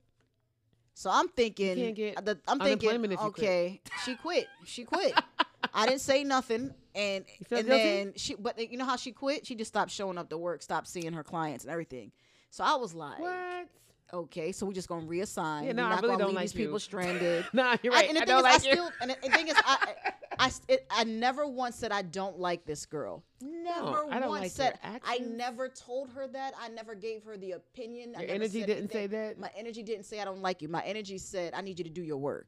So 0.94 1.10
I'm 1.10 1.30
thinking, 1.30 1.76
the, 1.96 2.38
I'm 2.48 2.60
thinking, 2.60 2.90
you 2.92 3.00
quit. 3.08 3.20
okay, 3.20 3.82
she 4.06 4.16
quit. 4.16 4.48
She 4.66 4.84
quit. 4.84 5.14
I 5.74 5.88
didn't 5.88 6.02
say 6.02 6.24
nothing, 6.24 6.74
and 6.94 7.24
and 7.26 7.48
guilty? 7.50 7.64
then 7.64 8.14
she, 8.18 8.36
but 8.36 8.60
you 8.72 8.78
know 8.78 8.86
how 8.86 8.98
she 8.98 9.12
quit? 9.12 9.48
She 9.48 9.56
just 9.56 9.70
stopped 9.72 9.92
showing 9.92 10.18
up 10.18 10.30
to 10.30 10.38
work, 10.38 10.62
stopped 10.62 10.88
seeing 10.88 11.14
her 11.14 11.24
clients 11.24 11.64
and 11.64 11.72
everything. 11.72 12.12
So 12.50 12.64
I 12.66 12.76
was 12.76 12.94
like, 12.94 13.20
What? 13.20 13.68
Okay, 14.14 14.52
so 14.52 14.66
we're 14.66 14.74
just 14.74 14.88
gonna 14.88 15.06
reassign. 15.06 15.66
Yeah, 15.66 15.74
no, 15.74 15.84
we're 15.84 15.88
I 15.88 15.90
not 15.92 16.02
really 16.02 16.12
gonna 16.14 16.20
don't 16.20 16.28
leave 16.30 16.36
like 16.36 16.44
these 16.44 16.54
people 16.54 16.74
you. 16.74 16.80
stranded. 16.80 17.46
Nah, 17.54 17.78
you're 17.84 17.94
right. 17.94 18.06
I, 18.06 18.08
and 18.08 18.18
the 18.18 18.22
thing 18.22 18.28
don't 18.28 18.40
is, 18.40 18.44
like 18.44 18.52
I 18.54 18.68
you. 18.68 18.74
still, 18.74 18.92
and 19.02 19.12
the, 19.12 19.16
thing 19.30 19.48
is, 19.48 19.56
I, 19.58 19.94
I, 20.40 20.46
I, 20.48 20.52
it, 20.68 20.88
I 20.90 21.04
never 21.04 21.48
once 21.48 21.76
said 21.76 21.92
I 21.92 22.02
don't 22.02 22.40
like 22.40 22.66
this 22.66 22.86
girl. 22.86 23.24
Never 23.42 24.06
I 24.12 24.20
don't 24.20 24.30
once 24.30 24.42
like 24.42 24.52
said. 24.52 24.80
I 24.84 25.20
never 25.20 25.70
told 25.70 26.10
her 26.12 26.28
that. 26.28 26.54
I 26.60 26.70
never 26.70 26.96
gave 26.96 27.24
her 27.24 27.38
the 27.38 27.54
opinion. 27.54 28.14
I 28.18 28.22
Your 28.22 28.32
energy 28.32 28.64
didn't 28.66 28.92
say 28.92 29.08
that. 29.08 29.40
My 29.40 29.52
energy 29.56 29.84
didn't 29.84 30.06
say 30.06 30.20
I 30.20 30.26
don't 30.26 30.42
like 30.42 30.62
you. 30.62 30.68
My 30.68 30.84
energy 30.84 31.18
said 31.18 31.54
I 31.54 31.62
need 31.62 31.78
you 31.80 31.84
to 31.86 31.90
do 31.90 32.04
your 32.04 32.18
work. 32.18 32.48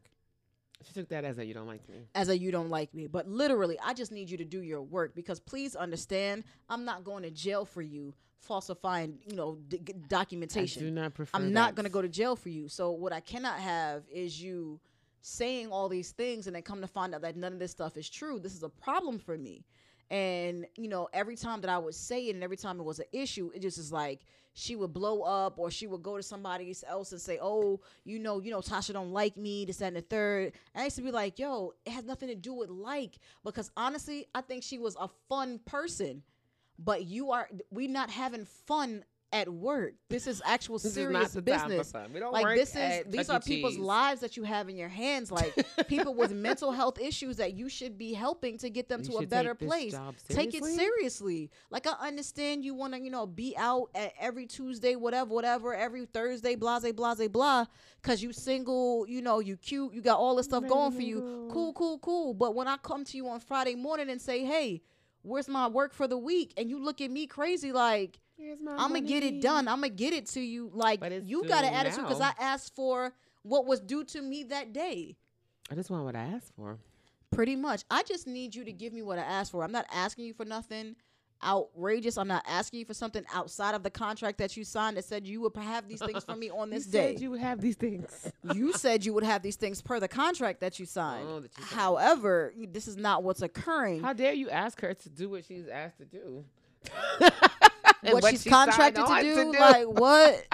she 0.86 0.94
took 0.94 1.10
that 1.10 1.24
as 1.24 1.38
a 1.38 1.46
you 1.46 1.54
don't 1.54 1.68
like 1.68 1.88
me. 1.90 2.08
As 2.16 2.30
a 2.30 2.38
you 2.38 2.52
don't 2.52 2.70
like 2.70 2.94
me, 2.94 3.08
but 3.08 3.28
literally, 3.28 3.78
I 3.84 3.94
just 3.94 4.12
need 4.12 4.30
you 4.30 4.38
to 4.38 4.46
do 4.46 4.62
your 4.62 4.82
work 4.82 5.16
because 5.16 5.40
please 5.40 5.76
understand, 5.76 6.44
I'm 6.70 6.86
not 6.86 7.04
going 7.04 7.24
to 7.24 7.32
jail 7.32 7.66
for 7.66 7.82
you 7.82 8.14
falsifying, 8.44 9.18
you 9.26 9.36
know, 9.36 9.58
d- 9.68 9.80
documentation. 10.08 10.84
I 10.84 10.86
do 10.86 10.92
not 10.92 11.14
prefer. 11.14 11.38
I'm 11.38 11.54
not 11.54 11.76
going 11.76 11.86
to 11.86 11.92
go 11.92 12.02
to 12.02 12.10
jail 12.10 12.36
for 12.36 12.50
you. 12.50 12.68
So 12.68 12.92
what 12.92 13.14
I 13.14 13.20
cannot 13.20 13.60
have 13.60 14.04
is 14.12 14.42
you 14.42 14.80
saying 15.22 15.72
all 15.72 15.88
these 15.90 16.12
things 16.12 16.48
and 16.48 16.56
then 16.56 16.64
come 16.64 16.82
to 16.82 16.88
find 16.88 17.16
out 17.16 17.22
that 17.22 17.36
none 17.36 17.54
of 17.54 17.60
this 17.60 17.72
stuff 17.72 17.98
is 17.98 18.10
true. 18.10 18.40
This 18.40 18.54
is 18.54 18.64
a 18.64 18.70
problem 18.70 19.18
for 19.18 19.38
me. 19.38 19.64
And 20.12 20.68
you 20.78 20.90
know, 20.90 21.10
every 21.14 21.36
time 21.36 21.62
that 21.62 21.70
I 21.70 21.78
would 21.78 21.96
say 21.96 22.28
it 22.28 22.36
and 22.36 22.44
every 22.44 22.58
time 22.58 22.80
it 22.80 22.84
was 22.84 23.00
an 23.00 23.06
issue, 23.14 23.50
it 23.56 23.62
just 23.62 23.78
is 23.78 23.92
like 23.92 24.20
she 24.54 24.76
would 24.76 24.94
blow 24.94 25.22
up 25.22 25.58
or 25.58 25.72
she 25.72 25.88
would 25.88 26.04
go 26.04 26.18
to 26.18 26.24
somebody 26.24 26.76
else 26.88 27.12
and 27.12 27.20
say, 27.22 27.40
"Oh, 27.42 27.80
you 28.04 28.20
know, 28.20 28.40
you 28.40 28.52
know, 28.52 28.60
Tasha 28.60 28.94
don't 28.94 29.12
like 29.12 29.36
me, 29.38 29.66
this 29.66 29.78
that, 29.78 29.88
and 29.88 29.96
the 29.96 30.02
third. 30.02 30.54
And 30.76 30.82
I 30.82 30.84
used 30.86 30.98
to 30.98 31.02
be 31.02 31.12
like, 31.12 31.40
"Yo, 31.40 31.74
it 31.86 31.92
has 31.92 32.06
nothing 32.06 32.30
to 32.30 32.36
do 32.36 32.54
with 32.54 32.70
like," 32.70 33.18
because 33.44 33.72
honestly, 33.76 34.28
I 34.36 34.42
think 34.42 34.62
she 34.64 34.78
was 34.78 34.96
a 35.00 35.08
fun 35.30 35.60
person. 35.66 36.22
But 36.80 37.06
you 37.06 37.32
are, 37.32 37.48
we 37.72 37.88
not 37.88 38.10
having 38.10 38.46
fun 38.46 39.04
at 39.34 39.50
work. 39.50 39.96
This 40.10 40.28
is 40.28 40.44
actual 40.46 40.78
This 40.78 40.94
serious 40.94 41.30
is 41.30 41.36
not 41.36 41.46
the 41.46 41.52
time 41.52 41.62
for 41.62 41.68
business 41.68 41.92
fun. 41.92 42.14
We 42.14 42.20
don't 42.20 42.32
like 42.32 42.44
work 42.44 42.56
this 42.56 42.70
is 42.70 42.76
at 42.76 43.12
these 43.12 43.30
are 43.32 43.40
people's 43.40 43.74
Cheese. 43.74 43.82
lives 43.84 44.22
that 44.22 44.38
you 44.38 44.44
have 44.44 44.70
in 44.70 44.78
your 44.78 44.90
hands 44.90 45.32
like 45.32 45.66
people 45.88 46.14
with 46.14 46.32
mental 46.32 46.72
health 46.72 47.00
issues 47.00 47.38
that 47.38 47.56
you 47.56 47.68
should 47.68 47.98
be 47.98 48.14
helping 48.14 48.60
to 48.60 48.70
get 48.70 48.90
them 48.90 49.02
You 49.02 49.10
to 49.10 49.18
a 49.18 49.26
better 49.26 49.56
take 49.56 49.68
place 49.68 49.96
take 50.30 50.54
it 50.54 50.64
seriously. 50.64 50.76
seriously 50.78 51.52
like 51.72 51.88
i 51.88 52.08
understand 52.08 52.64
you 52.64 52.76
want 52.76 52.94
to 52.94 53.00
you 53.02 53.10
know 53.10 53.26
be 53.26 53.56
out 53.58 53.90
at 53.96 54.14
every 54.20 54.46
tuesday 54.46 54.96
whatever 54.96 55.34
whatever 55.34 55.74
every 55.74 56.06
thursday 56.06 56.54
blah 56.56 56.80
blah 56.80 56.92
blah 56.92 57.28
blah 57.28 57.66
because 58.04 58.22
you 58.22 58.32
single 58.34 59.08
you 59.08 59.24
know 59.24 59.40
you 59.40 59.58
cute 59.58 59.94
you 59.96 60.02
got 60.02 60.20
all 60.20 60.36
this 60.36 60.46
stuff 60.46 60.68
going 60.68 60.92
for 60.92 61.02
you 61.02 61.50
cool 61.52 61.74
cool 61.74 61.98
cool 62.00 62.36
but 62.36 62.54
when 62.54 62.68
i 62.68 62.78
come 62.78 63.04
to 63.04 63.18
you 63.18 63.28
on 63.28 63.40
friday 63.40 63.74
morning 63.74 64.12
and 64.12 64.22
say 64.22 64.46
hey 64.46 64.84
where's 65.24 65.48
my 65.48 65.68
work 65.68 65.94
for 65.94 66.08
the 66.08 66.18
week 66.18 66.54
and 66.58 66.70
you 66.70 66.84
look 66.84 67.02
at 67.02 67.10
me 67.10 67.28
crazy 67.28 67.72
like 67.72 68.20
I'm 68.68 68.90
gonna 68.90 69.02
get 69.02 69.24
it 69.24 69.42
done. 69.42 69.68
I'm 69.68 69.78
gonna 69.78 69.90
get 69.90 70.14
it 70.14 70.28
to 70.28 70.42
you. 70.42 70.70
Like 70.74 71.00
But 71.00 71.24
you 71.24 71.46
got 71.48 71.64
an 71.64 71.74
attitude 71.74 72.04
because. 72.08 72.22
I 72.22 72.34
asked 72.40 72.76
for 72.76 73.14
what 73.44 73.66
was 73.66 73.80
due 73.80 74.04
to 74.06 74.22
me 74.22 74.44
that 74.46 74.74
day. 74.74 75.16
I 75.72 75.76
just 75.76 75.90
want 75.90 76.04
what 76.04 76.16
I 76.16 76.24
asked 76.24 76.54
for. 76.56 76.78
Pretty 77.32 77.56
much. 77.56 77.84
I 77.90 78.04
just 78.04 78.28
need 78.28 78.54
you 78.54 78.64
to 78.66 78.72
give 78.72 78.94
me 78.94 79.02
what 79.02 79.18
I 79.18 79.24
asked 79.24 79.52
for. 79.52 79.64
I'm 79.64 79.72
not 79.72 79.86
asking 79.92 80.26
you 80.26 80.34
for 80.34 80.46
nothing 80.46 80.96
outrageous. 81.44 82.18
I'm 82.18 82.28
not 82.28 82.44
asking 82.48 82.80
you 82.80 82.86
for 82.86 82.94
something 82.94 83.24
outside 83.34 83.76
of 83.76 83.84
the 83.84 83.90
contract 83.90 84.38
that 84.40 84.56
you 84.58 84.64
signed 84.64 84.98
that 84.98 85.06
said 85.06 85.28
you 85.28 85.42
would 85.42 85.56
have 85.56 85.88
these 85.88 86.02
things 86.02 86.24
for 86.24 86.36
me 86.36 86.50
on 86.50 86.70
this 86.72 86.86
you 86.88 86.92
day. 86.92 87.14
Said 87.14 87.22
you 87.22 87.32
would 87.32 87.42
have 87.42 87.62
these 87.62 87.76
things. 87.76 88.32
you 88.54 88.74
said 88.74 89.06
you 89.06 89.14
would 89.14 89.24
have 89.24 89.42
these 89.42 89.56
things 89.56 89.82
per 89.82 90.00
the 90.00 90.08
contract 90.08 90.62
that 90.62 90.80
you 90.80 90.86
signed. 90.86 91.28
Oh, 91.30 91.40
that 91.40 91.52
you 91.58 91.64
signed. 91.64 91.80
However, 91.80 92.54
this 92.70 92.88
is 92.88 92.98
not 92.98 93.24
what's 93.24 93.42
occurring. 93.42 94.02
How 94.02 94.14
dare 94.14 94.34
you 94.34 94.50
ask 94.50 94.80
her 94.82 94.94
to 94.94 95.10
do 95.10 95.30
what 95.30 95.46
she's 95.46 95.68
asked 95.68 95.98
to 95.98 96.06
do? 96.06 96.46
And 98.06 98.14
what, 98.16 98.32
she's 98.32 98.44
she 98.44 98.50
contracted 98.50 99.06
to 99.06 99.12
on 99.12 99.22
do, 99.22 99.52
like 99.54 99.88
what? 99.88 100.46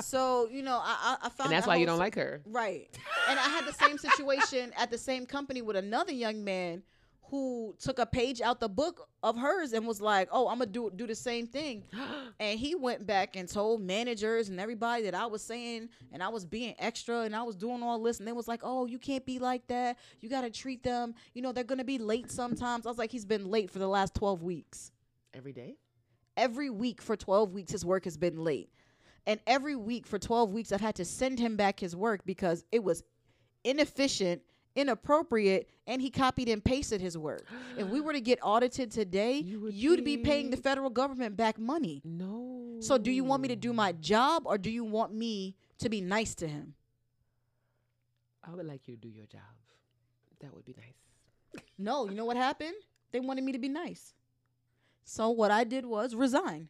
So 0.00 0.48
you 0.50 0.62
know, 0.62 0.78
I 0.82 1.16
I, 1.22 1.26
I 1.26 1.28
found 1.30 1.46
and 1.46 1.52
that's 1.52 1.66
that 1.66 1.70
why 1.70 1.76
you 1.76 1.86
don't 1.86 1.98
like 1.98 2.14
her. 2.14 2.42
Right. 2.46 2.88
And 3.28 3.38
I 3.38 3.48
had 3.48 3.64
the 3.64 3.72
same 3.72 3.98
situation 3.98 4.72
at 4.76 4.90
the 4.90 4.98
same 4.98 5.26
company 5.26 5.62
with 5.62 5.76
another 5.76 6.12
young 6.12 6.44
man 6.44 6.82
who 7.30 7.74
took 7.78 7.98
a 7.98 8.06
page 8.06 8.40
out 8.40 8.58
the 8.60 8.68
book 8.68 9.08
of 9.22 9.36
hers 9.36 9.72
and 9.72 9.86
was 9.86 10.00
like, 10.00 10.28
"Oh, 10.32 10.48
I'm 10.48 10.58
gonna 10.58 10.70
do 10.70 10.90
do 10.94 11.06
the 11.06 11.14
same 11.14 11.46
thing." 11.46 11.84
And 12.40 12.58
he 12.58 12.76
went 12.76 13.04
back 13.04 13.34
and 13.34 13.48
told 13.48 13.82
managers 13.82 14.48
and 14.48 14.60
everybody 14.60 15.02
that 15.04 15.14
I 15.14 15.26
was 15.26 15.42
saying 15.42 15.88
and 16.12 16.22
I 16.22 16.28
was 16.28 16.44
being 16.44 16.76
extra 16.78 17.22
and 17.22 17.34
I 17.34 17.42
was 17.42 17.56
doing 17.56 17.82
all 17.82 18.00
this 18.00 18.20
and 18.20 18.28
they 18.28 18.32
was 18.32 18.46
like, 18.46 18.60
"Oh, 18.62 18.86
you 18.86 18.98
can't 18.98 19.26
be 19.26 19.38
like 19.38 19.66
that. 19.66 19.98
You 20.20 20.28
got 20.28 20.42
to 20.42 20.50
treat 20.50 20.82
them, 20.84 21.14
you 21.34 21.42
know, 21.42 21.52
they're 21.52 21.64
to 21.64 21.84
be 21.84 21.98
late 21.98 22.30
sometimes." 22.30 22.86
I 22.86 22.90
was 22.90 22.98
like, 22.98 23.10
"He's 23.10 23.24
been 23.24 23.50
late 23.50 23.70
for 23.70 23.80
the 23.80 23.88
last 23.88 24.14
12 24.14 24.42
weeks." 24.42 24.92
Every 25.34 25.52
day. 25.52 25.76
Every 26.36 26.70
week 26.70 27.02
for 27.02 27.16
12 27.16 27.52
weeks 27.52 27.72
his 27.72 27.84
work 27.84 28.04
has 28.04 28.16
been 28.16 28.38
late. 28.38 28.70
And 29.26 29.40
every 29.46 29.76
week 29.76 30.06
for 30.06 30.18
12 30.18 30.52
weeks 30.52 30.72
I've 30.72 30.80
had 30.80 30.94
to 30.96 31.04
send 31.04 31.38
him 31.38 31.56
back 31.56 31.80
his 31.80 31.96
work 31.96 32.20
because 32.24 32.64
it 32.70 32.82
was 32.82 33.02
inefficient, 33.64 34.42
inappropriate, 34.78 35.68
and 35.86 36.00
he 36.00 36.08
copied 36.10 36.48
and 36.48 36.64
pasted 36.64 37.00
his 37.00 37.18
work. 37.18 37.44
if 37.76 37.88
we 37.88 38.00
were 38.00 38.12
to 38.12 38.20
get 38.20 38.38
audited 38.42 38.90
today, 38.90 39.38
You 39.38 39.60
would 39.60 39.74
you'd 39.74 40.04
be 40.04 40.16
paying 40.18 40.50
the 40.50 40.56
federal 40.56 40.88
government 40.88 41.36
back 41.36 41.58
money. 41.58 42.00
No. 42.04 42.76
So 42.80 42.96
do 42.96 43.10
you 43.10 43.24
want 43.24 43.42
me 43.42 43.48
to 43.48 43.56
do 43.56 43.72
my 43.72 43.92
job 43.92 44.44
or 44.46 44.56
do 44.56 44.70
you 44.70 44.84
want 44.84 45.12
me 45.12 45.56
to 45.78 45.88
be 45.88 46.00
nice 46.00 46.34
to 46.36 46.46
him? 46.46 46.74
I 48.44 48.54
would 48.54 48.66
like 48.66 48.86
you 48.86 48.94
to 48.94 49.00
do 49.00 49.08
your 49.08 49.26
job. 49.26 49.40
That 50.40 50.54
would 50.54 50.64
be 50.64 50.76
nice. 50.76 51.64
No, 51.76 52.08
you 52.08 52.14
know 52.14 52.24
what 52.24 52.36
happened? 52.36 52.76
They 53.10 53.20
wanted 53.20 53.42
me 53.42 53.52
to 53.52 53.58
be 53.58 53.68
nice. 53.68 54.14
So 55.04 55.30
what 55.30 55.50
I 55.50 55.64
did 55.64 55.84
was 55.84 56.14
resign. 56.14 56.68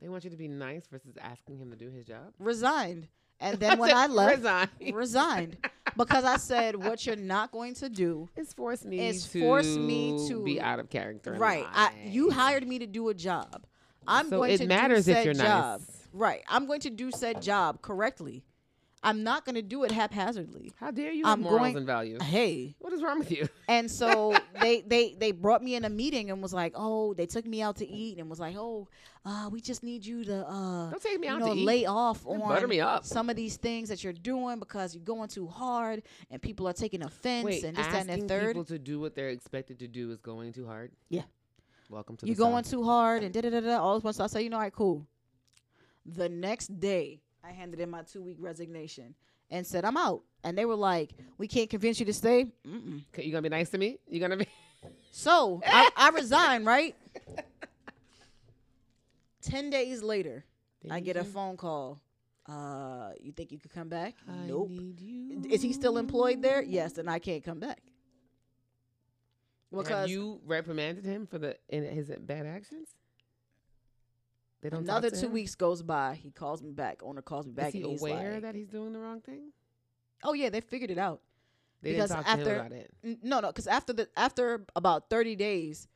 They 0.00 0.08
want 0.08 0.24
you 0.24 0.30
to 0.30 0.36
be 0.36 0.48
nice 0.48 0.86
versus 0.86 1.16
asking 1.20 1.58
him 1.58 1.70
to 1.70 1.76
do 1.76 1.90
his 1.90 2.06
job. 2.06 2.32
Resigned. 2.38 3.06
And 3.40 3.58
then 3.60 3.78
when 3.78 3.92
I 3.94 4.06
left, 4.06 4.36
Resign. 4.38 4.68
resigned 4.92 5.56
because 5.96 6.24
I 6.24 6.36
said 6.36 6.76
what 6.76 7.04
you're 7.06 7.16
not 7.16 7.50
going 7.52 7.74
to 7.74 7.88
do. 7.88 8.28
is 8.36 8.52
force 8.52 8.84
me 8.84 9.00
It's 9.08 9.26
to 9.28 9.40
forced 9.40 9.78
me 9.78 10.28
to- 10.28 10.42
be 10.44 10.60
out 10.60 10.78
of 10.78 10.90
character. 10.90 11.32
Right. 11.34 11.66
I, 11.72 11.92
you 12.06 12.30
hired 12.30 12.66
me 12.66 12.78
to 12.80 12.86
do 12.86 13.08
a 13.08 13.14
job. 13.14 13.64
I'm 14.06 14.28
So 14.28 14.38
going 14.38 14.52
it 14.52 14.58
to 14.58 14.66
matters 14.66 15.04
do 15.06 15.12
if 15.12 15.16
said 15.18 15.24
you're 15.24 15.34
nice. 15.34 15.46
job. 15.46 15.80
Right. 16.12 16.42
I'm 16.48 16.66
going 16.66 16.80
to 16.80 16.90
do 16.90 17.10
said 17.10 17.40
job 17.42 17.82
correctly. 17.82 18.42
I'm 19.02 19.22
not 19.22 19.46
going 19.46 19.54
to 19.54 19.62
do 19.62 19.84
it 19.84 19.90
haphazardly. 19.92 20.72
How 20.78 20.90
dare 20.90 21.10
you 21.10 21.24
have 21.24 21.32
I'm 21.38 21.40
morals 21.42 21.60
going- 21.60 21.76
and 21.78 21.86
values? 21.86 22.20
Hey, 22.22 22.74
What 22.80 22.92
is 22.92 23.02
wrong 23.02 23.18
with 23.18 23.30
you? 23.30 23.48
and 23.66 23.90
so 23.90 24.36
they 24.60 24.82
they 24.82 25.14
they 25.18 25.32
brought 25.32 25.62
me 25.64 25.74
in 25.74 25.86
a 25.86 25.88
meeting 25.88 26.30
and 26.30 26.42
was 26.42 26.52
like, 26.52 26.74
"Oh, 26.76 27.14
they 27.14 27.24
took 27.24 27.46
me 27.46 27.62
out 27.62 27.76
to 27.76 27.88
eat 27.88 28.18
and 28.18 28.28
was 28.28 28.38
like, 28.40 28.56
"Oh, 28.58 28.88
uh, 29.24 29.48
we 29.50 29.62
just 29.62 29.82
need 29.82 30.04
you 30.04 30.24
to 30.24 30.46
uh 30.46 30.90
Don't 30.90 31.02
take 31.02 31.18
me 31.18 31.28
out 31.28 31.40
know, 31.40 31.54
to 31.54 31.58
eat. 31.60 31.64
lay 31.64 31.86
off 31.86 32.24
Don't 32.24 32.42
on 32.42 32.48
butter 32.50 32.68
me 32.68 32.80
up. 32.80 33.06
some 33.06 33.30
of 33.30 33.36
these 33.36 33.56
things 33.56 33.88
that 33.88 34.04
you're 34.04 34.12
doing 34.12 34.58
because 34.58 34.94
you're 34.94 35.02
going 35.04 35.28
too 35.28 35.46
hard 35.46 36.02
and 36.30 36.42
people 36.42 36.68
are 36.68 36.74
taking 36.74 37.02
offense 37.02 37.46
Wait, 37.46 37.64
and 37.64 37.76
this, 37.78 37.86
that, 37.86 38.00
and 38.02 38.10
asking 38.10 38.26
the 38.26 38.34
third. 38.34 38.46
people 38.48 38.64
to 38.66 38.78
do 38.78 39.00
what 39.00 39.14
they're 39.14 39.30
expected 39.30 39.78
to 39.78 39.88
do 39.88 40.10
is 40.10 40.18
going 40.18 40.52
too 40.52 40.66
hard. 40.66 40.90
Yeah. 41.08 41.22
Welcome 41.88 42.16
to 42.18 42.26
You're 42.26 42.36
the 42.36 42.42
going 42.42 42.64
South. 42.64 42.70
too 42.72 42.84
hard 42.84 43.22
and 43.22 43.32
da 43.32 43.40
da 43.40 43.48
da 43.50 43.60
da. 43.60 43.78
All 43.78 43.94
this 43.94 44.04
one. 44.04 44.12
So 44.12 44.24
I 44.24 44.26
say, 44.26 44.42
you 44.42 44.50
know, 44.50 44.56
all 44.58 44.62
right, 44.62 44.72
cool. 44.72 45.06
The 46.06 46.28
next 46.28 46.78
day, 46.78 47.20
I 47.44 47.52
handed 47.52 47.80
in 47.80 47.90
my 47.90 48.02
two 48.02 48.22
week 48.22 48.36
resignation 48.40 49.14
and 49.50 49.66
said, 49.66 49.84
I'm 49.84 49.96
out. 49.96 50.22
And 50.44 50.56
they 50.56 50.64
were 50.64 50.76
like, 50.76 51.10
we 51.38 51.48
can't 51.48 51.68
convince 51.68 52.00
you 52.00 52.06
to 52.06 52.12
stay. 52.12 52.46
Mm-mm. 52.66 53.02
Okay, 53.12 53.24
you 53.24 53.32
gonna 53.32 53.42
be 53.42 53.48
nice 53.48 53.70
to 53.70 53.78
me? 53.78 53.98
You 54.08 54.20
gonna 54.20 54.36
be? 54.36 54.46
So 55.12 55.60
I, 55.66 55.90
I 55.96 56.08
resigned, 56.10 56.64
right? 56.64 56.94
10 59.42 59.68
days 59.68 60.02
later, 60.02 60.44
I 60.88 61.00
get 61.00 61.16
a 61.16 61.24
phone 61.24 61.56
call. 61.56 62.00
Uh, 62.46 63.10
you 63.20 63.32
think 63.32 63.52
you 63.52 63.58
could 63.58 63.72
come 63.72 63.88
back? 63.88 64.14
I 64.28 64.46
nope. 64.46 64.70
need 64.70 65.00
you. 65.00 65.42
Is 65.50 65.62
he 65.62 65.72
still 65.72 65.98
employed 65.98 66.42
there? 66.42 66.62
Yes, 66.62 66.96
and 66.96 67.10
I 67.10 67.18
can't 67.18 67.44
come 67.44 67.58
back. 67.58 67.82
Have 69.72 69.84
Because 69.84 70.10
you 70.10 70.40
reprimanded 70.46 71.04
him 71.04 71.26
for 71.26 71.38
the 71.38 71.56
in 71.68 71.84
his 71.84 72.10
bad 72.20 72.46
actions? 72.46 72.88
They 74.62 74.68
don't. 74.70 74.80
talk 74.84 74.90
another 74.98 75.10
to 75.10 75.20
two 75.20 75.26
him? 75.26 75.32
weeks 75.32 75.54
goes 75.54 75.82
by. 75.82 76.18
He 76.22 76.30
calls 76.30 76.62
me 76.62 76.70
back. 76.72 77.00
Owner 77.02 77.22
calls 77.22 77.46
me 77.46 77.52
back. 77.52 77.68
Is 77.68 77.72
he 77.74 77.82
and 77.82 77.90
he's 77.92 78.00
aware 78.00 78.32
like, 78.34 78.42
that 78.42 78.54
he's 78.54 78.68
doing 78.68 78.92
the 78.92 78.98
wrong 78.98 79.20
thing? 79.20 79.52
Oh 80.22 80.32
yeah, 80.34 80.50
they 80.50 80.60
figured 80.60 80.90
it 80.90 80.98
out. 80.98 81.20
They 81.82 81.92
Because 81.92 82.10
didn't 82.10 82.24
talk 82.24 82.34
to 82.36 82.40
after- 82.42 82.54
him 82.54 82.60
about 82.66 82.72
it. 82.72 82.90
N- 83.02 83.18
No, 83.22 83.40
no, 83.40 83.48
because 83.48 83.66
after 83.66 83.92
the 83.94 84.08
after 84.16 84.66
about 84.76 85.08
thirty 85.08 85.34
days, 85.34 85.88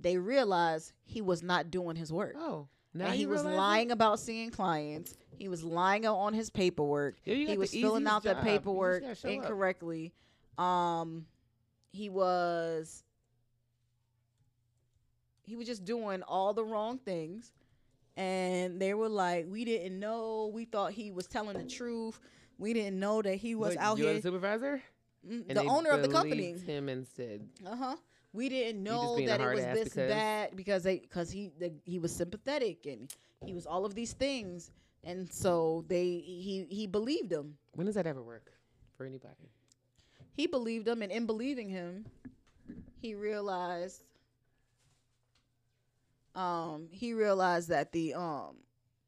they 0.00 0.16
realized 0.16 0.92
he 1.04 1.20
was 1.20 1.42
not 1.42 1.70
doing 1.70 1.94
his 1.96 2.10
work. 2.10 2.34
Oh, 2.38 2.68
now 2.94 3.06
and 3.06 3.14
he 3.14 3.22
you 3.22 3.28
was 3.28 3.40
realize 3.42 3.54
it? 3.54 3.58
lying 3.58 3.90
about 3.90 4.18
seeing 4.20 4.50
clients. 4.50 5.14
He 5.36 5.48
was 5.48 5.62
lying 5.62 6.06
on 6.06 6.32
his 6.32 6.48
paperwork. 6.48 7.16
Yeah, 7.26 7.34
he 7.34 7.58
was 7.58 7.70
filling 7.70 8.06
out 8.06 8.22
the 8.22 8.30
job. 8.30 8.38
You 8.38 8.42
just 8.44 8.56
paperwork 8.62 9.02
gotta 9.02 9.28
up. 9.28 9.34
incorrectly. 9.34 10.14
Um, 10.56 11.26
he 11.92 12.08
was 12.08 13.04
he 15.42 15.54
was 15.56 15.66
just 15.66 15.84
doing 15.84 16.22
all 16.22 16.54
the 16.54 16.64
wrong 16.64 16.98
things, 16.98 17.52
and 18.16 18.80
they 18.80 18.94
were 18.94 19.08
like, 19.08 19.46
"We 19.48 19.64
didn't 19.64 19.98
know. 19.98 20.50
We 20.52 20.64
thought 20.64 20.92
he 20.92 21.10
was 21.10 21.26
telling 21.26 21.56
the 21.58 21.64
truth. 21.68 22.18
We 22.58 22.72
didn't 22.72 22.98
know 22.98 23.22
that 23.22 23.36
he 23.36 23.54
was 23.54 23.76
out 23.76 23.98
here." 23.98 24.14
the 24.14 24.22
supervisor. 24.22 24.82
Mm, 25.28 25.54
the 25.54 25.64
owner 25.64 25.90
of 25.90 26.02
the 26.02 26.08
company. 26.08 26.52
Him 26.58 26.88
instead. 26.88 27.48
Uh 27.66 27.76
huh. 27.76 27.96
We 28.32 28.48
didn't 28.48 28.82
know 28.82 29.16
that 29.26 29.40
it 29.40 29.54
was 29.54 29.64
this 29.64 29.84
because- 29.84 30.10
bad 30.10 30.56
because 30.56 30.82
they 30.82 30.98
because 30.98 31.30
he 31.30 31.50
the, 31.58 31.72
he 31.84 31.98
was 31.98 32.14
sympathetic 32.14 32.86
and 32.86 33.12
he 33.44 33.54
was 33.54 33.66
all 33.66 33.84
of 33.84 33.94
these 33.94 34.12
things, 34.12 34.70
and 35.04 35.30
so 35.32 35.84
they 35.88 36.04
he 36.04 36.66
he 36.68 36.86
believed 36.86 37.32
him. 37.32 37.56
When 37.72 37.86
does 37.86 37.94
that 37.94 38.06
ever 38.06 38.22
work 38.22 38.52
for 38.96 39.04
anybody? 39.06 39.50
He 40.34 40.46
believed 40.46 40.86
him, 40.86 41.00
and 41.02 41.10
in 41.10 41.24
believing 41.26 41.68
him, 41.70 42.04
he 43.00 43.14
realized. 43.14 44.02
Um, 46.36 46.88
he 46.90 47.14
realized 47.14 47.70
that 47.70 47.92
the 47.92 48.14
um 48.14 48.56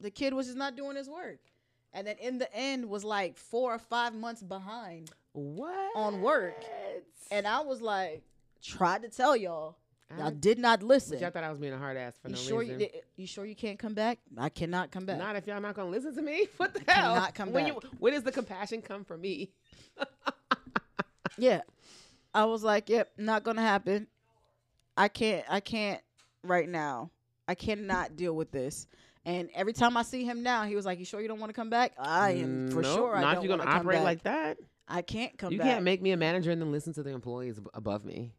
the 0.01 0.11
kid 0.11 0.33
was 0.35 0.47
just 0.47 0.59
not 0.59 0.76
doing 0.76 0.97
his 0.97 1.09
work, 1.09 1.39
and 1.93 2.07
then 2.07 2.16
in 2.18 2.39
the 2.39 2.53
end 2.57 2.89
was 2.89 3.05
like 3.05 3.37
four 3.37 3.74
or 3.74 3.79
five 3.79 4.14
months 4.14 4.43
behind. 4.43 5.11
What 5.33 5.91
On 5.95 6.20
work. 6.22 6.64
And 7.31 7.47
I 7.47 7.61
was 7.61 7.81
like, 7.81 8.22
tried 8.62 9.03
to 9.03 9.09
tell 9.09 9.37
y'all, 9.37 9.76
y'all 10.16 10.29
I, 10.29 10.31
did 10.31 10.59
not 10.59 10.83
listen. 10.83 11.18
y'all 11.18 11.31
thought 11.31 11.45
I 11.45 11.51
was 11.51 11.59
being 11.59 11.74
a 11.74 11.79
hard 11.79 11.97
ass 11.97 12.14
for 12.20 12.29
You 12.29 12.35
no 12.35 12.41
sure 12.41 12.59
reason. 12.61 12.81
you, 12.81 12.89
you 13.16 13.26
sure 13.26 13.45
you 13.45 13.55
can't 13.55 13.79
come 13.79 13.95
back? 13.95 14.18
I 14.37 14.49
cannot 14.49 14.91
come 14.91 15.05
back. 15.07 15.18
Not 15.18 15.37
if 15.37 15.47
y'all 15.47 15.61
not 15.61 15.74
gonna 15.74 15.91
listen 15.91 16.14
to 16.16 16.22
me. 16.22 16.49
What 16.57 16.74
the 16.74 16.81
hell? 16.91 17.14
cannot 17.14 17.35
come 17.35 17.53
when 17.53 17.64
back. 17.66 17.83
You, 17.85 17.91
when 17.99 18.14
does 18.14 18.22
the 18.24 18.33
compassion 18.33 18.81
come 18.83 19.05
from 19.05 19.20
me? 19.20 19.51
yeah. 21.37 21.61
I 22.35 22.47
was 22.47 22.64
like, 22.64 22.89
yep, 22.89 23.12
not 23.18 23.45
gonna 23.45 23.62
happen. 23.62 24.07
I 24.97 25.09
can't 25.09 25.45
I 25.49 25.61
can't 25.61 26.01
right 26.43 26.68
now. 26.68 27.11
I 27.49 27.55
cannot 27.55 28.15
deal 28.17 28.35
with 28.35 28.53
this. 28.53 28.87
And 29.25 29.49
every 29.55 29.73
time 29.73 29.97
I 29.97 30.03
see 30.03 30.25
him 30.25 30.43
now, 30.43 30.65
he 30.65 30.77
was 30.77 30.87
like, 30.87 30.99
"You 30.99 31.05
sure 31.05 31.21
you 31.21 31.29
don't 31.29 31.41
want 31.41 31.51
to 31.51 31.55
come 31.55 31.71
back?" 31.71 31.93
I 31.99 32.33
am 32.33 32.69
mm, 32.69 32.73
for 32.73 32.83
Nope, 32.83 32.97
sure. 32.97 33.17
I 33.17 33.21
Not 33.21 33.35
don't 33.35 33.45
if 33.45 33.49
you're 33.51 33.59
gonna 33.59 33.71
operate 33.71 34.03
like 34.03 34.23
that. 34.23 34.59
I 34.87 35.03
can't 35.03 35.37
come 35.37 35.49
back. 35.49 35.53
you 35.53 35.59
back. 35.59 35.67
can't 35.69 35.85
make 35.85 36.01
me 36.01 36.13
a 36.13 36.17
manager 36.17 36.51
and 36.51 36.63
then 36.63 36.71
listen 36.73 36.93
to 36.95 37.03
the 37.03 37.11
employees 37.11 37.59
above 37.75 38.05
me. 38.05 38.33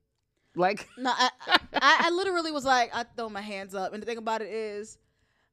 Like 0.56 0.88
No, 0.98 1.12
I, 1.12 1.30
I, 1.48 1.58
I 2.06 2.10
literally 2.12 2.52
was 2.52 2.66
like, 2.66 2.90
I 2.96 3.04
throw 3.16 3.30
my 3.30 3.42
hands 3.42 3.76
up. 3.76 3.94
And 3.94 4.02
the 4.02 4.06
thing 4.08 4.18
about 4.18 4.42
it 4.42 4.50
is, 4.50 4.98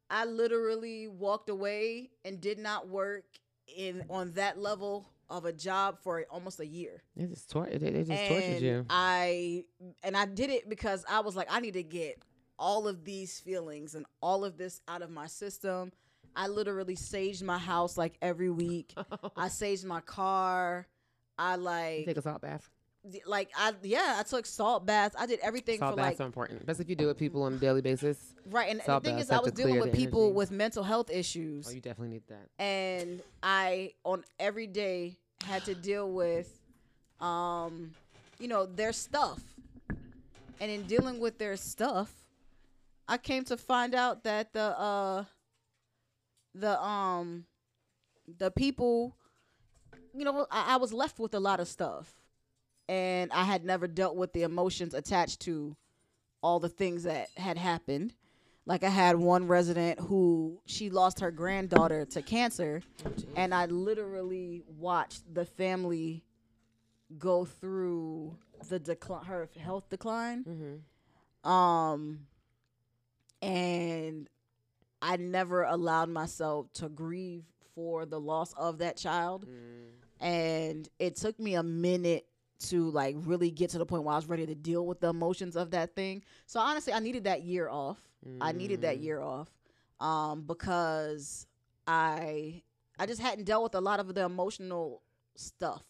I 0.09 0.25
literally 0.25 1.09
walked 1.09 1.51
away 1.51 2.11
and 2.25 2.41
did 2.41 2.59
not 2.59 2.89
work 2.89 3.25
in 3.77 4.05
on 4.09 4.33
that 4.33 4.59
level 4.59 5.11
of 5.29 5.45
a 5.45 5.53
job 5.53 5.99
for 6.03 6.25
almost 6.31 6.61
a 6.61 6.67
year. 6.67 7.03
they 7.17 7.27
just 7.27 7.51
tor- 7.51 7.69
they, 7.71 7.91
they 7.91 8.05
just 8.05 8.27
tortured 8.27 8.63
you. 8.63 8.87
I 8.89 9.65
and 10.03 10.17
I 10.17 10.25
did 10.25 10.51
it 10.51 10.69
because 10.69 11.05
I 11.11 11.21
was 11.21 11.37
like, 11.37 11.49
I 11.51 11.61
need 11.61 11.75
to 11.75 11.83
get 11.83 12.23
all 12.59 12.89
of 12.89 13.05
these 13.05 13.39
feelings 13.41 13.95
and 13.95 14.07
all 14.21 14.45
of 14.45 14.57
this 14.57 14.81
out 14.89 15.03
of 15.03 15.11
my 15.11 15.27
system. 15.27 15.93
I 16.35 16.49
literally 16.49 16.97
saged 16.97 17.43
my 17.43 17.59
house 17.59 17.97
like 17.97 18.15
every 18.21 18.51
week. 18.51 18.93
I 19.37 19.49
saged 19.49 19.85
my 19.85 20.01
car. 20.01 20.87
I 21.39 21.57
like 21.57 22.05
take 22.07 22.17
a 22.19 22.23
salt 22.23 22.43
bath. 22.43 22.69
like 23.27 23.51
I 23.57 23.73
yeah, 23.83 24.17
I 24.19 24.23
took 24.23 24.45
salt 24.47 24.85
baths. 24.87 25.15
I 25.19 25.27
did 25.27 25.41
everything 25.41 25.79
Salt 25.79 25.93
for 25.93 25.97
baths 25.97 26.19
like 26.19 26.25
are 26.25 26.27
important, 26.27 26.61
especially 26.61 26.85
if 26.85 26.91
you 26.91 26.97
do 26.97 27.05
it 27.05 27.09
with 27.09 27.19
people 27.19 27.43
on 27.43 27.55
a 27.55 27.57
daily 27.57 27.81
basis. 27.83 28.19
Right, 28.51 28.71
and 28.71 28.83
Salt 28.83 29.03
the 29.03 29.11
thing 29.11 29.19
is, 29.19 29.31
I 29.31 29.39
was 29.39 29.53
dealing 29.53 29.81
with 29.81 29.95
people 29.95 30.25
energy. 30.25 30.37
with 30.37 30.51
mental 30.51 30.83
health 30.83 31.11
issues, 31.11 31.69
Oh, 31.69 31.73
you 31.73 31.81
definitely 31.81 32.15
need 32.15 32.23
that. 32.29 32.49
and 32.63 33.23
I 33.43 33.93
on 34.05 34.25
every 34.39 34.67
day 34.67 35.17
had 35.45 35.65
to 35.67 35.75
deal 35.75 36.11
with, 36.11 36.51
um, 37.21 37.93
you 38.39 38.49
know, 38.49 38.67
their 38.67 38.93
stuff, 38.93 39.41
and 40.61 40.71
in 40.71 40.83
dealing 40.85 41.19
with 41.21 41.39
their 41.39 41.57
stuff, 41.57 42.13
I 43.09 43.19
came 43.19 43.45
to 43.45 43.57
find 43.57 43.95
out 43.95 44.25
that 44.25 44.53
the 44.53 44.79
uh, 44.79 45.25
the 46.55 46.81
um, 46.83 47.45
the 48.39 48.51
people, 48.51 49.17
you 50.15 50.25
know, 50.25 50.47
I, 50.51 50.75
I 50.75 50.77
was 50.77 50.93
left 50.93 51.19
with 51.19 51.35
a 51.35 51.41
lot 51.41 51.61
of 51.61 51.69
stuff, 51.69 52.13
and 52.89 53.31
I 53.33 53.45
had 53.45 53.65
never 53.65 53.87
dealt 53.87 54.17
with 54.17 54.33
the 54.33 54.43
emotions 54.43 54.95
attached 54.95 55.41
to 55.43 55.77
all 56.43 56.61
the 56.61 56.69
things 56.69 57.05
that 57.05 57.29
had 57.37 57.59
happened. 57.59 58.15
Like 58.65 58.83
I 58.83 58.89
had 58.89 59.17
one 59.17 59.47
resident 59.47 60.01
who 60.01 60.61
she 60.67 60.91
lost 60.91 61.21
her 61.21 61.31
granddaughter 61.31 62.05
to 62.07 62.23
cancer, 62.23 62.83
and 63.37 63.55
I 63.55 63.67
literally 63.67 64.65
watched 64.67 65.23
the 65.33 65.45
family 65.45 66.25
go 67.17 67.45
through 67.45 68.37
the 68.69 68.81
decline, 68.81 69.25
her 69.27 69.49
health 69.61 69.89
decline. 69.89 70.45
Mm-hmm. 70.45 71.49
Um, 71.49 72.27
and 73.43 74.29
I 75.03 75.17
never 75.17 75.63
allowed 75.63 76.09
myself 76.09 76.73
to 76.75 76.89
grieve 76.89 77.45
for 77.75 78.07
the 78.07 78.19
loss 78.21 78.53
of 78.55 78.79
that 78.79 78.97
child, 78.97 79.47
Mm. 79.47 79.93
and 80.21 80.89
it 80.99 81.17
took 81.17 81.39
me 81.39 81.55
a 81.55 81.63
minute 81.63 82.27
to 82.59 82.91
like 82.91 83.15
really 83.21 83.51
get 83.51 83.71
to 83.71 83.79
the 83.79 83.85
point 83.85 84.03
where 84.05 84.15
I 84.15 84.17
was 84.17 84.27
ready 84.27 84.47
to 84.47 84.55
deal 84.55 84.87
with 84.87 85.01
the 85.01 85.09
emotions 85.09 85.57
of 85.57 85.73
that 85.73 85.95
thing. 85.95 86.23
So 86.47 86.59
honestly, 86.59 86.93
I 86.95 87.01
needed 87.01 87.25
that 87.25 87.43
year 87.43 87.69
off. 87.69 87.99
I 88.41 88.53
needed 88.53 88.81
that 88.81 88.97
Mm. 88.99 89.03
year 89.03 89.21
off 89.21 89.51
um, 90.01 90.43
because 90.43 91.47
I 91.87 92.63
I 92.99 93.05
just 93.07 93.21
hadn't 93.21 93.45
dealt 93.45 93.63
with 93.63 93.75
a 93.75 93.81
lot 93.81 94.01
of 94.01 94.15
the 94.15 94.23
emotional 94.25 95.03
stuff 95.35 95.85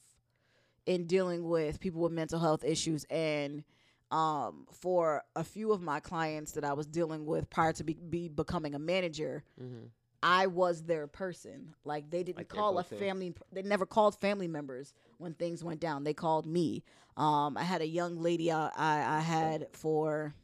in 0.87 1.07
dealing 1.07 1.49
with 1.49 1.79
people 1.81 2.01
with 2.01 2.13
mental 2.13 2.41
health 2.41 2.65
issues 2.65 3.05
and 3.11 3.63
um, 4.11 4.67
for 4.73 5.23
a 5.35 5.43
few 5.45 5.73
of 5.73 5.83
my 5.83 6.01
clients 6.01 6.53
that 6.53 6.65
I 6.65 6.73
was 6.75 6.87
dealing 6.87 7.27
with 7.27 7.51
prior 7.51 7.73
to 7.75 7.85
be, 7.85 7.95
be 7.95 8.29
becoming 8.29 8.75
a 8.75 8.79
manager, 8.79 9.43
Mm-hmm. 9.61 9.87
I 10.23 10.47
was 10.47 10.83
their 10.83 11.07
person. 11.07 11.75
Like 11.85 12.11
they 12.11 12.23
didn't 12.23 12.39
Like 12.39 12.49
call 12.49 12.79
a 12.79 12.83
family. 12.99 13.35
They 13.53 13.63
never 13.63 13.87
called 13.87 14.19
family 14.19 14.49
members 14.49 14.93
when 15.19 15.35
things 15.35 15.63
went 15.63 15.79
down. 15.79 16.05
They 16.05 16.15
called 16.15 16.47
me. 16.47 16.83
Um, 17.17 17.57
I 17.57 17.63
had 17.63 17.81
a 17.81 17.87
young 17.87 18.21
lady 18.21 18.51
I, 18.51 18.69
I, 18.77 19.17
I 19.19 19.21
had 19.21 19.69
for. 19.73 20.35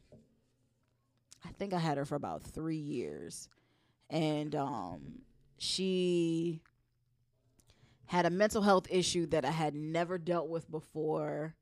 I 1.43 1.49
think 1.57 1.73
I 1.73 1.79
had 1.79 1.97
her 1.97 2.05
for 2.05 2.15
about 2.15 2.43
three 2.43 2.77
years, 2.77 3.49
and 4.09 4.55
um, 4.55 5.21
she 5.57 6.61
had 8.05 8.25
a 8.25 8.29
mental 8.29 8.61
health 8.61 8.87
issue 8.89 9.25
that 9.27 9.43
I 9.43 9.51
had 9.51 9.75
never 9.75 10.17
dealt 10.17 10.47
with 10.47 10.69
before, 10.71 11.55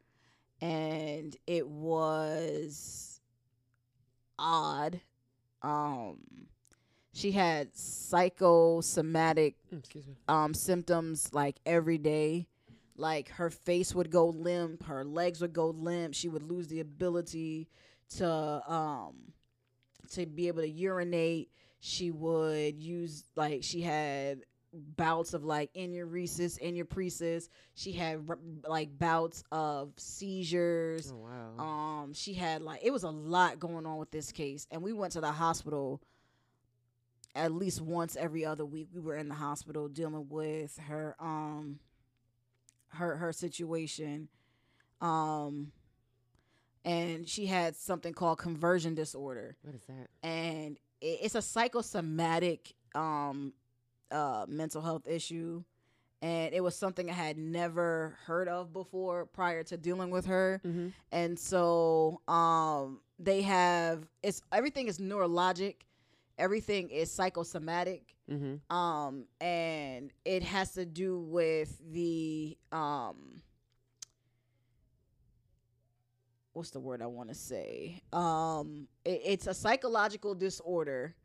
and 0.61 1.35
it 1.47 1.67
was 1.67 3.19
odd. 4.37 5.01
Um, 5.61 6.19
She 7.13 7.31
had 7.31 7.75
psychosomatic 7.75 9.55
Mm, 9.73 9.79
Excuse 9.79 10.07
me. 10.07 10.15
um, 10.27 10.53
symptoms 10.53 11.33
like 11.33 11.57
every 11.65 11.97
day. 11.97 12.47
Like 12.95 13.29
her 13.29 13.49
face 13.49 13.95
would 13.95 14.11
go 14.11 14.27
limp, 14.27 14.83
her 14.83 15.03
legs 15.03 15.41
would 15.41 15.53
go 15.53 15.69
limp. 15.69 16.13
She 16.13 16.29
would 16.29 16.43
lose 16.43 16.67
the 16.67 16.79
ability 16.81 17.67
to 18.17 18.29
um, 18.71 19.33
to 20.11 20.25
be 20.25 20.47
able 20.47 20.61
to 20.61 20.69
urinate. 20.69 21.49
She 21.79 22.11
would 22.11 22.77
use 22.77 23.23
like 23.35 23.63
she 23.63 23.81
had 23.81 24.41
bouts 24.73 25.33
of 25.33 25.43
like 25.43 25.73
enuresis, 25.73 26.59
enupresis. 26.61 27.49
She 27.73 27.91
had 27.91 28.27
like 28.67 28.97
bouts 28.97 29.43
of 29.51 29.91
seizures. 29.97 31.11
Oh 31.13 31.17
wow. 31.57 31.63
Um, 31.63 32.13
she 32.13 32.33
had 32.33 32.61
like 32.61 32.81
it 32.83 32.91
was 32.91 33.03
a 33.03 33.09
lot 33.09 33.59
going 33.59 33.85
on 33.85 33.97
with 33.97 34.11
this 34.11 34.31
case, 34.31 34.67
and 34.71 34.81
we 34.81 34.93
went 34.93 35.13
to 35.13 35.21
the 35.21 35.31
hospital 35.31 36.01
at 37.33 37.53
least 37.53 37.81
once 37.81 38.15
every 38.15 38.45
other 38.45 38.65
week. 38.65 38.89
We 38.93 38.99
were 39.01 39.15
in 39.15 39.29
the 39.29 39.35
hospital 39.35 39.87
dealing 39.87 40.27
with 40.29 40.77
her 40.87 41.15
um 41.19 41.79
her 42.89 43.15
her 43.17 43.31
situation. 43.33 44.27
Um 45.01 45.71
and 46.83 47.27
she 47.29 47.45
had 47.45 47.75
something 47.75 48.11
called 48.13 48.39
conversion 48.39 48.95
disorder 48.95 49.55
what 49.61 49.75
is 49.75 49.83
that? 49.85 50.07
and 50.23 50.77
it, 50.99 51.19
it's 51.21 51.35
a 51.35 51.41
psychosomatic 51.41 52.73
um 52.95 53.53
uh 54.11 54.45
mental 54.47 54.81
health 54.81 55.07
issue 55.07 55.63
and 56.23 56.53
it 56.53 56.61
was 56.61 56.75
something 56.75 57.09
I 57.09 57.13
had 57.13 57.37
never 57.37 58.15
heard 58.25 58.47
of 58.47 58.71
before 58.73 59.25
prior 59.25 59.63
to 59.63 59.77
dealing 59.77 60.11
with 60.11 60.25
her 60.27 60.61
Mm-hmm. 60.65 60.89
and 61.11 61.39
so 61.39 62.21
um 62.27 62.99
they 63.19 63.41
have 63.41 64.07
it's 64.23 64.41
everything 64.51 64.87
is 64.87 64.97
neurologic 64.99 65.75
everything 66.37 66.89
is 66.89 67.11
psychosomatic 67.11 68.15
Mm-hmm. 68.29 68.75
um 68.75 69.25
and 69.41 70.11
it 70.23 70.43
has 70.43 70.71
to 70.73 70.85
do 70.85 71.19
with 71.19 71.77
the 71.91 72.57
um 72.71 73.41
what's 76.53 76.71
the 76.71 76.79
word 76.79 77.01
i 77.01 77.05
want 77.07 77.29
to 77.29 77.35
say 77.35 78.01
um 78.13 78.87
it, 79.05 79.21
it's 79.25 79.47
a 79.47 79.53
psychological 79.53 80.35
disorder 80.35 81.15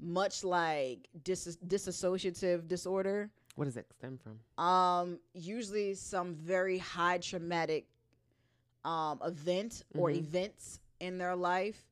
much 0.00 0.44
like 0.44 1.08
dis- 1.24 1.58
disassociative 1.66 2.68
disorder 2.68 3.30
What 3.54 3.64
does 3.66 3.76
it 3.76 3.86
stem 3.98 4.18
from? 4.18 4.38
um 4.62 5.18
usually 5.34 5.94
some 5.94 6.34
very 6.34 6.78
high 6.78 7.18
traumatic 7.18 7.86
um 8.84 9.20
event 9.24 9.82
or 9.96 10.10
Mhm. 10.10 10.16
events 10.18 10.80
in 11.00 11.18
their 11.18 11.34
life 11.36 11.88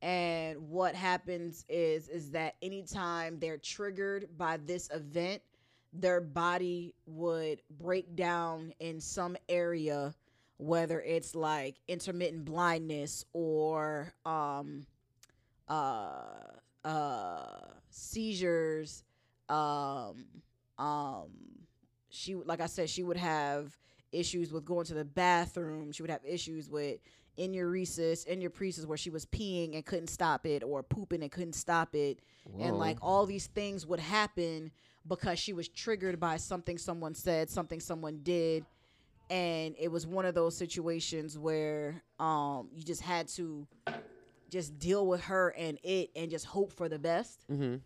and 0.00 0.70
what 0.70 0.94
happens 0.94 1.64
is 1.68 2.08
is 2.08 2.30
that 2.30 2.54
anytime 2.62 3.38
they're 3.40 3.58
triggered 3.58 4.28
by 4.38 4.56
this 4.56 4.88
event 4.92 5.42
their 5.92 6.20
body 6.20 6.94
would 7.06 7.62
break 7.70 8.14
down 8.14 8.72
in 8.78 9.00
some 9.00 9.36
area 9.48 10.14
whether 10.58 11.00
it's 11.00 11.34
like 11.34 11.80
intermittent 11.88 12.44
blindness 12.44 13.24
or 13.32 14.12
um 14.24 14.86
uh 15.68 16.36
uh 16.84 17.60
seizures 17.90 19.02
um 19.48 20.24
um 20.78 21.28
she 22.10 22.34
like 22.34 22.60
i 22.60 22.66
said 22.66 22.88
she 22.88 23.02
would 23.02 23.16
have 23.16 23.76
issues 24.12 24.52
with 24.52 24.64
going 24.64 24.86
to 24.86 24.94
the 24.94 25.04
bathroom. 25.04 25.92
She 25.92 26.02
would 26.02 26.10
have 26.10 26.24
issues 26.24 26.68
with 26.70 26.98
enuresis 27.38 28.26
enupresis 28.26 28.84
where 28.84 28.98
she 28.98 29.10
was 29.10 29.24
peeing 29.24 29.74
and 29.74 29.86
couldn't 29.86 30.08
stop 30.08 30.44
it 30.44 30.64
or 30.64 30.82
pooping 30.82 31.22
and 31.22 31.30
couldn't 31.30 31.52
stop 31.52 31.94
it. 31.94 32.18
And 32.58 32.78
like 32.78 32.98
all 33.00 33.26
these 33.26 33.46
things 33.46 33.86
would 33.86 34.00
happen 34.00 34.72
because 35.06 35.38
she 35.38 35.52
was 35.52 35.68
triggered 35.68 36.18
by 36.18 36.36
something 36.36 36.78
someone 36.78 37.14
said 37.14 37.48
something 37.48 37.80
someone 37.80 38.20
did. 38.22 38.64
And 39.30 39.74
it 39.78 39.88
was 39.88 40.06
one 40.06 40.24
of 40.24 40.34
those 40.34 40.56
situations 40.56 41.38
where 41.38 42.02
um 42.18 42.68
you 42.74 42.82
just 42.82 43.02
had 43.02 43.28
to 43.28 43.66
just 44.50 44.78
deal 44.78 45.06
with 45.06 45.22
her 45.24 45.50
and 45.56 45.78
it 45.82 46.10
and 46.16 46.30
just 46.30 46.46
hope 46.46 46.72
for 46.72 46.88
the 46.88 46.98
best 46.98 47.44
Mm-hmm. 47.50 47.76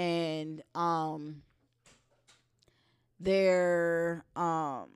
and 0.00 0.62
um 0.74 1.42
there 3.18 4.24
um 4.36 4.88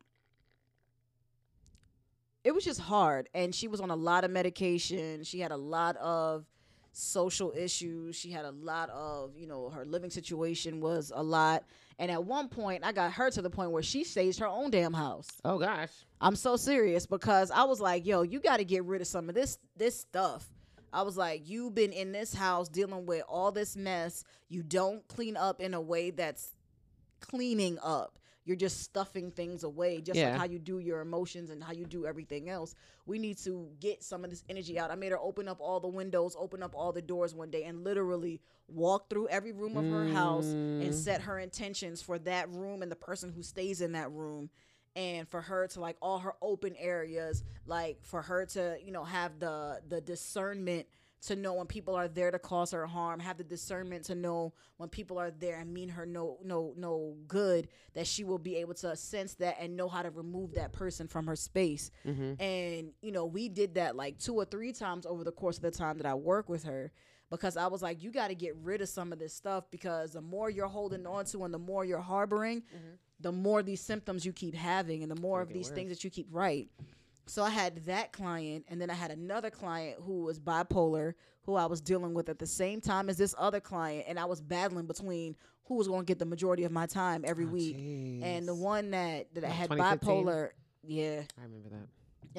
it 2.45 2.53
was 2.53 2.65
just 2.65 2.81
hard 2.81 3.29
and 3.35 3.55
she 3.55 3.67
was 3.69 3.81
on 3.81 3.91
a 3.91 3.97
lot 3.97 4.25
of 4.25 4.31
medication 4.31 5.25
she 5.25 5.41
had 5.41 5.53
a 5.53 5.57
lot 5.57 5.97
of 5.97 6.45
social 6.93 7.53
issues 7.57 8.17
she 8.17 8.31
had 8.31 8.45
a 8.45 8.51
lot 8.51 8.91
of 8.91 9.37
you 9.37 9.47
know 9.47 9.71
her 9.71 9.85
living 9.87 10.11
situation 10.11 10.81
was 10.81 11.13
a 11.15 11.23
lot 11.23 11.65
and 11.99 12.11
at 12.11 12.23
one 12.23 12.49
point 12.49 12.85
i 12.85 12.93
got 12.93 13.13
her 13.13 13.31
to 13.31 13.41
the 13.41 13.49
point 13.51 13.71
where 13.71 13.83
she 13.83 14.05
staged 14.05 14.39
her 14.39 14.47
own 14.49 14.71
damn 14.71 14.93
house 14.93 15.29
Oh 15.45 15.59
gosh. 15.59 15.91
I'm 16.21 16.37
so 16.37 16.57
serious 16.57 17.07
because 17.07 17.51
I 17.51 17.65
was 17.65 17.81
like, 17.81 18.05
yo, 18.05 18.21
you 18.21 18.41
got 18.41 18.59
to 18.59 18.65
get 18.65 18.85
rid 18.85 19.01
of 19.01 19.07
some 19.07 19.31
of 19.31 19.35
this 19.35 19.57
this 19.79 19.99
stuff. 19.99 20.47
I 20.93 21.03
was 21.03 21.17
like, 21.17 21.49
you've 21.49 21.75
been 21.75 21.93
in 21.93 22.13
this 22.13 22.35
house 22.35 22.69
dealing 22.69 23.07
with 23.07 23.23
all 23.29 23.53
this 23.53 23.77
mess. 23.77 24.25
You 24.49 24.63
don't 24.63 25.07
clean 25.09 25.37
up 25.37 25.61
in 25.61 25.75
a 25.75 25.81
way 25.81 26.11
that's 26.11 26.55
cleaning 27.21 27.79
up. 27.83 28.19
You're 28.45 28.57
just 28.57 28.81
stuffing 28.81 29.31
things 29.31 29.63
away, 29.63 30.01
just 30.01 30.19
Yeah. 30.19 30.31
like 30.31 30.39
how 30.39 30.45
you 30.47 30.59
do 30.59 30.79
your 30.79 31.01
emotions 31.03 31.51
and 31.51 31.63
how 31.63 31.73
you 31.73 31.85
do 31.85 32.07
everything 32.07 32.49
else. 32.49 32.75
We 33.07 33.19
need 33.19 33.37
to 33.39 33.71
get 33.79 34.03
some 34.03 34.25
of 34.25 34.31
this 34.31 34.43
energy 34.49 34.79
out. 34.79 34.91
I 34.91 34.95
made 34.97 35.13
her 35.13 35.19
open 35.21 35.47
up 35.47 35.61
all 35.61 35.79
the 35.79 35.89
windows, 35.89 36.35
open 36.39 36.63
up 36.63 36.75
all 36.75 36.91
the 36.93 37.03
doors 37.03 37.35
one 37.35 37.51
day, 37.51 37.65
and 37.65 37.85
literally 37.85 38.41
walk 38.67 39.09
through 39.11 39.29
every 39.29 39.53
room 39.53 39.77
of 39.77 39.87
her 39.89 40.07
house 40.07 40.57
and 40.81 40.91
Mm. 40.91 40.95
set 40.95 41.21
her 41.23 41.39
intentions 41.39 42.03
for 42.03 42.19
that 42.21 42.49
room 42.51 42.83
and 42.83 42.91
the 42.91 42.97
person 42.97 43.31
who 43.31 43.43
stays 43.43 43.81
in 43.81 43.93
that 43.93 44.11
room 44.11 44.51
and 45.01 45.27
for 45.27 45.41
her 45.41 45.67
to 45.67 45.81
like 45.81 45.97
all 46.03 46.19
her 46.19 46.35
open 46.43 46.77
areas 46.77 47.43
like 47.67 47.97
for 48.03 48.21
her 48.21 48.45
to 48.45 48.77
you 48.85 48.93
know 48.93 49.03
have 49.05 49.39
the 49.41 49.81
the 49.89 50.01
discernment 50.03 50.87
to 51.23 51.37
know 51.37 51.53
when 51.55 51.67
people 51.67 51.95
are 51.95 52.09
there 52.09 52.31
to 52.31 52.39
cause 52.39 52.71
her 52.71 52.87
harm 52.87 53.21
have 53.21 53.37
the 53.37 53.45
discernment 53.45 54.05
to 54.05 54.15
know 54.15 54.53
when 54.79 54.89
people 54.89 55.19
are 55.19 55.31
there 55.31 55.59
and 55.61 55.73
mean 55.73 55.89
her 55.89 56.07
no 56.07 56.39
no 56.43 56.73
no 56.77 57.15
good 57.29 57.69
that 57.95 58.07
she 58.07 58.25
will 58.25 58.39
be 58.39 58.57
able 58.57 58.75
to 58.75 58.97
sense 58.97 59.35
that 59.35 59.57
and 59.61 59.77
know 59.77 59.89
how 59.89 60.03
to 60.03 60.11
remove 60.11 60.55
that 60.55 60.73
person 60.73 61.07
from 61.07 61.27
her 61.27 61.37
space. 61.37 61.91
Mm-hmm. 62.07 62.41
and 62.43 62.93
you 63.03 63.13
know 63.13 63.27
we 63.27 63.49
did 63.49 63.75
that 63.75 63.97
like 63.97 64.19
two 64.19 64.35
or 64.35 64.45
three 64.45 64.73
times 64.73 65.05
over 65.07 65.23
the 65.25 65.33
course 65.33 65.57
of 65.57 65.63
the 65.63 65.71
time 65.71 65.99
that 65.99 66.07
i 66.07 66.15
work 66.15 66.49
with 66.49 66.65
her 66.65 66.91
because 67.31 67.57
i 67.57 67.67
was 67.67 67.83
like 67.83 68.03
you 68.03 68.11
got 68.11 68.29
to 68.29 68.35
get 68.35 68.57
rid 68.63 68.81
of 68.81 68.89
some 68.89 69.13
of 69.13 69.19
this 69.19 69.35
stuff 69.35 69.65
because 69.71 70.13
the 70.13 70.21
more 70.23 70.49
you're 70.51 70.67
holding 70.69 71.07
on 71.07 71.25
to 71.27 71.45
and 71.45 71.53
the 71.53 71.59
more 71.59 71.85
you're 71.85 72.01
harboring 72.01 72.63
the 73.21 73.31
more 73.33 73.63
these 73.63 73.83
symptoms 73.83 74.25
you 74.25 74.33
keep 74.33 74.55
having 74.55 75.03
and 75.03 75.11
the 75.11 75.21
more 75.21 75.43
of 75.43 75.53
these 75.53 75.69
things 75.75 75.91
that 75.91 76.03
you 76.03 76.09
keep 76.11 76.27
right 76.31 76.69
so 77.31 77.43
i 77.45 77.51
had 77.51 77.77
that 77.87 78.13
client 78.13 78.65
and 78.69 78.81
then 78.81 78.91
i 78.91 78.95
had 78.95 79.11
another 79.11 79.51
client 79.51 79.97
who 80.03 80.23
was 80.25 80.39
bipolar 80.39 81.15
who 81.45 81.55
i 81.55 81.67
was 81.67 81.81
dealing 81.81 82.13
with 82.15 82.29
at 82.29 82.39
the 82.39 82.47
same 82.47 82.81
time 82.81 83.09
as 83.09 83.17
this 83.17 83.35
other 83.39 83.61
client 83.61 84.05
and 84.09 84.19
i 84.19 84.25
was 84.25 84.41
battling 84.41 84.87
between 84.87 85.37
who 85.65 85.77
was 85.77 85.87
going 85.87 86.01
to 86.01 86.07
get 86.07 86.19
the 86.19 86.25
majority 86.27 86.65
of 86.65 86.73
my 86.73 86.87
time 86.87 87.25
every 87.27 87.45
Oh, 87.45 87.49
week 87.49 87.77
and 88.23 88.47
the 88.49 88.55
one 88.55 88.91
that 88.91 89.33
that 89.35 89.43
Like 89.45 89.53
had 89.53 89.71
bipolar 89.71 90.51
yeah 90.83 91.23
I 91.39 91.43
remember 91.45 91.69
that. 91.71 91.87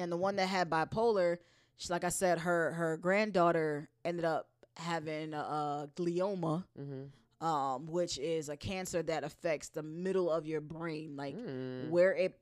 and 0.02 0.12
the 0.12 0.16
one 0.16 0.36
that 0.36 0.46
had 0.48 0.68
bipolar, 0.68 1.38
she, 1.76 1.88
like 1.92 2.04
I 2.04 2.08
said, 2.10 2.38
her 2.40 2.72
her 2.72 2.96
granddaughter 2.98 3.88
ended 4.04 4.24
up 4.24 4.48
having 4.76 5.32
a, 5.34 5.88
glioma, 5.96 6.64
Mm-hmm. 6.78 7.46
um, 7.46 7.86
which 7.86 8.18
is 8.18 8.48
a 8.48 8.56
cancer 8.56 9.02
that 9.02 9.24
affects 9.24 9.68
the 9.70 9.82
middle 9.82 10.30
of 10.30 10.46
your 10.46 10.60
brain, 10.60 11.16
like 11.16 11.34
Mm. 11.36 11.88
where 11.90 12.14
it 12.14 12.38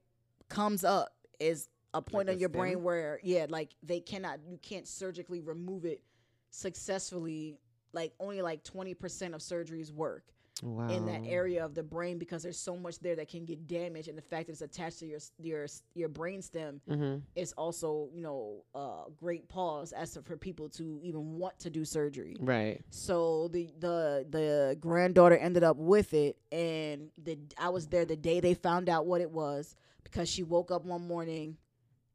comes 0.48 0.82
up 0.84 1.11
is 1.38 1.68
a 1.95 2.01
point 2.03 2.28
Like 2.28 2.34
on 2.36 2.41
your 2.41 2.49
brain 2.49 2.72
stem? 2.74 2.82
where 2.84 3.20
yeah, 3.22 3.47
like 3.49 3.70
they 3.82 4.01
cannot 4.01 4.38
you 4.49 4.59
can't 4.59 4.86
surgically 4.86 5.41
remove 5.41 5.84
it 5.84 6.03
successfully. 6.51 7.59
Like 7.93 8.12
only 8.20 8.41
like 8.43 8.62
twenty 8.62 8.95
percent 8.95 9.34
of 9.34 9.41
surgeries 9.41 9.93
work 9.93 10.22
wow. 10.62 10.88
in 10.88 11.07
that 11.07 11.22
area 11.26 11.64
of 11.64 11.74
the 11.74 11.82
brain 11.82 12.18
because 12.18 12.45
there's 12.45 12.57
so 12.57 12.76
much 12.76 13.01
there 13.01 13.16
that 13.16 13.28
can 13.28 13.45
get 13.45 13.66
damaged, 13.66 14.07
and 14.07 14.16
the 14.16 14.22
fact 14.22 14.47
that 14.47 14.53
it's 14.53 14.62
attached 14.62 15.01
to 15.01 15.07
your 15.07 15.18
your 15.41 15.66
your 15.95 16.09
brain 16.09 16.41
stem 16.41 16.80
Mm-hmm. 16.88 17.16
is 17.34 17.53
also 17.55 18.09
you 18.14 18.22
know 18.22 18.62
a 18.76 19.11
great 19.18 19.49
pause 19.49 19.91
as 19.91 20.12
to, 20.12 20.22
for 20.22 20.36
people 20.36 20.68
to 20.68 21.01
even 21.03 21.36
want 21.38 21.59
to 21.59 21.70
do 21.70 21.84
surgery 21.84 22.36
Right. 22.38 22.80
so 22.91 23.49
the 23.49 23.72
the 23.80 24.24
the 24.30 24.76
granddaughter 24.78 25.36
ended 25.36 25.64
up 25.64 25.76
with 25.76 26.14
it 26.14 26.36
and 26.53 27.11
the 27.18 27.38
i 27.59 27.70
was 27.70 27.88
there 27.88 28.05
the 28.05 28.14
day 28.16 28.38
they 28.38 28.55
found 28.55 28.88
out 28.88 29.05
what 29.07 29.20
it 29.20 29.32
was 29.32 29.74
because 30.05 30.28
she 30.28 30.45
woke 30.45 30.70
up 30.70 30.84
one 30.84 31.09
morning 31.09 31.57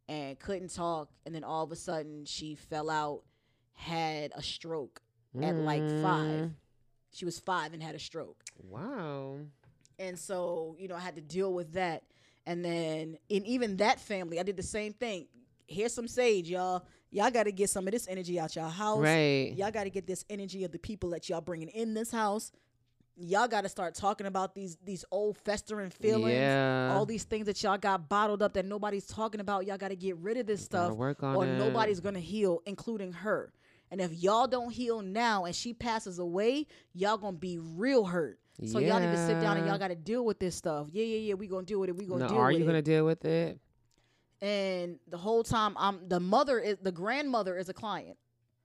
and 0.07 0.37
couldn't 0.39 0.73
talk 0.73 1.09
and 1.25 1.33
then 1.33 1.43
all 1.43 1.63
of 1.63 1.71
a 1.71 1.75
sudden 1.75 2.25
she 2.25 2.55
fell 2.55 2.89
out 2.89 3.21
had 3.73 4.31
a 4.35 4.41
stroke 4.41 5.01
at 5.41 5.55
like 5.55 5.81
five 6.01 6.25
Mm. 6.27 6.51
she 7.11 7.25
was 7.25 7.39
five 7.39 7.73
and 7.73 7.81
had 7.83 7.95
a 7.95 7.99
stroke 7.99 8.41
Wow. 8.69 9.37
and 9.99 10.17
so, 10.17 10.75
you 10.79 10.87
know, 10.87 10.95
I 10.95 10.99
had 10.99 11.15
to 11.15 11.21
deal 11.21 11.53
with 11.53 11.73
that. 11.73 12.03
And 12.45 12.63
then 12.63 13.17
in 13.29 13.45
even 13.45 13.77
that 13.77 13.99
family, 13.99 14.39
I 14.39 14.43
did 14.43 14.55
the 14.57 14.63
same 14.63 14.93
thing. 14.93 15.27
here's 15.67 15.93
some 15.93 16.07
sage, 16.07 16.47
y'all. 16.49 16.85
Y'all 17.09 17.31
got 17.31 17.43
to 17.43 17.51
get 17.51 17.69
some 17.69 17.87
of 17.87 17.91
this 17.93 18.07
energy 18.07 18.39
out 18.39 18.55
y'all 18.55 18.69
house. 18.69 18.99
Right. 18.99 19.53
Y'all 19.57 19.71
got 19.71 19.85
to 19.85 19.89
get 19.89 20.05
this 20.05 20.23
energy 20.29 20.63
of 20.63 20.71
the 20.71 20.77
people 20.77 21.09
that 21.11 21.27
y'all 21.27 21.41
bringing 21.41 21.69
in 21.69 21.93
this 21.95 22.11
house. 22.11 22.51
Y'all 23.17 23.47
got 23.47 23.61
to 23.61 23.69
start 23.69 23.95
talking 23.95 24.27
about 24.27 24.53
these 24.55 24.77
these 24.83 25.05
old 25.09 25.37
festering 25.37 25.89
feelings, 25.89 26.35
Yeah. 26.35 26.93
all 26.93 27.05
these 27.05 27.23
things 27.23 27.45
that 27.45 27.61
y'all 27.63 27.77
got 27.77 28.09
bottled 28.09 28.41
up 28.41 28.53
that 28.53 28.65
nobody's 28.65 29.05
talking 29.07 29.39
about. 29.39 29.65
Y'all 29.65 29.77
got 29.77 29.87
to 29.89 29.95
get 29.95 30.17
rid 30.17 30.35
of 30.37 30.45
this 30.45 30.63
stuff, 30.63 30.91
or 30.97 31.11
it. 31.11 31.57
nobody's 31.57 32.01
gonna 32.01 32.19
heal, 32.19 32.61
including 32.65 33.13
her. 33.13 33.53
And 33.91 34.01
if 34.01 34.11
y'all 34.13 34.47
don't 34.47 34.71
heal 34.71 35.01
now, 35.01 35.45
and 35.45 35.55
she 35.55 35.73
passes 35.73 36.19
away, 36.19 36.67
y'all 36.93 37.17
gonna 37.17 37.37
be 37.37 37.57
real 37.57 38.03
hurt. 38.03 38.39
So 38.65 38.79
y'all 38.79 38.99
need 38.99 39.11
to 39.11 39.27
sit 39.27 39.39
down 39.41 39.57
and 39.57 39.67
y'all 39.67 39.77
got 39.77 39.89
to 39.89 39.95
deal 39.95 40.25
with 40.25 40.39
this 40.39 40.55
stuff. 40.55 40.87
Yeah, 40.91 41.03
yeah, 41.03 41.17
yeah. 41.19 41.33
We 41.35 41.47
gonna 41.47 41.65
deal 41.65 41.79
with 41.79 41.89
it. 41.89 41.95
We 41.97 42.05
gonna 42.05 42.21
No, 42.21 42.27
deal 42.29 42.37
are 42.37 42.47
with 42.47 42.57
you 42.57 42.63
it 42.63 42.67
gonna 42.67 42.81
deal 42.81 43.05
with 43.05 43.23
it? 43.25 43.59
and 44.41 44.99
the 45.07 45.17
whole 45.17 45.43
time 45.43 45.75
I'm 45.77 46.07
the 46.09 46.19
mother 46.19 46.59
is 46.59 46.77
the 46.81 46.91
grandmother 46.91 47.57
is 47.57 47.69
a 47.69 47.73
client, 47.73 48.17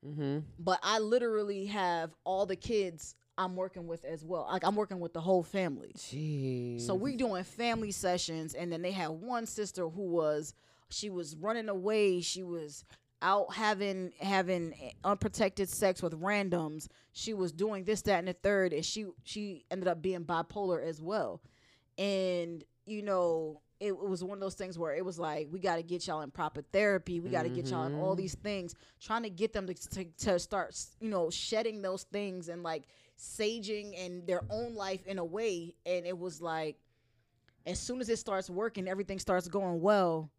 Mm-hmm. 0.05 0.39
but 0.59 0.81
I 0.83 0.99
literally 0.99 1.67
have 1.67 2.11
all 2.25 2.47
the 2.47 2.57
kids 2.57 3.15
I'm 3.41 3.57
working 3.57 3.87
with 3.87 4.05
as 4.05 4.25
well. 4.25 4.47
Like 4.51 4.65
I'm 4.65 4.77
working 4.77 5.01
with 5.01 5.13
the 5.13 5.21
whole 5.21 5.43
family. 5.43 5.93
Jeez. 5.97 6.83
So 6.83 6.95
we're 6.95 7.17
doing 7.17 7.43
family 7.45 7.91
sessions, 7.91 8.55
and 8.55 8.71
then 8.73 8.83
they 8.83 8.93
had 8.93 9.09
one 9.11 9.47
sister 9.47 9.89
who 9.89 10.03
was 10.03 10.55
she 10.91 11.09
was 11.11 11.35
running 11.37 11.69
away. 11.69 12.21
She 12.21 12.43
was 12.43 12.85
out 13.23 13.53
having 13.55 14.13
having 14.21 14.75
unprotected 15.05 15.69
sex 15.69 16.03
with 16.03 16.21
randoms. 16.21 16.89
She 17.13 17.35
was 17.35 17.53
doing 17.53 17.85
this, 17.85 18.03
that, 18.03 18.19
and 18.19 18.29
the 18.29 18.33
third, 18.35 18.73
and 18.73 18.85
she 18.85 19.07
she 19.25 19.65
ended 19.71 19.89
up 19.89 20.03
being 20.03 20.25
bipolar 20.25 20.83
as 20.85 21.01
well. 21.01 21.41
And 21.99 22.65
you 22.87 23.03
know, 23.03 23.61
it, 23.79 23.93
it 23.93 23.99
was 24.09 24.23
one 24.25 24.37
of 24.39 24.41
those 24.41 24.55
things 24.55 24.79
where 24.79 24.95
it 24.95 25.05
was 25.05 25.19
like 25.19 25.49
we 25.51 25.61
got 25.61 25.77
to 25.77 25.83
get 25.83 26.07
y'all 26.07 26.23
in 26.23 26.31
proper 26.31 26.63
therapy. 26.73 27.21
We 27.21 27.31
got 27.31 27.45
to 27.45 27.51
get 27.51 27.71
y'all 27.71 27.87
in 27.87 27.93
all 27.95 28.15
Mhm. 28.15 28.19
these 28.19 28.35
things, 28.35 28.75
trying 29.01 29.23
to 29.23 29.31
get 29.31 29.53
them 29.53 29.67
to, 29.67 29.75
to 29.75 30.05
to 30.27 30.39
start 30.39 30.77
you 31.01 31.09
know 31.11 31.31
shedding 31.31 31.83
those 31.83 32.05
things 32.05 32.49
and 32.49 32.63
like 32.63 32.85
saging 33.21 33.95
and 34.05 34.27
their 34.27 34.43
own 34.51 34.75
life 34.75 35.07
in 35.07 35.19
a 35.19 35.25
way. 35.25 35.75
And 35.85 36.07
it 36.07 36.17
was 36.19 36.41
like 36.41 36.77
as 37.67 37.79
soon 37.79 38.01
as 38.01 38.09
it 38.09 38.19
starts 38.19 38.49
working, 38.49 38.89
everything 38.89 39.19
starts 39.19 39.47
going 39.49 39.81
well. 39.81 40.31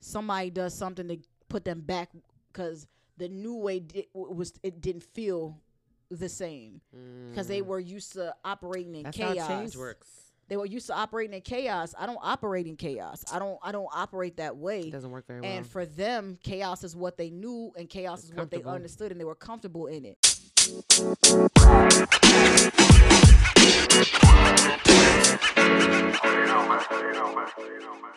Somebody 0.00 0.50
does 0.50 0.74
something 0.74 1.08
to 1.08 1.18
put 1.48 1.64
them 1.64 1.80
back 1.80 2.10
because 2.52 2.86
the 3.18 3.28
new 3.28 3.56
way 3.56 3.80
di- 3.80 4.08
was 4.14 4.52
it 4.62 4.80
didn't 4.80 5.02
feel 5.04 5.58
the 6.10 6.28
same 6.28 6.80
because 7.30 7.46
they 7.48 7.62
were 7.62 7.80
used 7.80 8.12
to 8.14 8.34
operating 8.44 8.94
in 8.94 9.00
Mm. 9.02 9.04
That's 9.04 9.16
chaos. 9.16 9.38
how 9.48 9.60
change 9.60 9.76
works. 9.76 10.08
They 10.48 10.56
were 10.56 10.66
used 10.66 10.86
to 10.88 10.94
operating 10.94 11.34
in 11.34 11.40
chaos. 11.40 11.94
I 11.98 12.04
don't 12.04 12.18
operate 12.20 12.66
in 12.66 12.76
chaos. 12.76 13.24
I 13.32 13.38
don't. 13.38 13.58
I 13.62 13.72
don't 13.72 13.88
operate 13.94 14.36
that 14.36 14.56
way. 14.56 14.80
It 14.80 14.90
doesn't 14.92 15.10
work 15.10 15.26
very 15.26 15.40
well. 15.40 15.50
And 15.50 15.66
for 15.66 15.86
them, 15.86 16.36
chaos 16.42 16.84
is 16.84 16.94
what 16.94 17.16
they 17.16 17.30
knew, 17.30 17.72
and 17.78 17.88
chaos 17.88 18.20
It's 18.20 18.30
is 18.30 18.34
what 18.34 18.50
they 18.50 18.62
understood, 18.62 19.12
and 19.12 19.20
they 19.20 19.24
were 19.24 19.34
comfortable 19.36 19.86
in 19.86 20.04
it. 20.04 20.31
You 20.64 20.70
know, 20.70 20.78
man. 26.68 26.80
You. 26.86 27.66
You 27.66 27.80
know, 27.80 27.94
man. 28.00 28.12